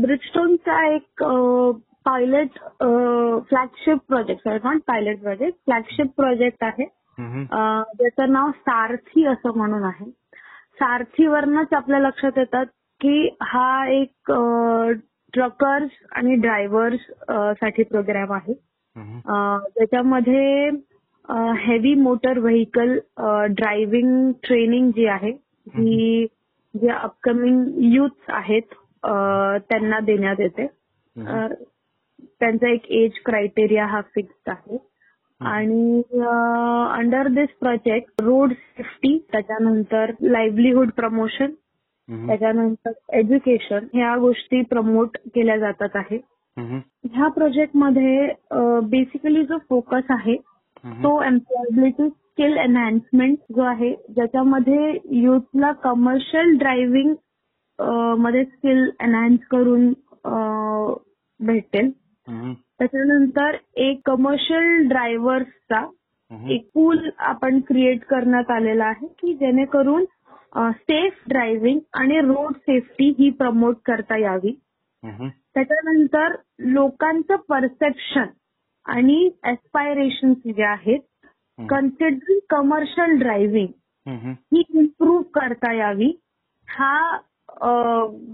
ब्रिजस्टोनचा 0.00 0.94
एक 0.94 1.24
pilot 2.04 2.48
flagship 3.48 3.98
project 4.08 4.44
sorry 4.44 4.58
not 4.64 4.80
pilot 4.86 5.20
project 5.20 5.58
flagship 5.58 6.06
project 6.16 6.64
आहे. 6.64 6.84
हम्म. 7.18 7.42
अं, 7.42 7.82
ज्याचं 7.98 8.32
नाव 8.32 8.50
सारथी 8.50 9.26
असं 9.26 9.56
म्हणून 9.56 9.84
आहे. 9.84 10.25
सारथीवरनच 10.76 11.72
आपल्या 11.74 11.98
लक्षात 12.00 12.38
येतात 12.38 12.66
की 13.00 13.28
हा 13.42 13.86
एक 13.90 14.32
ट्रकर्स 15.34 15.90
आणि 16.12 16.34
ड्रायव्हर्ससाठी 16.34 17.82
प्रोग्राम 17.82 18.32
आहे. 18.32 18.54
त्याच्यामध्ये 18.96 20.68
heavy 21.58 21.94
motor 21.94 22.38
vehicle 22.38 22.98
driving 23.50 24.30
training 24.44 24.90
जी 24.96 25.06
आहे 25.06 25.30
ही 25.76 26.26
जे 26.74 26.88
अपकमिंग 26.88 27.64
युथ 27.94 28.30
आहेत 28.30 28.74
त्यांना 29.70 30.00
देण्यात 30.00 30.40
येते. 30.40 30.66
त्यांचा 32.40 32.68
एक 32.68 32.90
एज 32.92 33.18
क्रायटेरिया 33.24 33.86
हा 33.86 34.00
फिक्स्ड 34.14 34.50
आहे. 34.50 34.78
आणि 35.40 36.02
under 36.98 37.28
this 37.28 37.48
project 37.60 38.22
road 38.22 38.52
safety 38.52 39.16
त्याच्यानंतर 39.32 40.10
लाईव्हलीहूड 40.22 40.90
प्रमोशन. 40.96 41.50
त्याच्यानंतर 42.08 42.92
एज्युकेशन 43.18 43.86
ह्या 43.94 44.16
गोष्टी 44.20 44.60
प्रमोट 44.70 45.16
केल्या 45.34 45.56
जातात 45.58 45.96
आहे. 45.96 46.18
ह्या 46.56 47.28
प्रोजेक्टमध्ये 47.28 48.26
बेसिकली 48.90 49.44
जो 49.44 49.58
फोकस 49.68 50.10
आहे. 50.10 50.36
तो 51.02 51.20
एम्प्लॉयबिलिटी 51.24 52.08
स्किल 52.08 52.56
एनहान्समेंट 52.58 53.38
जो 53.56 53.62
आहे 53.62 53.90
ज्याच्यामध्ये 54.14 54.92
युथला 55.20 55.72
कमर्शियल 55.84 56.56
ड्रायव्हिंगमध्ये 56.58 58.44
स्किल 58.44 58.88
एनहान्स 59.00 59.46
करून 59.50 59.92
भेटेल. 61.40 61.90
त्याच्यानंतर 62.80 63.56
एक 63.80 64.00
कमर्शियल 64.06 64.86
ड्रायव्हर्सचा. 64.88 65.84
एक 66.50 66.68
पूल 66.74 67.08
आपण 67.26 67.58
क्रिएट 67.68 68.04
करण्यात 68.04 68.50
आलेला 68.50 68.84
आहे 68.84 69.06
की 69.20 69.34
जेणेकरून 69.34 70.04
सेफ 70.72 71.22
ड्रायव्हिंग 71.28 71.78
आणि 72.00 72.20
रोड 72.20 72.54
सेफ्टी 72.58 73.08
ही 73.18 73.30
प्रमोट 73.38 73.76
करता 73.86 74.18
यावी. 74.18 74.52
त्याच्यानंतर 75.02 76.34
लोकांचं 76.72 77.36
परसेप्शन 77.48 78.24
आणि 78.86 79.24
एस्पायरेशन 79.44 80.32
जे 80.46 80.62
आहेत. 80.64 81.00
Considering 81.58 82.38
commercial 82.50 83.18
driving. 83.18 83.68
ही 84.06 84.62
इम्प्रूव्ह 84.74 85.22
करता 85.34 85.72
यावी 85.74 86.12
हा 86.68 87.16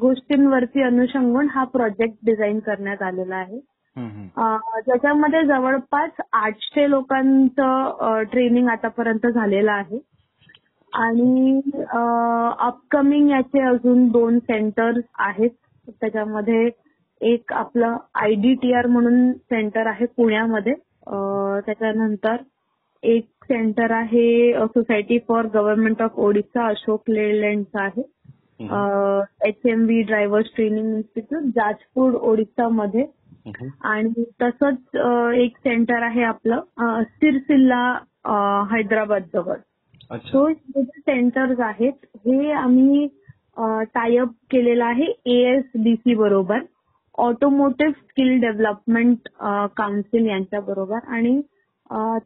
गोष्टींवरती 0.01 0.83
अनुषंगून 0.83 1.49
हा 1.51 1.65
प्रोजेक्ट 1.73 2.15
डिझाईन 2.25 2.59
करण्यात 2.61 3.03
आलेला 3.03 3.37
आहे 3.37 3.61
ज्याच्यामध्ये 3.97 5.43
जवळपास 5.47 6.21
आठशे 6.33 6.89
लोकांचं 6.91 8.23
ट्रेनिंग 8.33 8.69
आतापर्यंत 8.69 9.27
झालेलं 9.27 9.73
आहे. 9.73 9.99
आणि 10.93 11.61
अपकमिंग 12.61 13.29
याचे 13.31 13.61
अजून 13.67 14.07
दोन 14.13 14.39
सेंटर्स 14.39 15.05
आहेत. 15.19 15.51
त्याच्यामध्ये 15.89 16.69
एक 17.21 17.53
आपलं 17.53 17.97
आयडीटीआर 18.23 18.87
म्हणून 18.87 19.33
सेंटर 19.33 19.87
आहे 19.87 20.07
पुण्यामध्ये. 20.17 20.75
त्याच्यानंतर 21.67 22.37
एक 23.03 23.27
सेंटर 23.45 23.91
आहे 23.91 24.53
society 24.67 25.19
for 25.29 25.47
government 25.55 26.03
of 26.03 26.19
Odisha 26.21 26.67
Ashok 26.67 27.11
लेलँडचं 27.11 27.81
आहे. 27.81 28.03
H 29.49 29.67
M 29.71 29.85
V 29.85 30.03
drivers 30.03 30.55
training 30.57 30.95
institute 30.95 31.43
Jajpur 31.57 32.15
ओडिशामध्ये. 32.31 33.07
आणि 33.47 34.25
तसंच 34.43 34.97
एक 35.37 35.57
सेंटर 35.59 36.03
आहे 36.03 36.23
आपलं 36.25 37.03
सिरसिल्ला 37.03 37.85
हैदराबाद 38.73 39.23
जवळ. 39.35 39.57
सो 40.11 40.47
हे 40.47 40.55
जे 40.55 41.01
सेंटर्स 41.01 41.61
आहेत 41.61 42.07
हे 42.27 42.51
आम्ही 42.53 43.07
टायअप 43.95 44.29
केलेलं 44.51 44.85
आहे 44.85 45.07
एएसडीसी 45.33 46.15
बरोबर. 46.15 46.61
ऑटोमोटिव्ह 47.19 47.93
स्किल 47.93 48.39
डेव्हलपमेंट 48.41 49.29
काउन्सिल 49.77 50.27
यांच्या 50.27 50.61
बरोबर. 50.61 50.99
आणि 51.07 51.41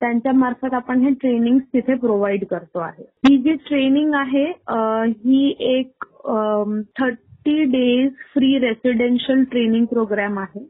त्यांच्या 0.01 0.33
मार्फत 0.33 0.75
आपण 0.75 1.01
हे 1.01 1.11
ट्रेनिंग 1.21 1.59
तिथे 1.73 1.95
प्रोव्हाइड 1.99 2.45
करतो 2.51 2.79
आहे. 2.79 3.05
ही 3.29 3.37
जी 3.43 3.55
ट्रेनिंग 3.69 4.15
आहे 4.15 4.45
ही 4.45 5.55
एक 5.71 6.05
thirty 7.01 7.63
days 7.65 8.13
free 8.35 8.59
residential 8.59 9.45
training 9.51 9.85
programme 9.87 10.39
आहे. 10.39 10.65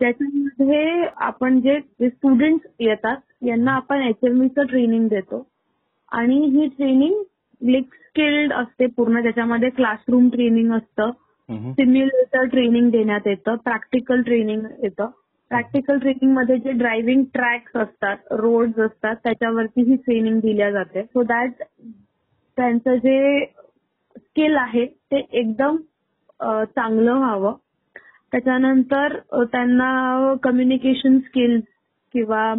त्याच्यामध्ये 0.00 1.04
आपण 1.16 1.60
जे 1.60 1.78
स्टुडंट 2.00 2.60
येतात 2.80 3.16
यांना 3.46 3.72
आपण 3.72 4.02
एचएमव्हीचं 4.02 4.66
ट्रेनिंग 4.66 5.08
देतो. 5.08 5.46
आणि 6.12 6.36
ही 6.46 6.66
ट्रेनिंग 6.68 7.22
लिक 7.62 7.94
स्किल्ड 7.94 8.52
असते 8.52 8.86
पूर्ण. 8.86 9.22
त्याच्यामध्ये 9.22 9.70
क्लासरूम 9.70 10.28
ट्रेनिंग 10.28 10.72
असतं. 10.72 11.10
सिम्युलेटर 11.72 12.44
ट्रेनिंग 12.44 12.90
देण्यात 12.90 13.26
येतं. 13.26 13.56
प्रॅक्टिकल 13.56 14.22
ट्रेनिंग 14.22 14.62
येतं. 14.82 15.06
प्रॅक्टिकल 15.48 15.98
ट्रेनिंगमध्ये 15.98 16.58
जे 16.58 16.72
ड्रायव्हिंग 16.72 17.24
ट्रॅक्स 17.34 17.76
असतात 17.76 18.16
रोड्स 18.30 18.78
असतात 18.78 19.16
त्याच्यावरती 19.24 19.82
ही 19.82 19.96
ट्रेनिंग 19.96 20.40
दिल्या 20.40 20.70
जाते. 20.70 21.02
सो 21.02 21.22
दॅट 21.22 21.62
त्यांचं 22.56 22.94
जे 22.94 23.44
स्किल 24.16 24.56
आहे 24.56 24.86
ते 24.86 25.26
एकदम 25.32 25.76
चांगलं 26.64 27.14
व्हावं. 27.14 27.54
त्याच्यानंतर 28.32 29.16
त्यांना 29.44 30.34
कम्युनिकेशन 30.42 31.18
स्किल्स 31.18 31.62
किंवा 32.14 32.54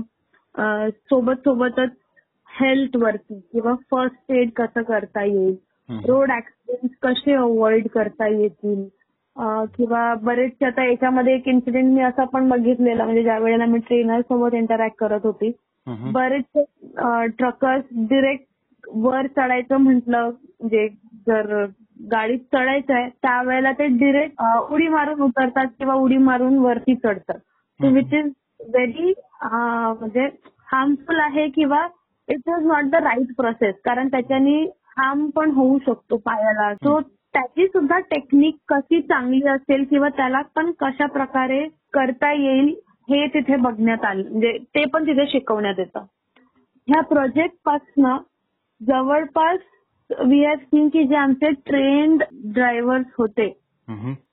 सोबत 1.10 1.44
सोबतच 1.44 1.90
हेल्थ 2.50 2.96
वरती 2.98 3.40
किंवा 3.52 3.74
फर्स्ट 3.92 4.32
एड 4.32 4.50
कसं 4.56 4.82
करता 4.82 5.24
येईल. 5.24 5.56
रोड 5.90 6.32
ऍक्सिडेंट 6.32 6.92
कसे 7.02 7.34
अवॉइड 7.34 7.88
करता 7.88 8.28
येतील 8.28 8.84
किंवा 9.76 10.14
बरेचसे 10.24 10.66
आता 10.66 10.86
याच्यामध्ये 10.86 11.34
एक 11.36 11.48
इन्सिडेंट 11.48 11.94
मी 11.94 12.02
असा 12.02 12.24
पण 12.24 12.50
बघितलेला 12.50 13.04
म्हणजे 13.04 13.24
ज्या 13.24 13.38
वेळेला 13.40 13.66
मी 13.66 13.80
ट्रेनर 13.80 14.22
सोबत 14.22 14.54
इंटरॅक्ट 14.54 14.98
करत 14.98 15.20
होती. 15.24 15.52
बरेचसे 15.88 16.64
ट्रकर्स 17.28 17.84
डिरेक्ट 18.10 18.46
वर 18.94 19.28
चढायचं 19.28 19.78
म्हटलं 19.78 20.30
म्हणजे 20.30 20.88
जर 21.28 21.66
गाडीत 22.12 22.40
चढायचं 22.54 22.94
आहे 22.94 23.10
त्यावेळेला 23.22 23.72
ते 23.72 23.88
डिरेक्ट 23.88 24.42
उडी 24.72 24.88
मारून 24.88 25.22
उतरतात 25.22 25.66
किंवा 25.78 25.94
उडी 25.94 26.18
मारून 26.18 26.58
वरती 26.58 26.96
चढतात. 26.96 27.40
हम्म. 27.80 27.94
विच 27.94 28.14
इज 28.14 28.32
व्हेरी 28.74 29.14
म्हणजे 29.44 30.26
हार्मफुल 30.72 31.20
आहे 31.20 31.48
किंवा 31.50 31.88
it 32.30 32.50
is 32.50 32.66
not 32.66 32.84
the 32.84 32.96
right 32.96 33.36
process 33.38 33.76
कारण 33.86 34.08
त्याच्याने 34.08 34.62
हार्म 34.98 35.30
पण 35.30 35.52
होऊ 35.52 35.78
शकतो 35.80 36.18
पायाला. 36.18 36.74
सो 36.74 37.00
त्याची 37.34 37.68
सुद्धा 37.68 38.00
टेक्निक 38.00 38.56
कशी 38.68 39.02
चांगली 39.02 39.48
असेल 39.48 39.84
किंवा 39.90 40.10
त्याला 40.10 40.42
पण 40.56 40.72
कशा 40.80 41.06
प्रकारे 41.06 41.68
करता 41.94 42.32
येईल 42.34 42.74
हे 43.10 43.26
तिथे 43.28 43.56
बघण्यात 43.56 44.06
आलं. 44.06 44.30
म्हणजे 44.30 44.58
ते 44.76 44.86
पण 44.86 45.08
तिथे 45.08 45.26
शिकवण्यात 45.28 45.80
येतं. 45.80 46.04
ह्या 46.88 47.02
प्रोजेक्ट 47.02 47.56
पासनं 47.66 48.18
जवळपास 48.82 49.60
वी 50.10 50.44
हॅव 50.46 50.56
सीन 50.56 50.88
की 50.90 51.04
जे 51.08 51.16
आमचे 51.16 51.50
ट्रेंड 51.66 52.24
ड्रायव्हर्स 52.54 53.06
होते. 53.18 53.48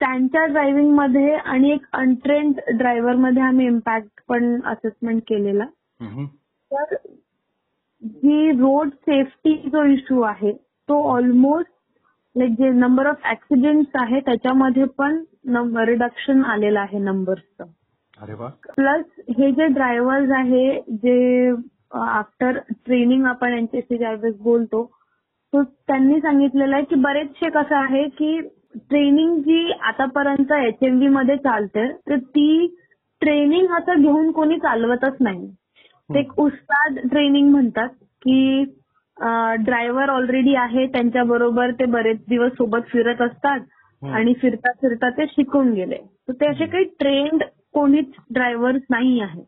त्यांच्या 0.01 0.45
ड्रायव्हिंगमध्ये 0.47 1.35
आणि 1.35 1.71
एक 1.73 1.87
अनट्रेंड 1.93 2.61
ड्रायव्हरमध्ये 2.79 3.43
आम्ही 3.43 3.67
इम्पॅक्ट 3.67 4.21
पण 4.29 4.61
असेसमेंट 4.67 5.23
केलेला. 5.29 5.65
तर 6.71 6.95
जी 8.03 8.51
रोड 8.51 8.89
सेफ्टी 8.89 9.55
जो 9.73 9.85
इश्यू 9.93 10.21
आहे 10.23 10.53
तो 10.89 11.03
ऑलमोस्ट 11.13 11.71
लाईक 12.37 12.53
जे 12.59 12.69
नंबर 12.71 13.07
ऑफ 13.07 13.27
ऍक्सिडेंट 13.31 13.97
आहे 14.01 14.21
त्याच्यामध्ये 14.21 14.85
पण 14.99 15.23
रिडक्शन 15.79 16.45
आलेलं 16.45 16.81
आहे 16.81 16.99
नंबर्सचं 16.99 17.65
प्लस 18.77 19.05
हे 19.39 19.51
जे 19.53 19.67
ड्रायव्हर्स 19.67 20.31
आहे 20.37 20.81
जे 20.97 21.51
आफ्टर 21.93 22.59
ट्रेनिंग 22.87 23.25
आपण 23.27 23.53
यांच्याशी 23.53 23.99
ज्यावेळेस 23.99 24.35
बोलतो. 24.41 24.85
तो 25.53 25.63
त्यांनी 25.63 26.19
सांगितलेलं 26.21 26.75
आहे 26.77 26.85
की 26.85 26.95
बरेचसे 27.03 27.51
कसं 27.51 27.77
आहे 27.77 28.03
की 28.19 28.39
ट्रेनिंग 28.89 29.39
जी 29.43 29.71
आतापर्यंत 29.83 30.53
एचएमव्ही 30.55 31.09
मध्ये 31.09 31.37
चालते 31.37 31.87
तर 32.09 32.17
ती 32.27 32.67
ट्रेनिंग 33.23 33.73
असं 33.75 34.03
घेऊन 34.03 34.31
कोणी 34.33 34.59
चालवतच 34.59 35.17
नाही. 35.21 35.47
ते 36.11 36.19
एक 36.21 36.39
उस्ताद 36.41 36.99
ट्रेनिंग 37.11 37.51
म्हणतात 37.51 37.89
की 38.23 38.65
ड्रायव्हर 39.65 40.09
ऑलरेडी 40.11 40.55
आहे 40.55 40.87
त्यांच्या 40.87 41.25
बरोबर 41.25 41.71
ते 41.71 41.85
बरेच 41.93 42.19
दिवस 42.29 42.53
सोबत 42.53 42.89
फिरत 42.89 43.23
असतात. 43.23 43.61
आणि 44.03 44.33
फिरता 44.41 44.73
फिरता 44.73 45.09
ते 45.11 45.27
शिकून 45.27 45.73
गेले. 45.75 45.97
तर 46.29 46.33
ते 46.33 46.47
असे 46.47 46.67
काही 46.67 46.85
ट्रेंड 46.99 47.43
कोणीच 47.75 48.13
ड्रायव्हर्स 48.31 48.83
नाही 48.91 49.21
आहे 49.21 49.43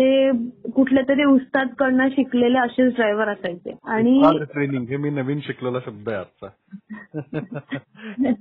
ते 0.00 0.30
कुठल्या 0.70 1.04
तरी 1.08 1.24
उस्ताद 1.24 1.68
कडनं 1.78 2.08
शिकलेले 2.08 2.58
असेच 2.58 2.94
ड्रायव्हर 2.94 3.28
असायचे. 3.28 3.74
आणि 3.84 4.20
ट्रेनिंग 4.40 4.84
हे 4.88 4.96
मी 4.96 5.10
नवीन 5.10 5.40
शिकलेला 5.40 5.78
शब्द 5.86 6.08
आहे 6.08 6.18
आजचा. 6.18 6.48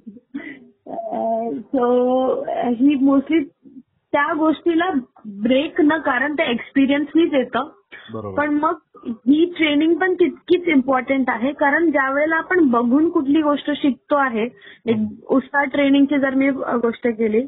सो 1.59 1.85
ही 2.67 2.95
मोस्टली 2.95 3.39
त्या 4.11 4.33
गोष्टीला 4.33 4.89
ब्रेक 5.25 5.81
न 5.81 5.97
कारण 5.97 6.33
ते 6.33 6.51
एक्सपिरियन्सनीच 6.51 7.33
येतं. 7.33 7.69
पण 8.35 8.53
मग 8.53 8.73
ही 9.07 9.53
ट्रेनिंग 9.57 9.93
पण 9.93 10.13
तितकीच 10.13 10.67
इम्पॉर्टंट 10.67 11.29
आहे. 11.29 11.51
कारण 11.51 11.91
ज्या 11.91 12.13
वेळेला 12.13 12.35
आपण 12.35 12.69
बघून 12.69 13.09
कुठली 13.09 13.41
गोष्ट 13.41 13.71
शिकतो 13.75 14.15
आहे 14.15 14.45
एक 14.85 14.97
उस्ताद 15.29 15.69
ट्रेनिंगची 15.69 16.19
जर 16.19 16.33
मी 16.33 16.49
गोष्ट 16.51 17.07
केली. 17.07 17.45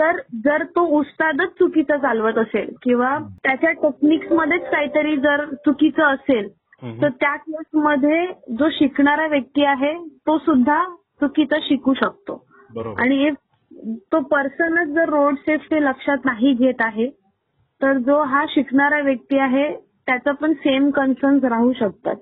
तर 0.00 0.20
जर 0.44 0.62
तो 0.76 0.84
उस्तादच 0.98 1.48
चुकीचं 1.58 1.96
चालवत 1.96 2.38
असेल 2.38 2.68
किंवा 2.82 3.18
त्याच्या 3.44 3.70
टेक्निक्स 3.72 4.32
मध्येच 4.32 4.70
काहीतरी 4.70 5.16
जर 5.16 5.44
चुकीचं 5.54 6.02
असेल. 6.04 6.48
तर 6.82 7.08
त्या 7.08 7.34
केसमध्ये 7.36 8.26
जो 8.58 8.68
शिकणारा 8.70 9.26
व्यक्ती 9.26 9.64
आहे 9.64 9.92
तो 10.26 10.38
सुद्धा 10.38 10.82
चुकीचं 11.20 11.58
शिकू 11.62 11.94
शकतो. 11.94 12.44
आणि 12.98 13.28
if 13.28 13.34
तो 14.12 14.20
पर्सनच 14.20 14.88
जर 14.88 15.08
रोड 15.08 15.34
सेफ्टी 15.34 15.84
लक्षात 15.84 16.24
नाही 16.24 16.52
घेत 16.52 16.80
आहे 16.80 17.08
तर 17.80 17.98
जो 17.98 18.22
हा 18.22 18.44
शिकणारा 18.48 19.00
व्यक्ती 19.00 19.38
आहे 19.38 19.68
त्याचं 20.06 20.32
पण 20.32 20.52
सेम 20.52 20.90
कन्सर्न 20.90 21.38
राहू 21.44 21.72
शकतात. 21.72 22.16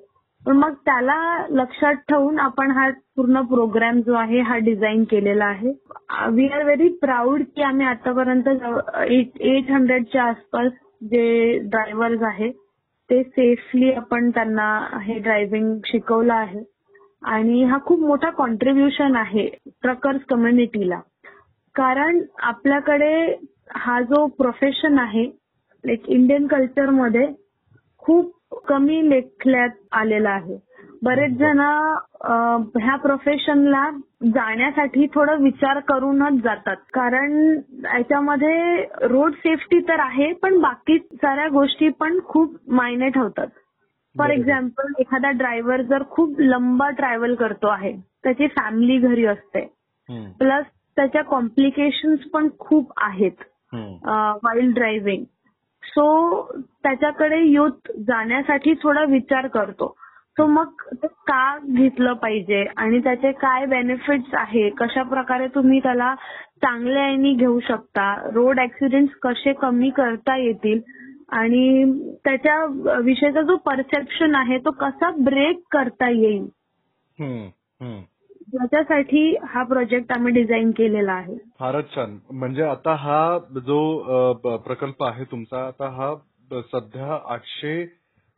पण 0.47 0.57
मग 0.57 0.75
त्याला 0.85 1.17
लक्षात 1.51 1.95
ठेवून 2.09 2.39
आपण 2.39 2.71
हा 2.71 2.89
पूर्ण 3.17 3.41
प्रोग्राम 3.47 4.01
जो 4.01 4.15
आहे 4.15 4.41
हा 4.41 4.57
डिझाईन 4.59 5.03
केलेला 5.11 5.45
आहे. 5.45 5.73
वी 6.33 6.47
आर 6.49 6.63
व्हेरी 6.65 6.89
प्राऊड 7.01 7.43
की 7.57 7.63
आम्ही 7.63 7.87
आतापर्यंत 7.87 8.49
एट 8.49 9.41
एट 9.43 9.71
हंड्रेडच्या 9.71 10.25
आसपास 10.25 10.71
जे 11.11 11.59
ड्रायव्हर्स 11.65 12.23
आहे 12.23 12.51
ते 13.11 13.23
सेफली 13.23 13.93
आपण 13.93 14.31
त्यांना 14.31 14.69
हे 15.03 15.19
ड्रायव्हिंग 15.19 15.75
शिकवलं 15.87 16.35
आहे. 16.35 16.63
आणि 17.23 17.63
हा 17.65 17.79
खूप 17.87 18.01
मोठा 18.01 18.31
कॉन्ट्रीब्युशन 18.31 19.17
आहे 19.17 19.47
ट्रकर्स 19.83 20.25
कम्युनिटीला 20.29 21.01
कारण 21.75 22.21
आपल्याकडे 22.43 23.13
हा 23.75 24.01
जो 24.01 24.27
प्रोफेशन 24.39 24.99
आहे 24.99 25.25
लाईक 25.85 26.09
इंडियन 26.09 26.47
कल्चरमध्ये 26.47 27.27
खूप 28.03 28.31
कमी 28.53 29.09
लेखल्यात 29.11 29.71
आलेला 29.93 30.31
आहे. 30.31 30.59
बरेच 31.03 31.33
जण 31.39 31.61
अं, 31.61 32.63
ह्या 32.77 32.95
प्रोफेशनला 32.97 33.91
जाण्यासाठी 34.25 35.07
थोडं 35.07 35.43
विचार 35.43 35.79
करूनच 35.81 36.43
जातात. 36.43 36.77
कारण 36.95 37.33
याच्यामध्ये 37.85 38.83
रोड 39.03 39.35
सेफ्टी 39.35 39.79
तर 39.81 40.01
आहे 40.01 40.33
पण 40.33 40.59
बाकी 40.61 40.99
साऱ्या 40.99 41.49
गोष्टी 41.49 41.89
पण 42.01 42.19
खूप 42.25 42.57
मायने 42.69 43.09
ठेवतात 43.09 43.47
फॉर. 44.15 44.31
एक्झाम्पल 44.31 44.93
एखादा 44.99 45.31
ड्रायव्हर 45.31 45.83
जर 45.83 46.03
खूप 46.11 46.41
लंबा 46.41 46.91
ट्रॅव्हल 46.91 47.35
करतो 47.35 47.69
आहे 47.69 47.93
त्याची 48.25 48.47
फॅमिली 48.49 48.99
घरी 48.99 49.25
असते. 49.27 49.61
प्लस 50.39 50.65
त्याच्या 50.97 51.23
कॉम्प्लिकेशन्स 51.23 52.21
पण 52.33 52.49
खूप 52.59 52.93
आहेत. 52.97 53.45
वाईल्ड 54.45 54.75
ड्रायव्हिंग 54.75 55.25
सो 55.89 56.43
त्याच्याकडे 56.83 57.41
युथ 57.41 57.91
जाण्यासाठी 57.99 58.75
थोडा 58.75 59.05
विचार 59.05 59.47
करतो. 59.47 59.97
सो 60.31 60.47
मग 60.47 60.67
ते 61.03 61.07
का 61.07 61.59
घेतलं 61.59 62.13
पाहिजे? 62.13 62.65
आणि 62.77 62.99
त्याचे 62.99 63.33
काय 63.33 63.67
बेनिफिट्स 63.67 64.35
आहे? 64.35 64.71
कशा 64.71 65.03
प्रकारे 65.03 65.47
तुम्ही 65.47 65.81
त्याला 65.81 66.15
चांगल्या 66.63 67.09
याने 67.09 67.33
घेऊ 67.33 67.61
शकता? 67.61 68.15
रोड 68.35 68.61
ऍक्सिडेंट 68.61 69.09
कसे 69.23 69.53
कमी 69.53 69.91
करता 69.91 70.37
येतील? 70.37 70.81
आणि 71.29 71.93
त्याच्या 72.25 72.65
विषयीचा 72.99 73.43
जो 73.43 73.57
परसेप्शन 73.57 74.35
आहे 74.35 74.59
तो 74.59 74.71
कसा 74.71 75.11
ब्रेक 75.11 75.61
करता 75.71 76.09
येईल? 76.11 76.47
त्याच्यासाठी 78.53 79.37
हा 79.45 79.63
प्रोजेक्ट 79.63 80.13
आम्ही 80.13 80.33
डिझाईन 80.33 80.71
केलेला 80.71 81.13
आहे. 81.13 81.37
फारच 81.59 81.95
छान. 81.95 82.19
म्हणजे 82.31 82.63
आता 82.63 82.95
हा 82.95 83.39
जो 83.67 84.57
प्रकल्प 84.57 85.05
आहे 85.05 85.25
तुमचा 85.25 85.67
आता 85.67 85.89
हा 85.89 86.15
सध्या 86.73 87.19
आठशे 87.33 87.85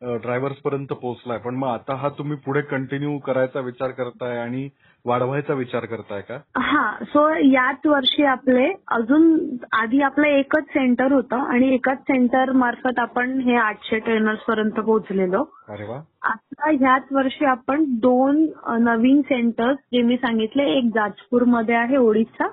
ड्रायव्हर्स 0.03 0.57
पर्यंत 0.57 0.87
पोहोचलाय. 0.87 1.37
पण 1.37 1.55
मग 1.55 1.67
आता 1.67 1.95
हा 1.95 2.09
तुम्ही 2.09 2.37
पुढे 2.37 2.61
कंटिन्यू 2.61 3.17
करायचा 3.17 3.59
विचार 3.59 3.91
करताय 3.91 4.37
आणि 4.37 4.69
वाढवायचा 5.05 5.53
विचार 5.53 5.85
करताय 5.85 6.21
का? 6.21 6.37
हा 6.57 6.91
सो 7.01 7.27
याच 7.35 7.85
वर्षी 7.85 8.23
आपले 8.23 8.65
अजून 8.87 9.55
आधी 9.73 10.01
आपलं 10.01 10.27
एकच 10.27 10.63
सेंटर 10.63 11.11
होतं 11.11 11.35
आणि 11.35 11.73
एकाच 11.73 11.97
सेंटर 11.97 12.51
मार्फत 12.51 12.99
आपण 12.99 13.39
हे 13.39 13.55
आठशे 13.55 13.99
ट्रेनर्स 13.99 14.39
पर्यंत 14.39 14.79
पोहोचलेलो. 14.79 15.43
अरे 15.69 15.83
वा. 15.83 15.99
आता 16.23 16.69
ह्याच 16.69 17.03
वर्षी 17.11 17.45
आपण 17.45 17.83
दोन 17.87 18.45
नवीन 18.67 19.21
सेंटर्स 19.21 19.77
जे 19.93 20.01
मी 20.01 20.17
सांगितले 20.17 20.63
एक 20.77 20.91
जाजपूरमध्ये 20.95 21.75
आहे 21.75 21.97
ओडिशा 21.97 22.47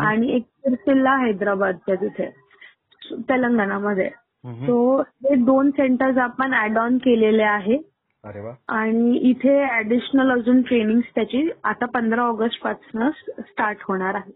आणि 0.00 0.32
एक 0.36 0.42
सिरसिल्ला 0.42 1.16
हैदराबादच्या 1.16 1.94
तिथे 1.94 2.30
तेलंगणामध्ये. 3.12 4.10
सो 4.44 5.00
हे 5.02 5.34
दोन 5.34 5.70
सेंटर्स 5.70 6.18
आपण 6.18 6.54
ऍड 6.54 6.78
ऑन 6.78 6.98
केलेले 6.98 7.42
आहे. 7.42 7.76
अरे 8.24 8.40
वा. 8.40 8.54
आणि 8.68 9.16
इथे 9.30 9.58
ऍडिशनल 9.78 10.30
अजून 10.30 10.62
ट्रेनिंग 10.62 11.00
त्याची 11.14 11.48
आता 11.64 11.86
पंधरा 11.86 12.22
ऑगस्टपासून 12.22 13.10
स्टार्ट 13.40 13.78
होणार 13.88 14.14
आहे. 14.14 14.32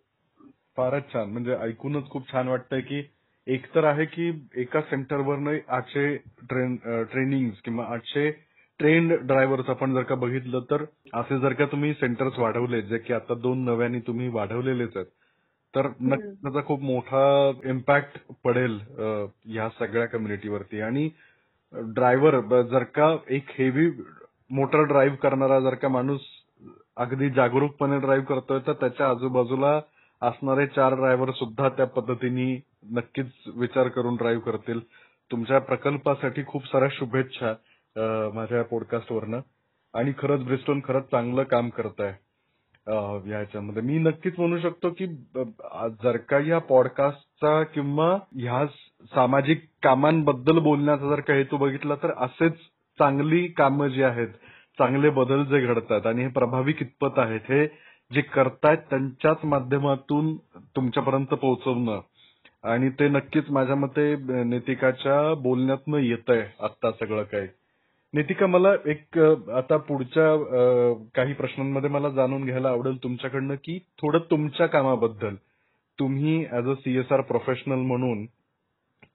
फारच 0.77 1.13
छान. 1.13 1.31
म्हणजे 1.31 1.57
ऐकूनच 1.61 2.09
खूप 2.11 2.33
छान 2.33 2.49
वाटतंय 2.49 2.81
की 2.81 3.03
एक 3.47 3.67
तर 3.75 3.85
आहे 3.85 4.05
की 4.05 4.49
एका 4.57 4.81
सेंटरवरनं 4.81 5.57
आठशे 5.69 6.17
ट्रेन 6.49 6.77
ट्रेनिंग 7.13 7.51
किंवा 7.65 7.85
आठशे 7.85 8.31
ट्रेन्ड 8.79 9.13
ड्रायव्हर्स 9.13 9.71
आपण 9.71 9.95
जर 9.95 10.03
का 10.03 10.15
बघितलं 10.15 10.61
तर 10.61 10.85
असे 11.13 11.39
जर 11.39 11.53
का 11.53 11.67
तुम्ही 11.67 11.93
सेंटर्स 11.93 12.39
वाढवले 12.39 12.83
जे 12.83 12.99
की 12.99 13.13
आता 13.13 13.35
दोन 13.35 13.65
नव्याने 13.65 13.99
तुम्ही 13.99 14.29
वाढवलेलेच 14.29 14.97
आहेत 14.97 15.07
तर 15.75 15.87
नक्कीच 16.01 16.35
त्याचा 16.43 16.61
खूप 16.67 16.83
मोठा 16.83 17.51
इम्पॅक्ट 17.65 18.19
पडेल 18.45 18.79
ह्या 18.99 19.69
सगळ्या 19.79 20.07
कम्युनिटीवरती 20.07 20.81
आणि 20.81 21.09
ड्रायव्हर 21.73 22.63
जर 22.63 22.83
का 22.95 23.17
एक 23.29 23.51
हेवी 23.59 23.89
मोटर 24.51 24.83
ड्राईव्ह 24.83 25.17
करणारा 25.17 25.61
जर 25.61 25.75
का 25.75 25.89
माणूस 25.89 26.21
अगदी 26.97 27.31
जागरूकपणे 27.31 27.99
ड्राईव्ह 27.99 28.27
करतोय 28.27 28.59
तर 28.67 28.73
त्याच्या 28.73 29.09
आजूबाजूला 29.11 29.81
असणारे 30.23 30.67
चार 30.67 30.95
ड्रायव्हर 30.95 31.31
सुद्धा 31.31 31.69
त्या 31.69 31.87
पद्धतीने 31.87 32.55
नक्कीच 32.93 33.27
विचार 33.57 33.89
करून 33.89 34.17
ड्राईव्ह 34.17 34.43
करतील. 34.43 34.81
तुमच्या 35.31 35.59
प्रकल्पासाठी 35.59 36.43
खूप 36.47 36.67
साऱ्या 36.67 36.89
शुभेच्छा 36.93 37.53
माझ्या 38.35 38.63
पॉडकास्टवरनं 38.63 39.41
आणि 39.95 40.13
खरंच 40.19 40.45
ब्रिस्टोन 40.45 40.81
खरंच 40.85 41.05
चांगलं 41.05 41.43
काम 41.43 41.69
करत 41.69 42.01
आहे 42.01 42.13
याच्यामध्ये. 42.87 43.83
मी 43.83 43.99
नक्कीच 43.99 44.39
म्हणू 44.39 44.59
शकतो 44.61 44.91
की 44.99 45.07
जर 46.03 46.17
का 46.29 46.39
या 46.47 46.59
पॉडकास्टचा 46.69 47.63
किंवा 47.75 48.11
ह्या 48.41 48.65
सामाजिक 49.15 49.65
कामांबद्दल 49.83 50.59
बोलण्याचा 50.59 51.09
जर 51.11 51.21
का 51.21 51.35
हेतू 51.35 51.57
बघितला 51.57 51.95
तर 52.03 52.13
असेच 52.25 52.57
चांगली 52.99 53.47
कामं 53.49 53.89
जी 53.89 54.03
आहेत 54.03 54.29
चांगले 54.79 55.11
बदल 55.11 55.45
जे 55.45 55.61
घडतात 55.67 56.07
आणि 56.07 56.23
हे 56.23 56.29
प्रभावी 56.29 56.73
कितपत 56.73 57.19
आहेत 57.19 57.51
हे 57.51 57.67
जे 58.11 58.21
करतायत 58.21 58.79
त्यांच्याच 58.91 59.45
माध्यमातून 59.45 60.37
तुमच्यापर्यंत 60.77 61.27
पोहोचवणं. 61.27 62.01
आणि 62.65 62.89
ते 62.91 63.09
नक्कीच 63.09 63.51
माझ्या 63.51 63.77
मते 63.77 64.15
नितिकाच्या 64.45 65.35
बोलण्यातनं 65.35 65.99
येत 65.99 66.31
आहे 66.31 66.43
आता 66.65 66.91
सगळं 66.93 67.23
काही. 67.23 67.47
नितिका 68.15 68.47
मला 68.47 68.73
एक 68.87 69.19
आता 69.57 69.77
पुढच्या 69.77 71.05
काही 71.15 71.33
प्रश्नांमध्ये 71.33 71.91
मला 71.91 72.09
जाणून 72.09 72.45
घ्यायला 72.45 72.69
आवडेल 72.69 73.03
तुमच्याकडनं 73.03 73.55
की 73.55 73.79
थोडं 73.99 74.19
तुमच्या 74.31 74.67
कामाबद्दल. 74.67 75.35
तुम्ही 75.99 76.45
ऍज 76.53 76.69
अ 76.69 76.75
सीएसआर 76.75 77.21
प्रोफेशनल 77.21 77.81
म्हणून 77.87 78.25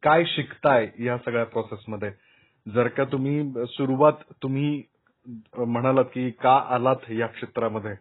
काय 0.03 0.23
शिकताय 0.25 0.87
या 0.99 1.17
सगळ्या 1.17 1.45
प्रोसेसमध्ये 1.45 2.09
जर 2.65 2.87
का 2.87 3.03
तुम्ही 3.03 3.65
सुरुवात 3.67 4.13
तुम्ही 4.43 4.81
म्हणालात 5.57 6.05
की 6.05 6.29
का 6.41 6.55
आलात 6.69 7.09
या 7.11 7.27
क्षेत्रामध्ये? 7.27 7.93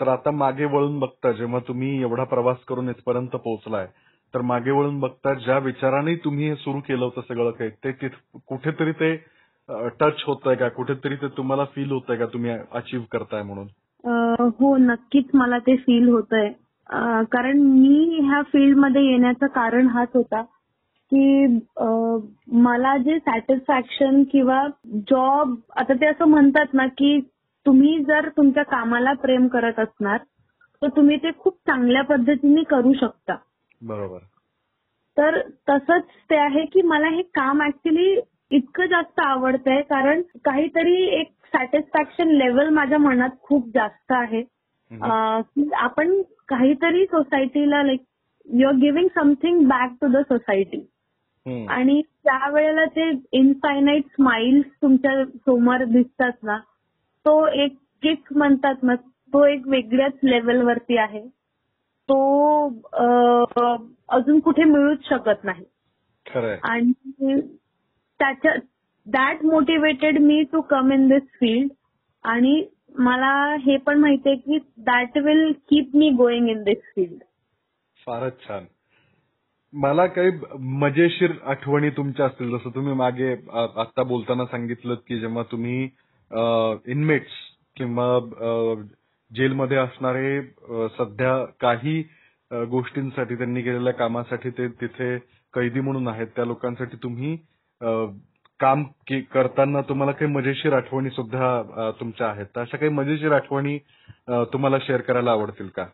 तर 0.00 0.08
आता 0.08 0.30
मागे 0.30 0.64
वळून 0.64 0.98
बघता 0.98 1.32
जेव्हा 1.32 1.60
तुम्ही 1.68 2.00
एवढा 2.00 2.24
प्रवास 2.24 2.56
करून 2.68 2.88
इथपर्यंत 2.88 3.36
पोहोचलाय 3.36 3.86
तर 4.34 4.40
मागे 4.40 4.70
वळून 4.70 4.98
बघता 5.00 5.34
ज्या 5.34 5.58
विचाराने 5.58 6.14
तुम्ही 6.14 6.48
हे 6.48 6.56
सुरू 6.56 6.80
केलं 6.80 7.04
होतं 7.04 7.20
सगळं 7.28 7.50
काही 7.50 7.70
ते 7.84 8.08
कुठेतरी 8.46 8.92
ते 8.92 9.16
टच 9.70 10.22
होतंय 10.26 10.54
का? 10.54 10.68
कुठेतरी 10.68 11.16
ते 11.16 11.28
तुम्हाला 11.36 11.64
फील 11.64 11.90
होतंय 11.90 12.16
का? 12.16 12.26
तुम्ही 12.26 12.50
अचीव्ह 12.50 13.04
करताय 13.12 13.42
म्हणून. 13.42 13.66
हो 14.60 14.76
नक्कीच 14.76 15.24
मला 15.34 15.58
ते 15.58 15.76
फील 15.76 16.08
होतंय. 16.08 16.50
अ, 16.90 17.22
कारण 17.32 17.58
मी 17.58 18.18
ह्या 18.24 18.42
फील्डमध्ये 18.42 19.02
येण्याचं 19.04 19.46
कारण 19.46 19.86
हाच 19.86 20.08
होता 20.14 20.42
की 21.12 21.46
मला 22.52 22.96
जे 22.96 23.18
सॅटिस्फॅक्शन 23.18 24.22
किंवा 24.22 24.66
जॉब 25.10 25.54
आता 25.76 25.92
ते 25.94 26.06
असं 26.06 26.24
म्हणतात 26.24 26.74
ना 26.74 26.86
की 26.86 27.20
तुम्ही 27.66 27.98
जर 28.04 28.28
तुमच्या 28.28 28.62
कामाला 28.62 29.12
प्रेम 29.12 29.46
करत 29.48 29.78
असणार 29.78 30.18
तर 30.82 30.88
तुम्ही 30.88 31.16
ते 31.16 31.30
खूप 31.38 31.56
चांगल्या 31.66 32.02
पद्धतीने 32.02 32.62
करू 32.62 32.92
शकता. 32.92 33.34
बरोबर. 33.82 34.18
तर 35.18 35.40
तसंच 35.68 36.02
ते 36.30 36.36
आहे 36.36 36.64
की 36.64 36.82
मला 36.82 37.08
हे 37.08 37.22
काम 37.22 37.62
ऍक्च्युली 37.62 38.20
इतकं 38.50 38.86
जास्त 38.86 39.20
आवडतंय 39.20 39.80
कारण 39.82 40.20
काहीतरी 40.44 41.02
एक 41.20 41.30
सॅटिस्फॅक्शन 41.52 42.28
लेवल 42.28 42.68
माझ्या 42.68 42.98
मनात 42.98 43.30
खूप 43.42 43.68
जास्त 43.74 44.12
आहे. 44.12 44.42
की 44.90 45.68
आपण 45.74 46.20
काहीतरी 46.48 47.04
सोसायटीला 47.06 47.82
like 47.82 48.00
you 48.46 48.68
are 48.68 48.74
giving 48.74 49.08
something 49.14 49.66
back 49.68 49.92
to 50.00 50.08
the 50.08 50.22
society. 50.28 50.86
आणि 51.68 52.00
त्या 52.24 52.48
वेळेला 52.50 52.84
ते 52.84 53.10
इनफायनाईट 53.32 54.04
स्माइल्स 54.06 54.66
तुमच्यासमोर 54.82 55.84
दिसतात 55.84 56.42
ना 56.42 56.56
तो 57.26 57.46
एक 57.64 57.76
किक 58.02 58.32
म्हणतात 58.32 58.82
ना 58.82 58.94
तो 59.32 59.44
एक 59.46 59.66
वेगळ्याच 59.68 60.12
लेवलवरती 60.22 60.96
आहे. 60.98 61.20
तो 62.08 62.66
अजून 64.16 64.40
कुठे 64.40 64.64
मिळूच 64.64 65.08
शकत 65.08 65.44
नाही. 65.44 65.64
आणि 66.62 67.40
त्याच्या 68.20 68.54
that 69.06 69.44
motivated 69.44 70.18
me 70.18 70.42
to 70.52 70.60
come 70.70 70.92
in 70.92 71.08
this 71.08 71.22
field 71.40 71.72
आणि 72.24 72.62
मला 72.98 73.32
हे 73.56 73.76
पण 73.76 73.98
माहितीये 74.00 74.36
की 74.36 74.58
that 74.86 75.18
will 75.18 75.50
keep 75.70 75.96
me 75.96 76.10
going 76.16 76.48
in 76.48 76.62
this 76.62 76.78
field 76.96 77.22
फारच 78.06 78.40
छान. 78.40 78.64
मला 79.72 80.06
काही 80.06 80.30
मजेशीर 80.80 81.30
आठवणी 81.44 81.90
तुमच्या 81.90 82.26
असतील. 82.26 82.50
जसं 82.50 82.70
तुम्ही 82.74 82.92
मागे 82.94 83.32
आता 83.52 84.02
बोलताना 84.02 84.44
सांगितलं 84.46 84.94
की 85.08 85.18
जेव्हा 85.20 85.42
तुम्ही 85.50 85.82
इनमेट्स 86.92 87.32
किंवा 87.76 88.06
जेलमध्ये 89.30 89.76
असणारे 89.76 90.40
सध्या 90.98 91.44
काही 91.60 92.00
गोष्टींसाठी 92.50 93.34
त्यांनी 93.34 93.62
केलेल्या 93.62 93.92
कामासाठी 93.92 94.50
ते 94.50 94.68
तिथे 94.80 95.16
कैदी 95.54 95.80
म्हणून 95.80 96.08
आहेत. 96.08 96.26
त्या 96.36 96.44
लोकांसाठी 96.44 96.96
तुम्ही 97.02 97.36
काम 98.60 98.82
के- 98.82 99.32
करताना 99.34 99.80
तुम्हाला 99.80 100.12
काही 100.12 100.32
मजेशीर 100.32 100.72
आठवणी 100.72 101.10
सुद्धा 101.10 101.92
तुमच्या 102.00 102.28
आहेत. 102.28 102.46
तर 102.56 102.60
अशा 102.60 102.76
काही 102.76 102.90
मजेशीर 102.90 103.32
आठवणी 103.32 103.78
तुम्हाला 104.28 104.78
शेअर 104.82 105.00
करायला 105.00 105.30
आवडतील 105.30 105.68
का? 105.68 105.86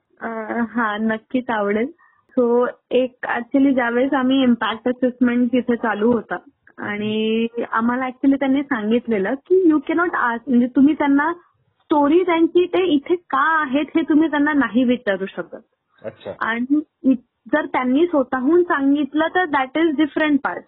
हा 0.69 0.97
नक्कीच 0.97 1.51
आवडेल. 1.51 1.87
सो 2.31 2.67
एक 2.91 3.27
ऍक्च्युली 3.29 3.75
ज्यावेळेस 3.75 4.13
आम्ही 4.13 4.43
इम्पॅक्ट 4.43 4.89
असेसमेंट 4.89 5.53
तिथे 5.53 5.77
चालू 5.77 6.13
होता 6.13 6.37
आणि 6.79 7.47
आम्हाला 7.73 8.07
ऍक्च्युली 8.07 8.37
त्यांनी 8.37 8.63
सांगितलेलं 8.63 9.35
की 9.35 9.69
यू 9.69 9.79
कॅनॉट 9.79 10.15
आज 10.15 10.41
म्हणजे 10.47 10.67
तुम्ही 10.67 10.95
त्यांना 10.95 11.33
स्टोरी 11.33 12.23
त्यांची 12.23 12.67
ते 12.67 12.85
इथे 12.85 13.17
का 13.17 13.63
आहेत 13.63 13.85
हे 13.97 14.03
तुम्ही 14.03 14.31
त्यांना 14.31 14.53
नाही 14.53 14.85
विचारू 14.85 15.27
शकत. 15.27 15.57
अच्छा. 16.05 16.33
आणि 16.41 17.15
जर 17.53 17.67
त्यांनी 17.67 18.07
स्वतःहून 18.07 18.63
सांगितलं 18.63 19.29
तर 19.35 19.45
दॅट 19.45 19.79
इज 19.79 19.97
डिफरंट 19.97 20.41
पार्ट. 20.45 20.65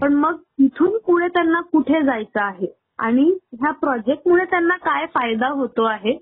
पण 0.00 0.12
मग 0.14 0.36
इथून 0.62 0.96
पुढे 1.06 1.28
त्यांना 1.28 1.60
कुठे 1.72 2.02
जायचं 2.04 2.40
आहे? 2.40 2.66
आणि 2.98 3.22
ह्या 3.60 3.70
प्रोजेक्टमुळे 3.80 4.44
त्यांना 4.50 4.76
काय 4.76 5.06
फायदा 5.14 5.48
होतो 5.50 5.84
आहे? 5.84 6.12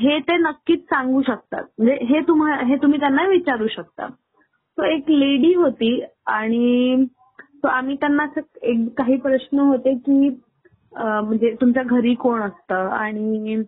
हे 0.00 0.18
ते 0.28 0.36
नक्कीच 0.38 0.82
सांगू 0.84 1.22
शकतात. 1.22 1.62
म्हणजे 1.78 1.96
हे 2.04 2.18
हे 2.66 2.76
तुम्ही 2.82 3.00
त्यांना 3.00 3.26
विचारू 3.28 3.66
शकता. 3.68 4.06
तो 4.78 4.84
एक 4.84 5.10
लेडी 5.10 5.52
होती 5.54 6.00
आणि 6.26 7.04
आम्ही 7.64 7.94
त्यांना 8.00 8.22
असं 8.24 8.40
एक 8.62 8.88
काही 8.98 9.16
प्रश्न 9.20 9.58
होते 9.58 9.94
की 9.96 10.28
म्हणजे 10.92 11.54
तुमच्या 11.60 11.82
घरी 11.82 12.14
कोण 12.14 12.42
असतं? 12.42 12.88
आणि 12.88 13.62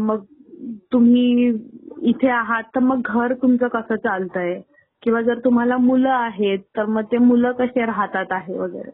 मग 0.00 0.24
तुम्ही 0.92 1.48
इथे 2.08 2.28
आहात 2.30 2.62
तर 2.74 2.80
मग 2.80 3.00
घर 3.04 3.32
तुमचं 3.42 3.68
कसं 3.68 3.96
चालतंय? 3.96 4.60
किंवा 5.02 5.20
जर 5.22 5.38
तुम्हाला 5.38 5.76
मुलं 5.76 6.10
आहेत 6.10 6.58
तर 6.76 6.84
मग 6.84 7.02
ते 7.02 7.18
मुलं 7.18 7.52
कसे 7.52 7.86
राहतात 7.86 8.32
आहे 8.32 8.58
वगैरे. 8.58 8.90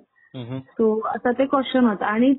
सो 0.58 1.00
असा 1.06 1.30
ते 1.32 1.46
क्वेश्चन 1.46 1.84
होता 1.84 2.06
आणि 2.06 2.32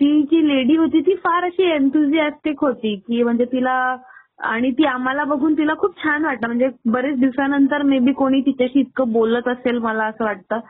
ती 0.00 0.22
जी 0.22 0.48
लेडी 0.48 0.76
होती 0.76 1.00
ती 1.00 1.14
फार 1.14 1.44
अशी 1.44 1.70
एन्थुझियास्टिक 1.70 2.60
होती 2.60 2.94
की 2.96 3.22
म्हणजे 3.22 3.44
तिला 3.44 3.96
आणि 4.44 4.70
ती 4.70 4.84
आम्हाला 4.84 5.24
बघून 5.24 5.54
तिला 5.58 5.74
खूप 5.78 5.96
छान 6.02 6.24
वाटलं 6.24 6.46
म्हणजे 6.46 6.68
बरेच 6.84 7.18
दिवसानंतर 7.18 7.82
मे 7.82 7.98
बी 7.98 8.12
कोणी 8.12 8.40
तिच्याशी 8.40 8.80
इतकं 8.80 9.12
बोलत 9.12 9.48
असेल 9.48 9.78
मला 9.78 10.04
असं 10.04 10.24
वाटतं. 10.24 10.60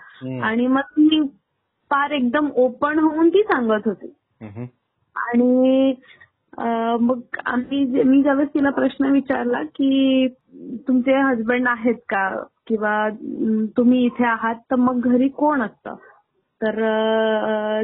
आणि 0.43 0.67
मग 0.67 0.81
ती 0.81 1.21
फार 1.91 2.11
एकदम 2.11 2.49
ओपन 2.55 2.99
होऊन 2.99 3.29
ती 3.29 3.43
सांगत 3.43 3.89
होती. 3.89 4.13
आणि 5.17 5.95
मग 7.01 7.21
आम्ही 7.47 8.03
मी 8.05 8.23
ज्यावेळेस 8.23 8.49
तिला 8.55 8.71
प्रश्न 8.71 9.11
विचारला 9.11 9.63
की 9.63 10.27
तुमचे 10.89 11.15
हजबंड 11.15 11.69
आहेत 11.69 11.95
का? 11.95 12.43
किंवा 12.67 13.09
तुम्ही 13.77 14.05
इथे 14.05 14.25
आहात 14.25 14.55
तर 14.71 14.77
मग 14.77 15.01
घरी 15.01 15.29
कोण 15.29 15.63
असतं? 15.63 15.95
तर 16.61 16.75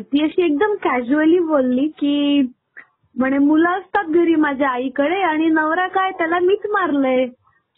ती 0.00 0.24
अशी 0.24 0.44
एकदम 0.44 0.74
कॅज्युअली 0.74 1.38
बोलली 1.38 1.88
की 1.88 2.42
म्हणे 3.16 3.38
मुलं 3.38 3.68
असतात 3.68 4.04
घरी 4.04 4.34
माझ्या 4.34 4.68
आईकडे 4.70 5.20
आणि 5.22 5.46
नवरा 5.46 5.86
काय? 5.86 6.10
त्याला 6.10 6.38
मीच 6.38 6.66
मारलंय. 6.70 7.26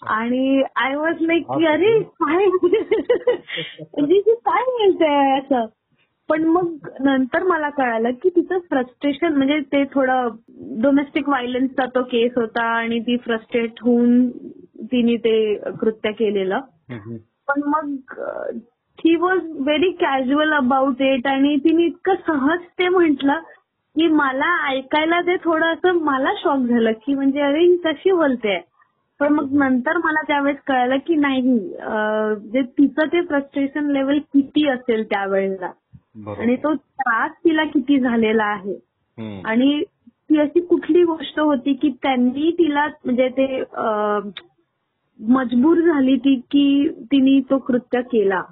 आणि 0.03 0.63
आय 0.77 0.97
वॉज 0.97 1.15
लाईक 1.21 1.43
की 1.51 1.67
अरे 1.67 2.03
काय? 2.03 2.47
म्हणजे 3.99 4.35
काय 4.35 4.63
बोलते 4.63 5.39
असं? 5.39 5.67
पण 6.33 6.45
मग 6.45 6.89
नंतर 7.01 7.43
मला 7.43 7.69
कळालं 7.69 8.11
की 8.11 8.29
तिचं 8.29 8.59
फ्रस्ट्रेशन 8.59 9.35
म्हणजे 9.37 9.61
ते 9.61 9.85
थोडं 9.85 10.29
डोमेस्टिक 10.83 11.29
व्हायलन्सचा 11.29 11.87
तो 11.87 12.03
केस 12.03 12.33
होता 12.37 12.63
आणि 12.63 13.01
ती 13.01 13.17
फ्रस्ट्रेट 13.17 13.71
होऊन 13.81 14.31
तिने 14.83 15.17
ते 15.17 15.55
कृत्य 15.81 16.13
केलेलं. 16.13 16.61
पण 17.49 17.63
मग 17.67 18.15
ही 18.99 19.17
was 19.17 19.39
very 19.61 19.91
casual 19.91 20.53
about 20.53 21.03
it 21.03 21.27
आणि 21.27 21.57
तिने 21.57 21.85
इतकं 21.85 22.15
सहज 22.15 22.59
ते 22.79 22.89
म्हटलं 22.89 23.39
की 23.97 24.07
मला 24.07 24.71
ऐकायला 24.71 25.21
ते 25.21 25.37
थोडं 25.37 25.67
असं 25.67 25.93
मला 25.93 26.33
शॉक 26.37 26.59
झालं 26.59 26.93
की 26.93 27.15
म्हणजे 27.15 27.41
अरे 27.41 27.61
ही 27.61 27.77
कशी 27.77 28.13
बोलते 28.13 28.61
पण 29.21 29.33
मग 29.33 29.53
नंतर 29.53 29.97
मला 29.97 30.23
त्यावेळेस 30.23 30.59
कळालं 30.67 30.97
की 30.97 31.17
नाही 31.17 31.59
जे 32.53 32.63
तिचं 32.63 33.07
ते 33.07 33.21
फ्रस्ट्रेशन 33.21 33.91
लेवल 33.91 34.19
किती 34.19 34.69
असेल 34.69 35.05
त्यावेळेला. 35.05 35.71
आणि 36.17 36.57
तो 36.57 36.75
त्रास 36.75 37.31
तिला 37.31 37.65
किती 37.65 38.01
झालेला 38.01 38.45
आहे. 38.45 38.75
आणि 39.45 39.83
ती 40.09 40.39
अशी 40.39 40.61
कुठली 40.61 41.05
गोष्ट 41.05 41.41
होती 41.41 41.73
की 41.73 41.91
त्यांनी 41.91 42.51
तिला 42.51 42.89
म्हणजे 43.05 43.29
ते 43.29 43.63
मजबूर 45.21 45.81
झाली 45.81 46.17
ती 46.17 46.37
की 46.37 46.89
तिने 46.89 47.41
तो 47.41 47.59
कृत्य 47.59 48.03
केला. 48.03 48.43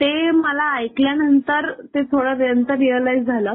ते 0.00 0.30
मला 0.30 0.76
ऐकल्यानंतर 0.76 1.72
ते 1.72 2.02
थोडं 2.02 2.38
नंतर 2.38 2.74
रिअलाइज 2.74 3.26
झालं. 3.26 3.54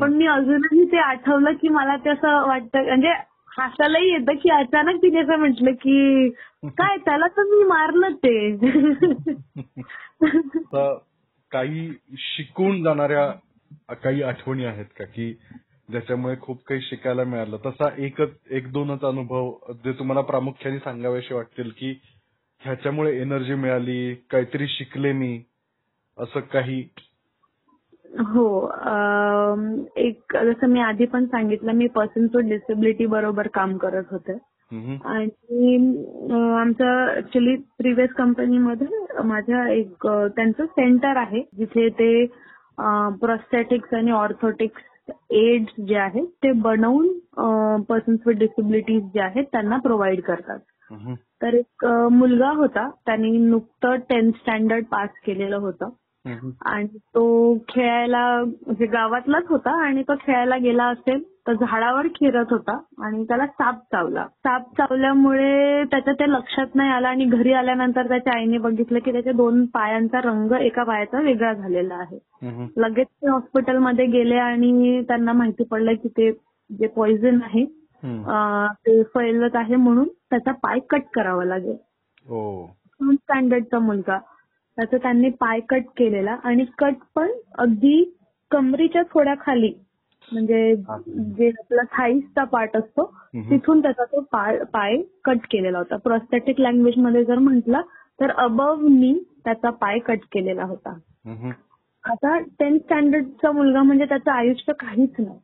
पण 0.00 0.12
मी 0.12 0.26
अजूनही 0.26 0.84
ते 0.84 0.98
आठवलं 0.98 1.52
की 1.52 1.68
मला 1.68 1.96
ते 1.96 2.10
असं 2.10 2.48
वाटतं 2.48 2.84
म्हणजे 2.84 3.12
हसायलाही 3.58 4.10
येतं 4.10 4.32
की 4.32 4.50
अचानक 4.50 5.02
तिने 5.02 5.20
असं 5.20 5.36
म्हटलं 5.36 5.70
की 5.70 6.30
काय 6.64 6.96
त्याला 6.96 7.26
तर 7.26 7.42
मी 7.42 7.64
मारलं 7.64 8.08
ते. 8.08 8.60
काही 11.50 11.90
शिकून 12.18 12.82
जाणाऱ्या 12.82 13.94
काही 13.94 14.22
आठवणी 14.22 14.64
आहेत 14.64 14.84
का? 14.98 15.04
की 15.04 15.32
ज्याच्यामुळे 15.90 16.36
खूप 16.40 16.62
काही 16.64 16.80
शिकायला 16.80 17.24
मिळालं. 17.24 17.56
तसा 17.66 17.88
एकच 17.98 18.30
एक 18.50 18.72
दोनच 18.72 19.04
अनुभव 19.04 19.52
जे 19.84 19.92
तुम्हाला 19.92 20.20
प्रामुख्याने 20.20 20.78
सांगावेसे 20.78 21.34
वाटतील 21.34 21.70
की 21.78 21.98
ह्याच्यामुळे 22.60 23.20
एनर्जी 23.20 23.54
मिळाली 23.54 24.14
काहीतरी 24.14 24.66
शिकले 24.68 25.12
मी 25.12 25.42
असं 26.18 26.40
काही? 26.40 26.88
हो 28.18 28.46
एक 29.96 30.36
जसं 30.36 30.66
मी 30.66 30.80
आधी 30.80 31.06
पण 31.06 31.26
सांगितलं 31.26 31.72
मी 31.72 31.86
पर्सन्स 31.86 32.34
विथ 32.34 32.48
डिसेबिलिटी 32.48 33.06
बरोबर 33.06 33.46
काम 33.46 33.76
करत 33.76 34.04
होते. 34.10 34.36
आणि 34.72 35.76
आमचं 36.54 37.08
ऍक्च्युली 37.16 37.54
प्रिव्हियस 37.78 38.10
कंपनीमध्ये 38.16 39.22
माझ्या 39.24 39.66
एक 39.72 40.06
त्यांचं 40.06 40.64
सेंटर 40.64 41.16
आहे 41.16 41.40
जिथे 41.58 41.88
ते 41.98 42.24
प्रोस्थेटिक्स 43.20 43.94
आणि 43.94 44.10
ऑर्थोटिक्स 44.10 44.82
एड्स 45.30 45.80
जे 45.88 45.96
आहेत 45.96 46.26
ते 46.42 46.52
बनवून 46.62 47.82
पर्सन्स 47.82 48.26
विथ 48.26 48.38
डिसेबिलिटीज 48.38 49.02
जे 49.14 49.20
आहेत 49.20 49.44
त्यांना 49.52 49.76
प्रोव्हाइड 49.76 50.20
करतात. 50.20 50.58
तर 51.42 51.54
एक 51.54 51.84
मुलगा 52.12 52.50
होता 52.56 52.88
त्यांनी 53.06 53.30
नुकतं 53.38 53.96
टेन्थ 54.08 54.36
स्टँडर्ड 54.36 54.84
पास 54.90 55.08
केलेलं 55.26 55.56
होतं. 55.56 55.88
आणि 56.26 56.98
तो 57.14 57.56
खेळायला 57.68 58.22
म्हणजे 58.44 58.86
गावातलाच 58.86 59.44
होता 59.48 59.70
आणि 59.86 60.02
तो 60.02 60.14
खेळायला 60.16 60.56
गेला 60.56 60.84
असेल 60.84 61.22
तर 61.46 61.52
झाडावर 61.52 62.06
खेळत 62.14 62.52
होता 62.52 62.72
आणि 63.04 63.24
त्याला 63.24 63.46
साप 63.46 63.74
चावला. 63.92 64.26
साप 64.26 64.62
चावल्यामुळे 64.78 65.84
त्याच्या 65.90 66.14
ते 66.14 66.30
लक्षात 66.32 66.74
नाही 66.74 66.90
आलं 66.90 67.08
आणि 67.08 67.24
घरी 67.24 67.52
आल्यानंतर 67.52 68.08
त्याच्या 68.08 68.32
आईने 68.36 68.58
बघितलं 68.58 68.98
की 68.98 69.12
त्याच्या 69.12 69.32
दोन 69.32 69.64
पायांचा 69.66 70.20
रंग 70.20 70.52
एका 70.60 70.84
पायाचा 70.84 71.20
वेगळा 71.20 71.52
झालेला 71.52 71.94
आहे. 71.94 72.18
लगेच 72.76 73.06
ते 73.06 73.28
हॉस्पिटलमध्ये 73.30 74.06
गेले 74.06 74.36
आणि 74.36 75.02
त्यांना 75.08 75.32
माहिती 75.32 75.64
पडलं 75.64 75.94
की 75.94 76.08
ते 76.08 76.30
जे 76.70 76.86
पॉइझन 76.86 77.42
आहे 77.42 77.64
ते 78.86 79.02
फैलत 79.02 79.56
आहे 79.56 79.76
म्हणून 79.76 80.08
त्याचा 80.30 80.52
पाय 80.52 80.78
कट 80.90 81.02
करावा 81.14 81.44
लागेल. 81.44 81.76
स्टँडर्डचा 83.14 83.78
मुलगा. 83.78 84.18
त्याचा 84.76 84.96
त्यांनी 84.96 85.28
पाय 85.30 85.60
कट 85.60 85.84
केलेला 85.96 86.36
आणि 86.44 86.64
कट 86.78 86.94
पण 87.14 87.30
अगदी 87.58 88.02
कमरीच्या 88.50 89.02
थोड्या 89.02 89.34
खाली 89.40 89.72
म्हणजे 90.32 90.74
जे 90.76 91.48
आपला 91.48 91.82
थाईसचा 91.92 92.44
पार्ट 92.44 92.76
असतो. 92.76 93.04
तिथून 93.50 93.82
त्याचा 93.82 94.04
तो 94.04 94.20
पाय 94.72 94.96
कट 95.24 95.46
केलेला 95.50 95.78
होता 95.78 95.96
प्रोस्थेटिक 95.96 96.60
लँग्वेजमध्ये 96.60 97.24
जर 97.24 97.38
म्हटलं 97.38 97.80
तर 98.20 98.30
अबव 98.36 98.86
नी 98.88 99.12
त्याचा 99.44 99.70
पाय 99.70 99.98
कट 99.98 100.24
केलेला 100.32 100.64
होता. 100.64 100.98
आता 102.04 102.38
टेन्थ 102.58 102.82
स्टँडर्डचा 102.82 103.50
मुलगा 103.52 103.82
म्हणजे 103.82 104.04
त्याचं 104.04 104.30
आयुष्य 104.30 104.72
काहीच 104.72 105.14
नाही. 105.18 105.38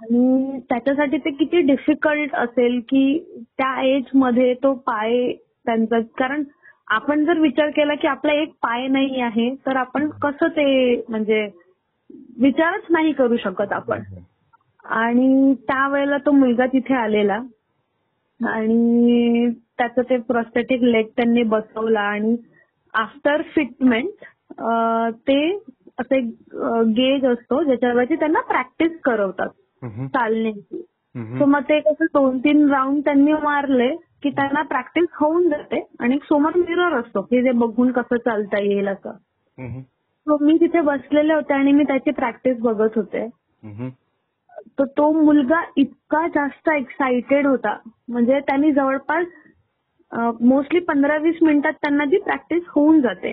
आणि 0.00 0.58
त्याच्यासाठी 0.68 1.18
ते 1.18 1.30
किती 1.30 1.60
डिफिकल्ट 1.60 2.34
असेल 2.34 2.80
की 2.80 3.18
त्या 3.58 3.80
एजमध्ये 3.82 4.54
तो 4.54 4.72
पाय 4.86 5.32
त्यांचा 5.66 6.00
कारण 6.18 6.42
आपण 6.88 7.24
जर 7.24 7.38
विचार 7.38 7.70
केला 7.70 7.94
की 7.94 8.06
आपला 8.08 8.32
एक 8.32 8.52
पाय 8.62 8.86
नाही 8.86 9.20
आहे 9.20 9.48
तर 9.66 9.76
आपण 9.76 10.08
कसं 10.22 10.48
ते 10.48 10.96
म्हणजे 11.08 11.42
विचारच 12.40 12.82
नाही 12.90 13.12
करू 13.12 13.36
शकत 13.36 13.72
आपण. 13.72 14.02
आणि 14.84 15.54
त्यावेळेला 15.68 16.16
तो 16.18 16.30
मुलगा 16.30 16.66
तिथे 16.66 16.94
आलेला 16.94 17.40
आणि 18.40 19.48
त्याचं 19.78 20.02
ते 20.02 20.16
प्रोस्थेटिक 20.18 20.82
लेग 20.82 21.06
त्यांनी 21.16 21.42
बसवला 21.42 22.00
आणि 22.00 22.36
आफ्टर 22.94 23.42
फिटमेंट 23.54 24.24
ते 25.28 25.38
असं 25.98 26.14
एक 26.14 26.24
गेज 26.96 27.24
असतो 27.26 27.62
ज्याच्यावरती 27.64 28.16
त्यांना 28.16 28.40
प्रॅक्टिस 28.40 28.98
करवतात 29.04 29.48
चालण्याची. 30.14 30.82
सो 31.16 31.46
मग 31.46 31.62
ते 31.62 31.80
कसं 31.80 32.04
दोन 32.04 32.38
तीन 32.38 32.70
राऊंड 32.70 33.00
त्यांनी 33.04 33.32
मारले 33.32 33.88
की 34.22 34.30
त्यांना 34.30 34.62
प्रॅक्टिस 34.62 35.06
होऊन 35.20 35.48
जाते 35.48 35.82
आणि 36.00 36.14
एक 36.14 36.24
समोर 36.24 36.56
मिरर 36.56 36.98
असतो 37.00 37.22
की 37.22 37.42
जे 37.42 37.50
बघून 37.50 37.92
कसं 37.92 38.16
चालता 38.16 38.60
येईल 38.62 38.88
असं. 38.88 39.12
सो 40.26 40.44
मी 40.44 40.56
तिथे 40.60 40.80
बसलेले 40.80 41.34
होते 41.34 41.54
आणि 41.54 41.72
मी 41.72 41.84
त्याची 41.84 42.10
प्रॅक्टिस 42.10 42.58
बघत 42.60 42.96
होते. 42.96 43.28
तर 44.78 44.84
तो 44.84 45.10
मुलगा 45.24 45.62
इतका 45.76 46.26
जास्त 46.28 46.68
एक्साइटेड 46.68 47.46
होता. 47.46 47.76
म्हणजे 48.08 48.40
त्यांनी 48.40 48.72
जवळपास 48.72 49.26
मोस्टली 50.40 50.80
पंधरा 50.80 51.16
वीस 51.16 51.36
मिनिटात 51.42 51.72
त्यांना 51.72 52.04
ती 52.04 52.20
प्रॅक्टिस 52.20 52.62
होऊन 52.68 53.00
जाते. 53.00 53.32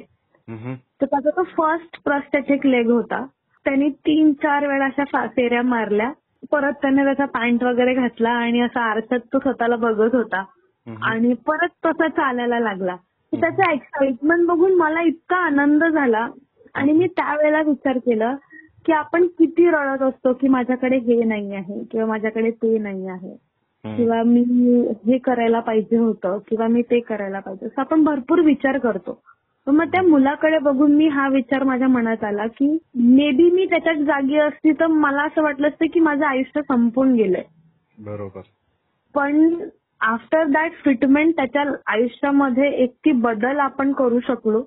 तर 1.01 1.05
त्याचा 1.05 1.29
तो 1.29 1.43
फर्स्ट 1.43 2.03
प्रस्थेटिक 2.03 2.65
लेग 2.65 2.89
होता. 2.89 3.25
त्यांनी 3.65 3.89
तीन 3.89 4.33
चार 4.33 4.67
वेळा 4.67 4.85
अशा 4.85 5.27
फेऱ्या 5.27 5.61
मारल्या. 5.61 6.11
परत 6.51 6.73
त्याने 6.73 7.03
त्याचा 7.03 7.25
पॅन्ट 7.25 7.63
वगैरे 7.63 7.93
घातला 7.93 8.29
आणि 8.29 8.59
असा 8.61 8.81
आरशात 8.81 9.19
तो 9.33 9.39
स्वतःला 9.39 9.75
बघत 9.75 10.15
होता. 10.15 10.43
आणि 11.01 11.33
परत 11.33 11.67
तसा 11.85 12.07
चालायला 12.07 12.59
लागला. 12.59 12.95
तर 12.95 13.39
त्याचा 13.39 13.71
एक्साइटमेंट 13.71 14.47
बघून 14.47 14.73
मला 14.75 15.01
इतका 15.01 15.35
आनंद 15.35 15.83
झाला. 15.83 16.27
आणि 16.73 16.91
मी 16.91 17.07
त्यावेळेला 17.07 17.61
विचार 17.61 17.97
केला 17.97 18.35
की 18.85 18.93
आपण 18.93 19.27
किती 19.27 19.69
रडत 19.69 20.01
असतो 20.01 20.33
की 20.33 20.47
माझ्याकडे 20.47 20.97
हे 20.97 21.23
नाही 21.23 21.55
आहे 21.55 21.83
किंवा 21.83 22.07
माझ्याकडे 22.07 22.51
ते 22.51 22.77
नाही 22.77 23.07
आहे. 23.07 23.53
किंवा 23.85 24.23
मी 24.23 24.41
हे 25.05 25.17
करायला 25.17 25.59
पाहिजे 25.59 25.97
होतं 25.97 26.37
किंवा 26.47 26.67
मी 26.67 26.81
ते 26.81 26.99
करायला 26.99 27.39
पाहिजे 27.39 27.65
असं 27.65 27.81
आपण 27.81 28.03
भरपूर 28.03 28.39
विचार 28.39 28.77
करतो. 28.77 29.21
मग 29.67 29.85
त्या 29.85 30.01
मुलाकडे 30.01 30.59
बघून 30.59 30.95
मी 30.95 31.07
हा 31.07 31.27
विचार 31.27 31.63
माझ्या 31.63 31.87
मनात 31.87 32.23
आला 32.23 32.47
की 32.47 32.77
मे 32.95 33.31
बी 33.31 33.51
मी 33.51 33.65
त्याच्यात 33.65 33.95
जागी 33.95 34.37
असती 34.37 34.71
तर 34.71 34.87
मला 34.87 35.23
असं 35.23 35.41
वाटलं 35.41 35.67
असतं 35.67 35.85
की 35.85 35.99
माझं 35.99 36.25
आयुष्य 36.25 36.61
संपून 36.61 37.13
गेलंय. 37.13 37.43
बरोबर. 37.99 38.41
पण 39.15 39.55
आफ्टर 40.01 40.43
दॅट 40.43 40.71
फिटमेंट 40.85 41.35
त्याच्या 41.35 41.63
आयुष्यामध्ये 41.87 42.71
एक 42.71 42.91
ती 43.05 43.11
बदल 43.11 43.59
आपण 43.59 43.93
करू 43.93 44.19
शकलो. 44.19 44.63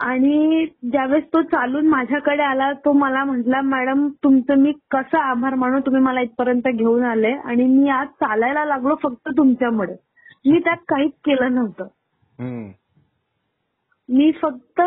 आणि 0.00 0.66
ज्यावेळेस 0.82 1.24
तो 1.24 1.42
चालून 1.42 1.88
माझ्याकडे 1.88 2.42
आला 2.42 2.72
तो 2.72 2.92
मला 2.92 3.24
म्हटला 3.24 3.60
मॅडम 3.60 4.08
तुमचं 4.08 4.54
मी 4.54 4.72
कसं 4.90 5.18
आभार 5.18 5.54
मानू? 5.54 5.80
तुम्ही 5.80 6.02
मला 6.02 6.20
इथपर्यंत 6.20 6.68
घेऊन 6.68 7.04
आले 7.04 7.32
आणि 7.32 7.66
मी 7.66 7.88
आज 7.88 8.06
चालायला 8.06 8.64
लागलो 8.64 8.94
फक्त 9.02 9.28
तुमच्यामुळे. 9.36 9.94
मी 10.46 10.58
त्यात 10.58 10.76
काहीच 10.88 11.12
केलं 11.24 11.54
नव्हतं. 11.54 11.84
मी 14.08 14.30
फक्त 14.32 14.80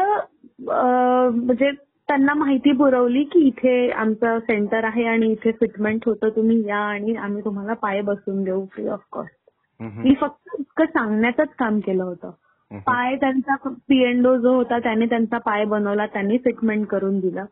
म्हणजे 0.62 1.72
त्यांना 2.08 2.34
माहिती 2.34 2.72
पुरवली 2.72 3.24
की 3.24 3.40
इथे 3.40 3.90
आमचं 3.92 4.40
सेंटर 4.40 4.84
आहे 4.84 5.06
आणि 5.06 5.32
इथे 5.32 5.52
फिटमेंट 5.52 6.02
होतं 6.06 6.30
तुम्ही 6.30 6.62
या 6.68 6.78
आणि 6.78 7.16
आम्ही 7.16 7.44
तुम्हाला 7.46 7.74
पाय 7.74 8.02
बसून 8.02 8.44
देऊ 8.44 8.66
फ्री 8.66 8.88
ऑफ 8.88 9.04
कॉस्ट 9.12 9.34
मी 9.80 10.14
फक्त 10.22 10.56
इतकं 10.60 10.86
सांगण्याचंच 10.86 11.48
काम 11.60 11.80
केलं 11.80 12.04
होतं. 12.04 12.32
पाय 12.72 13.16
त्यांचा 13.16 13.56
पीएनडो 13.90 14.36
जो 14.38 14.54
होता 14.56 14.80
त्याने 14.80 15.06
त्यांचा 15.06 15.38
पाय 15.38 15.66
बनवला 15.66 16.06
त्यांनी 16.06 16.38
फिटमेंट 16.38 16.86
करून 16.88 17.20
दिलं. 17.20 17.46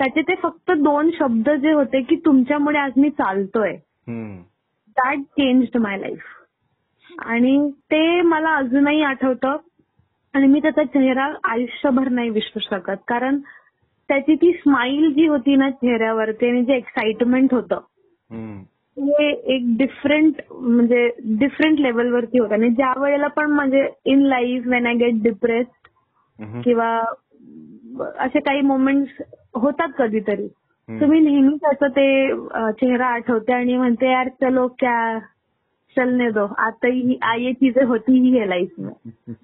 त्याचे 0.00 0.22
ते 0.22 0.34
फक्त 0.34 0.70
दोन 0.72 1.10
शब्द 1.18 1.50
जे 1.50 1.72
होते 1.72 2.00
की 2.02 2.16
तुमच्यामुळे 2.16 2.78
आज 2.78 2.92
मी 2.96 3.10
चालतोय. 3.10 3.76
दॅट 4.08 5.18
चेंज्ड 5.18 5.76
माय 5.76 5.98
लाईफ 5.98 6.24
आणि 7.26 7.70
ते 7.90 8.20
मला 8.22 8.54
अजूनही 8.56 9.02
आठवतं. 9.02 9.56
आणि 10.34 10.46
मी 10.46 10.60
त्याचा 10.60 10.84
चेहरा 10.84 11.32
आयुष्यभर 11.50 12.08
नाही 12.08 12.30
विसरू 12.30 12.60
शकत. 12.60 12.96
कारण 13.08 13.38
त्याची 14.08 14.34
ती 14.34 14.52
स्माइल 14.52 15.12
जी 15.14 15.26
होती 15.26 15.56
ना 15.56 15.70
चेहऱ्यावरती 15.70 16.48
आणि 16.48 16.64
जे 16.64 16.76
एक्साइटमेंट 16.76 17.54
होतं 17.54 17.80
हे 18.96 19.28
एक 19.54 19.64
डिफरंट 19.78 20.40
म्हणजे 20.52 21.08
डिफरंट 21.38 21.80
लेवलवरती 21.80 22.38
होतं. 22.38 22.54
आणि 22.54 22.68
ज्या 22.70 22.92
वेळेला 23.00 23.26
पण 23.36 23.50
म्हणजे 23.50 23.86
in 24.04 24.22
life 24.26 24.66
when 24.66 24.86
I 24.86 24.94
get 24.94 25.22
depressed 25.22 26.60
किंवा 26.64 26.88
असे 28.18 28.40
काही 28.40 28.60
मोमेंट्स 28.60 29.22
होतात 29.54 29.88
कधीतरी. 29.98 30.46
तर 30.88 31.06
मी 31.06 31.20
नेहमी 31.20 31.56
त्याचं 31.62 31.88
ते 31.96 32.28
चेहरा 32.80 33.06
आठवते 33.06 33.52
आणि 33.52 33.76
म्हणते 33.76 34.10
यार 34.12 34.28
चलो 34.40 34.66
क्या 34.78 35.18
चलने 35.96 36.30
दो. 36.30 36.46
आता 36.58 36.86
ही 36.86 37.18
ये 37.44 37.52
चीजें 37.52 37.84
होती 37.84 38.20
ही 38.20 38.38
है 38.38 38.48
लाईफ 38.48 38.74
में. 38.78 38.92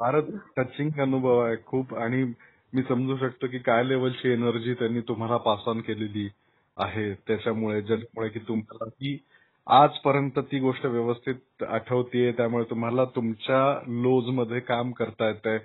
फारच 0.00 0.24
टचिंग 0.56 1.00
अनुभव 1.00 1.38
आहे 1.38 1.56
खूप. 1.66 1.94
आणि 1.94 2.24
मी 2.74 2.82
समजू 2.82 3.16
शकतो 3.16 3.46
की 3.46 3.58
काय 3.58 3.84
लेवलची 3.84 4.32
एनर्जी 4.32 4.74
त्यांनी 4.74 5.00
तुम्हाला 5.00 5.36
पास 5.36 5.58
ऑन 5.66 5.80
केलेली 5.80 6.28
आहे. 6.76 7.14
त्याच्यामुळे 7.14 7.82
ज्याच्यामुळे 7.82 8.28
की 8.28 8.38
तुम्हाला 8.38 8.88
ती 8.88 9.18
आजपर्यंत 9.66 10.38
ती 10.38 10.58
गोष्ट 10.58 10.86
व्यवस्थित 10.86 11.62
आठवतीये. 11.62 12.32
त्यामुळे 12.32 12.64
तुम्हाला 12.70 13.04
तुमच्या 13.04 13.80
लोजमध्ये 13.86 14.60
काम 14.60 14.92
करता 14.92 15.28
येतंय. 15.28 15.58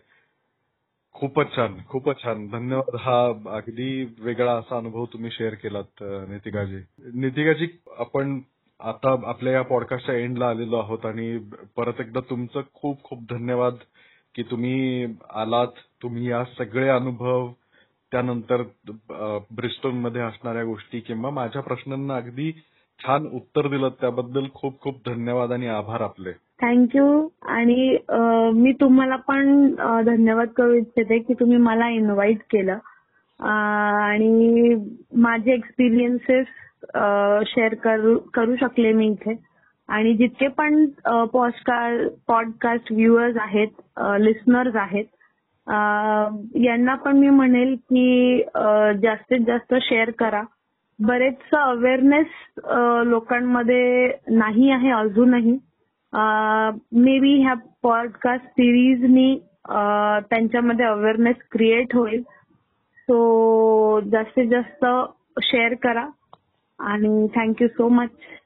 खूपच 1.13 1.55
छान. 1.55 1.77
खूपच 1.87 2.23
छान. 2.23 2.47
धन्यवाद. 2.47 2.95
हा 2.95 3.25
अगदी 3.47 4.13
वेगळा 4.19 4.53
असा 4.53 4.77
अनुभव 4.77 5.05
तुम्ही 5.05 5.31
शेअर 5.31 5.53
केलात 5.53 6.03
नितिकाजी 6.03 6.79
नितिकाजी 7.13 7.67
आपण 7.97 8.39
आता 8.79 9.15
आपल्या 9.29 9.53
या 9.53 9.61
पॉडकास्टच्या 9.61 10.15
एंडला 10.15 10.47
आलेलो 10.49 10.77
आहोत 10.77 11.05
आणि 11.05 11.37
परत 11.77 11.99
एकदा 11.99 12.19
तुमचं 12.29 12.61
खूप 12.73 13.03
खूप 13.03 13.19
धन्यवाद 13.29 13.73
की 14.35 14.43
तुम्ही 14.43 15.05
आलात. 15.33 15.67
तुम्ही 16.03 16.29
या 16.29 16.43
सगळे 16.57 16.89
अनुभव 16.89 17.47
त्यानंतर 18.11 18.61
ब्रिस्टोनमध्ये 19.51 20.21
असणाऱ्या 20.21 20.63
गोष्टी 20.63 20.99
किंवा 20.99 21.29
माझ्या 21.29 21.61
प्रश्नांना 21.61 22.15
अगदी 22.15 22.51
छान 22.99 23.25
उत्तर 23.33 23.67
दिलं 23.67 23.89
त्याबद्दल 24.01 24.45
खूप 24.53 24.79
खूप 24.81 24.97
धन्यवाद 25.05 25.51
आणि 25.51 25.67
आभार 25.67 26.01
आपले. 26.01 26.31
थँक्यू 26.61 27.27
आणि 27.43 27.97
मी 28.53 28.71
तुम्हाला 28.71 29.15
पण 29.27 29.73
धन्यवाद 30.05 30.49
करू 30.57 30.73
इच्छिते 30.73 31.19
की 31.19 31.33
तुम्ही 31.33 31.57
मला 31.57 31.89
इन्व्हाइट 31.89 32.41
केलं. 32.51 32.77
आणि 33.39 34.75
माझे 35.15 35.53
एक्सपिरियन्सेस 35.53 36.45
शेअर 37.47 37.73
करू 37.83 38.17
करू 38.33 38.55
शकले 38.61 38.91
मी 38.93 39.07
इथे. 39.07 39.35
आणि 39.89 40.13
जितके 40.17 40.47
पण 40.57 40.85
पॉडकास्ट 41.33 42.13
पॉडकास्ट 42.27 42.91
व्ह्युअर्स 42.91 43.37
आहेत 43.41 43.99
लिस्नर्स 44.21 44.75
आहेत 44.75 45.05
यांना 46.65 46.95
पण 47.05 47.17
मी 47.17 47.29
म्हणेल 47.29 47.75
की 47.89 48.41
जास्तीत 49.01 49.45
जास्त 49.47 49.73
शेअर 49.81 50.09
करा. 50.19 50.41
बरेचसं 50.99 51.57
अवेअरनेस 51.57 52.25
लोकांमध्ये 53.07 54.11
नाही 54.31 54.69
आहे 54.71 54.91
अजूनही. 54.91 55.57
मे 57.03 57.17
बी 57.19 57.33
ह्या 57.41 57.53
पॉडकास्ट 57.83 58.45
सिरीजनी 58.45 59.35
त्यांच्यामध्ये 59.67 60.85
अवेअरनेस 60.85 61.35
क्रिएट 61.51 61.95
होईल. 61.95 62.21
सो 63.07 63.99
जास्तीत 64.11 64.49
जास्त 64.49 64.85
शेअर 65.43 65.73
करा. 65.83 66.07
आणि 66.85 67.27
थँक्यू 67.35 67.67
सो 67.67 67.89
मच 67.89 68.09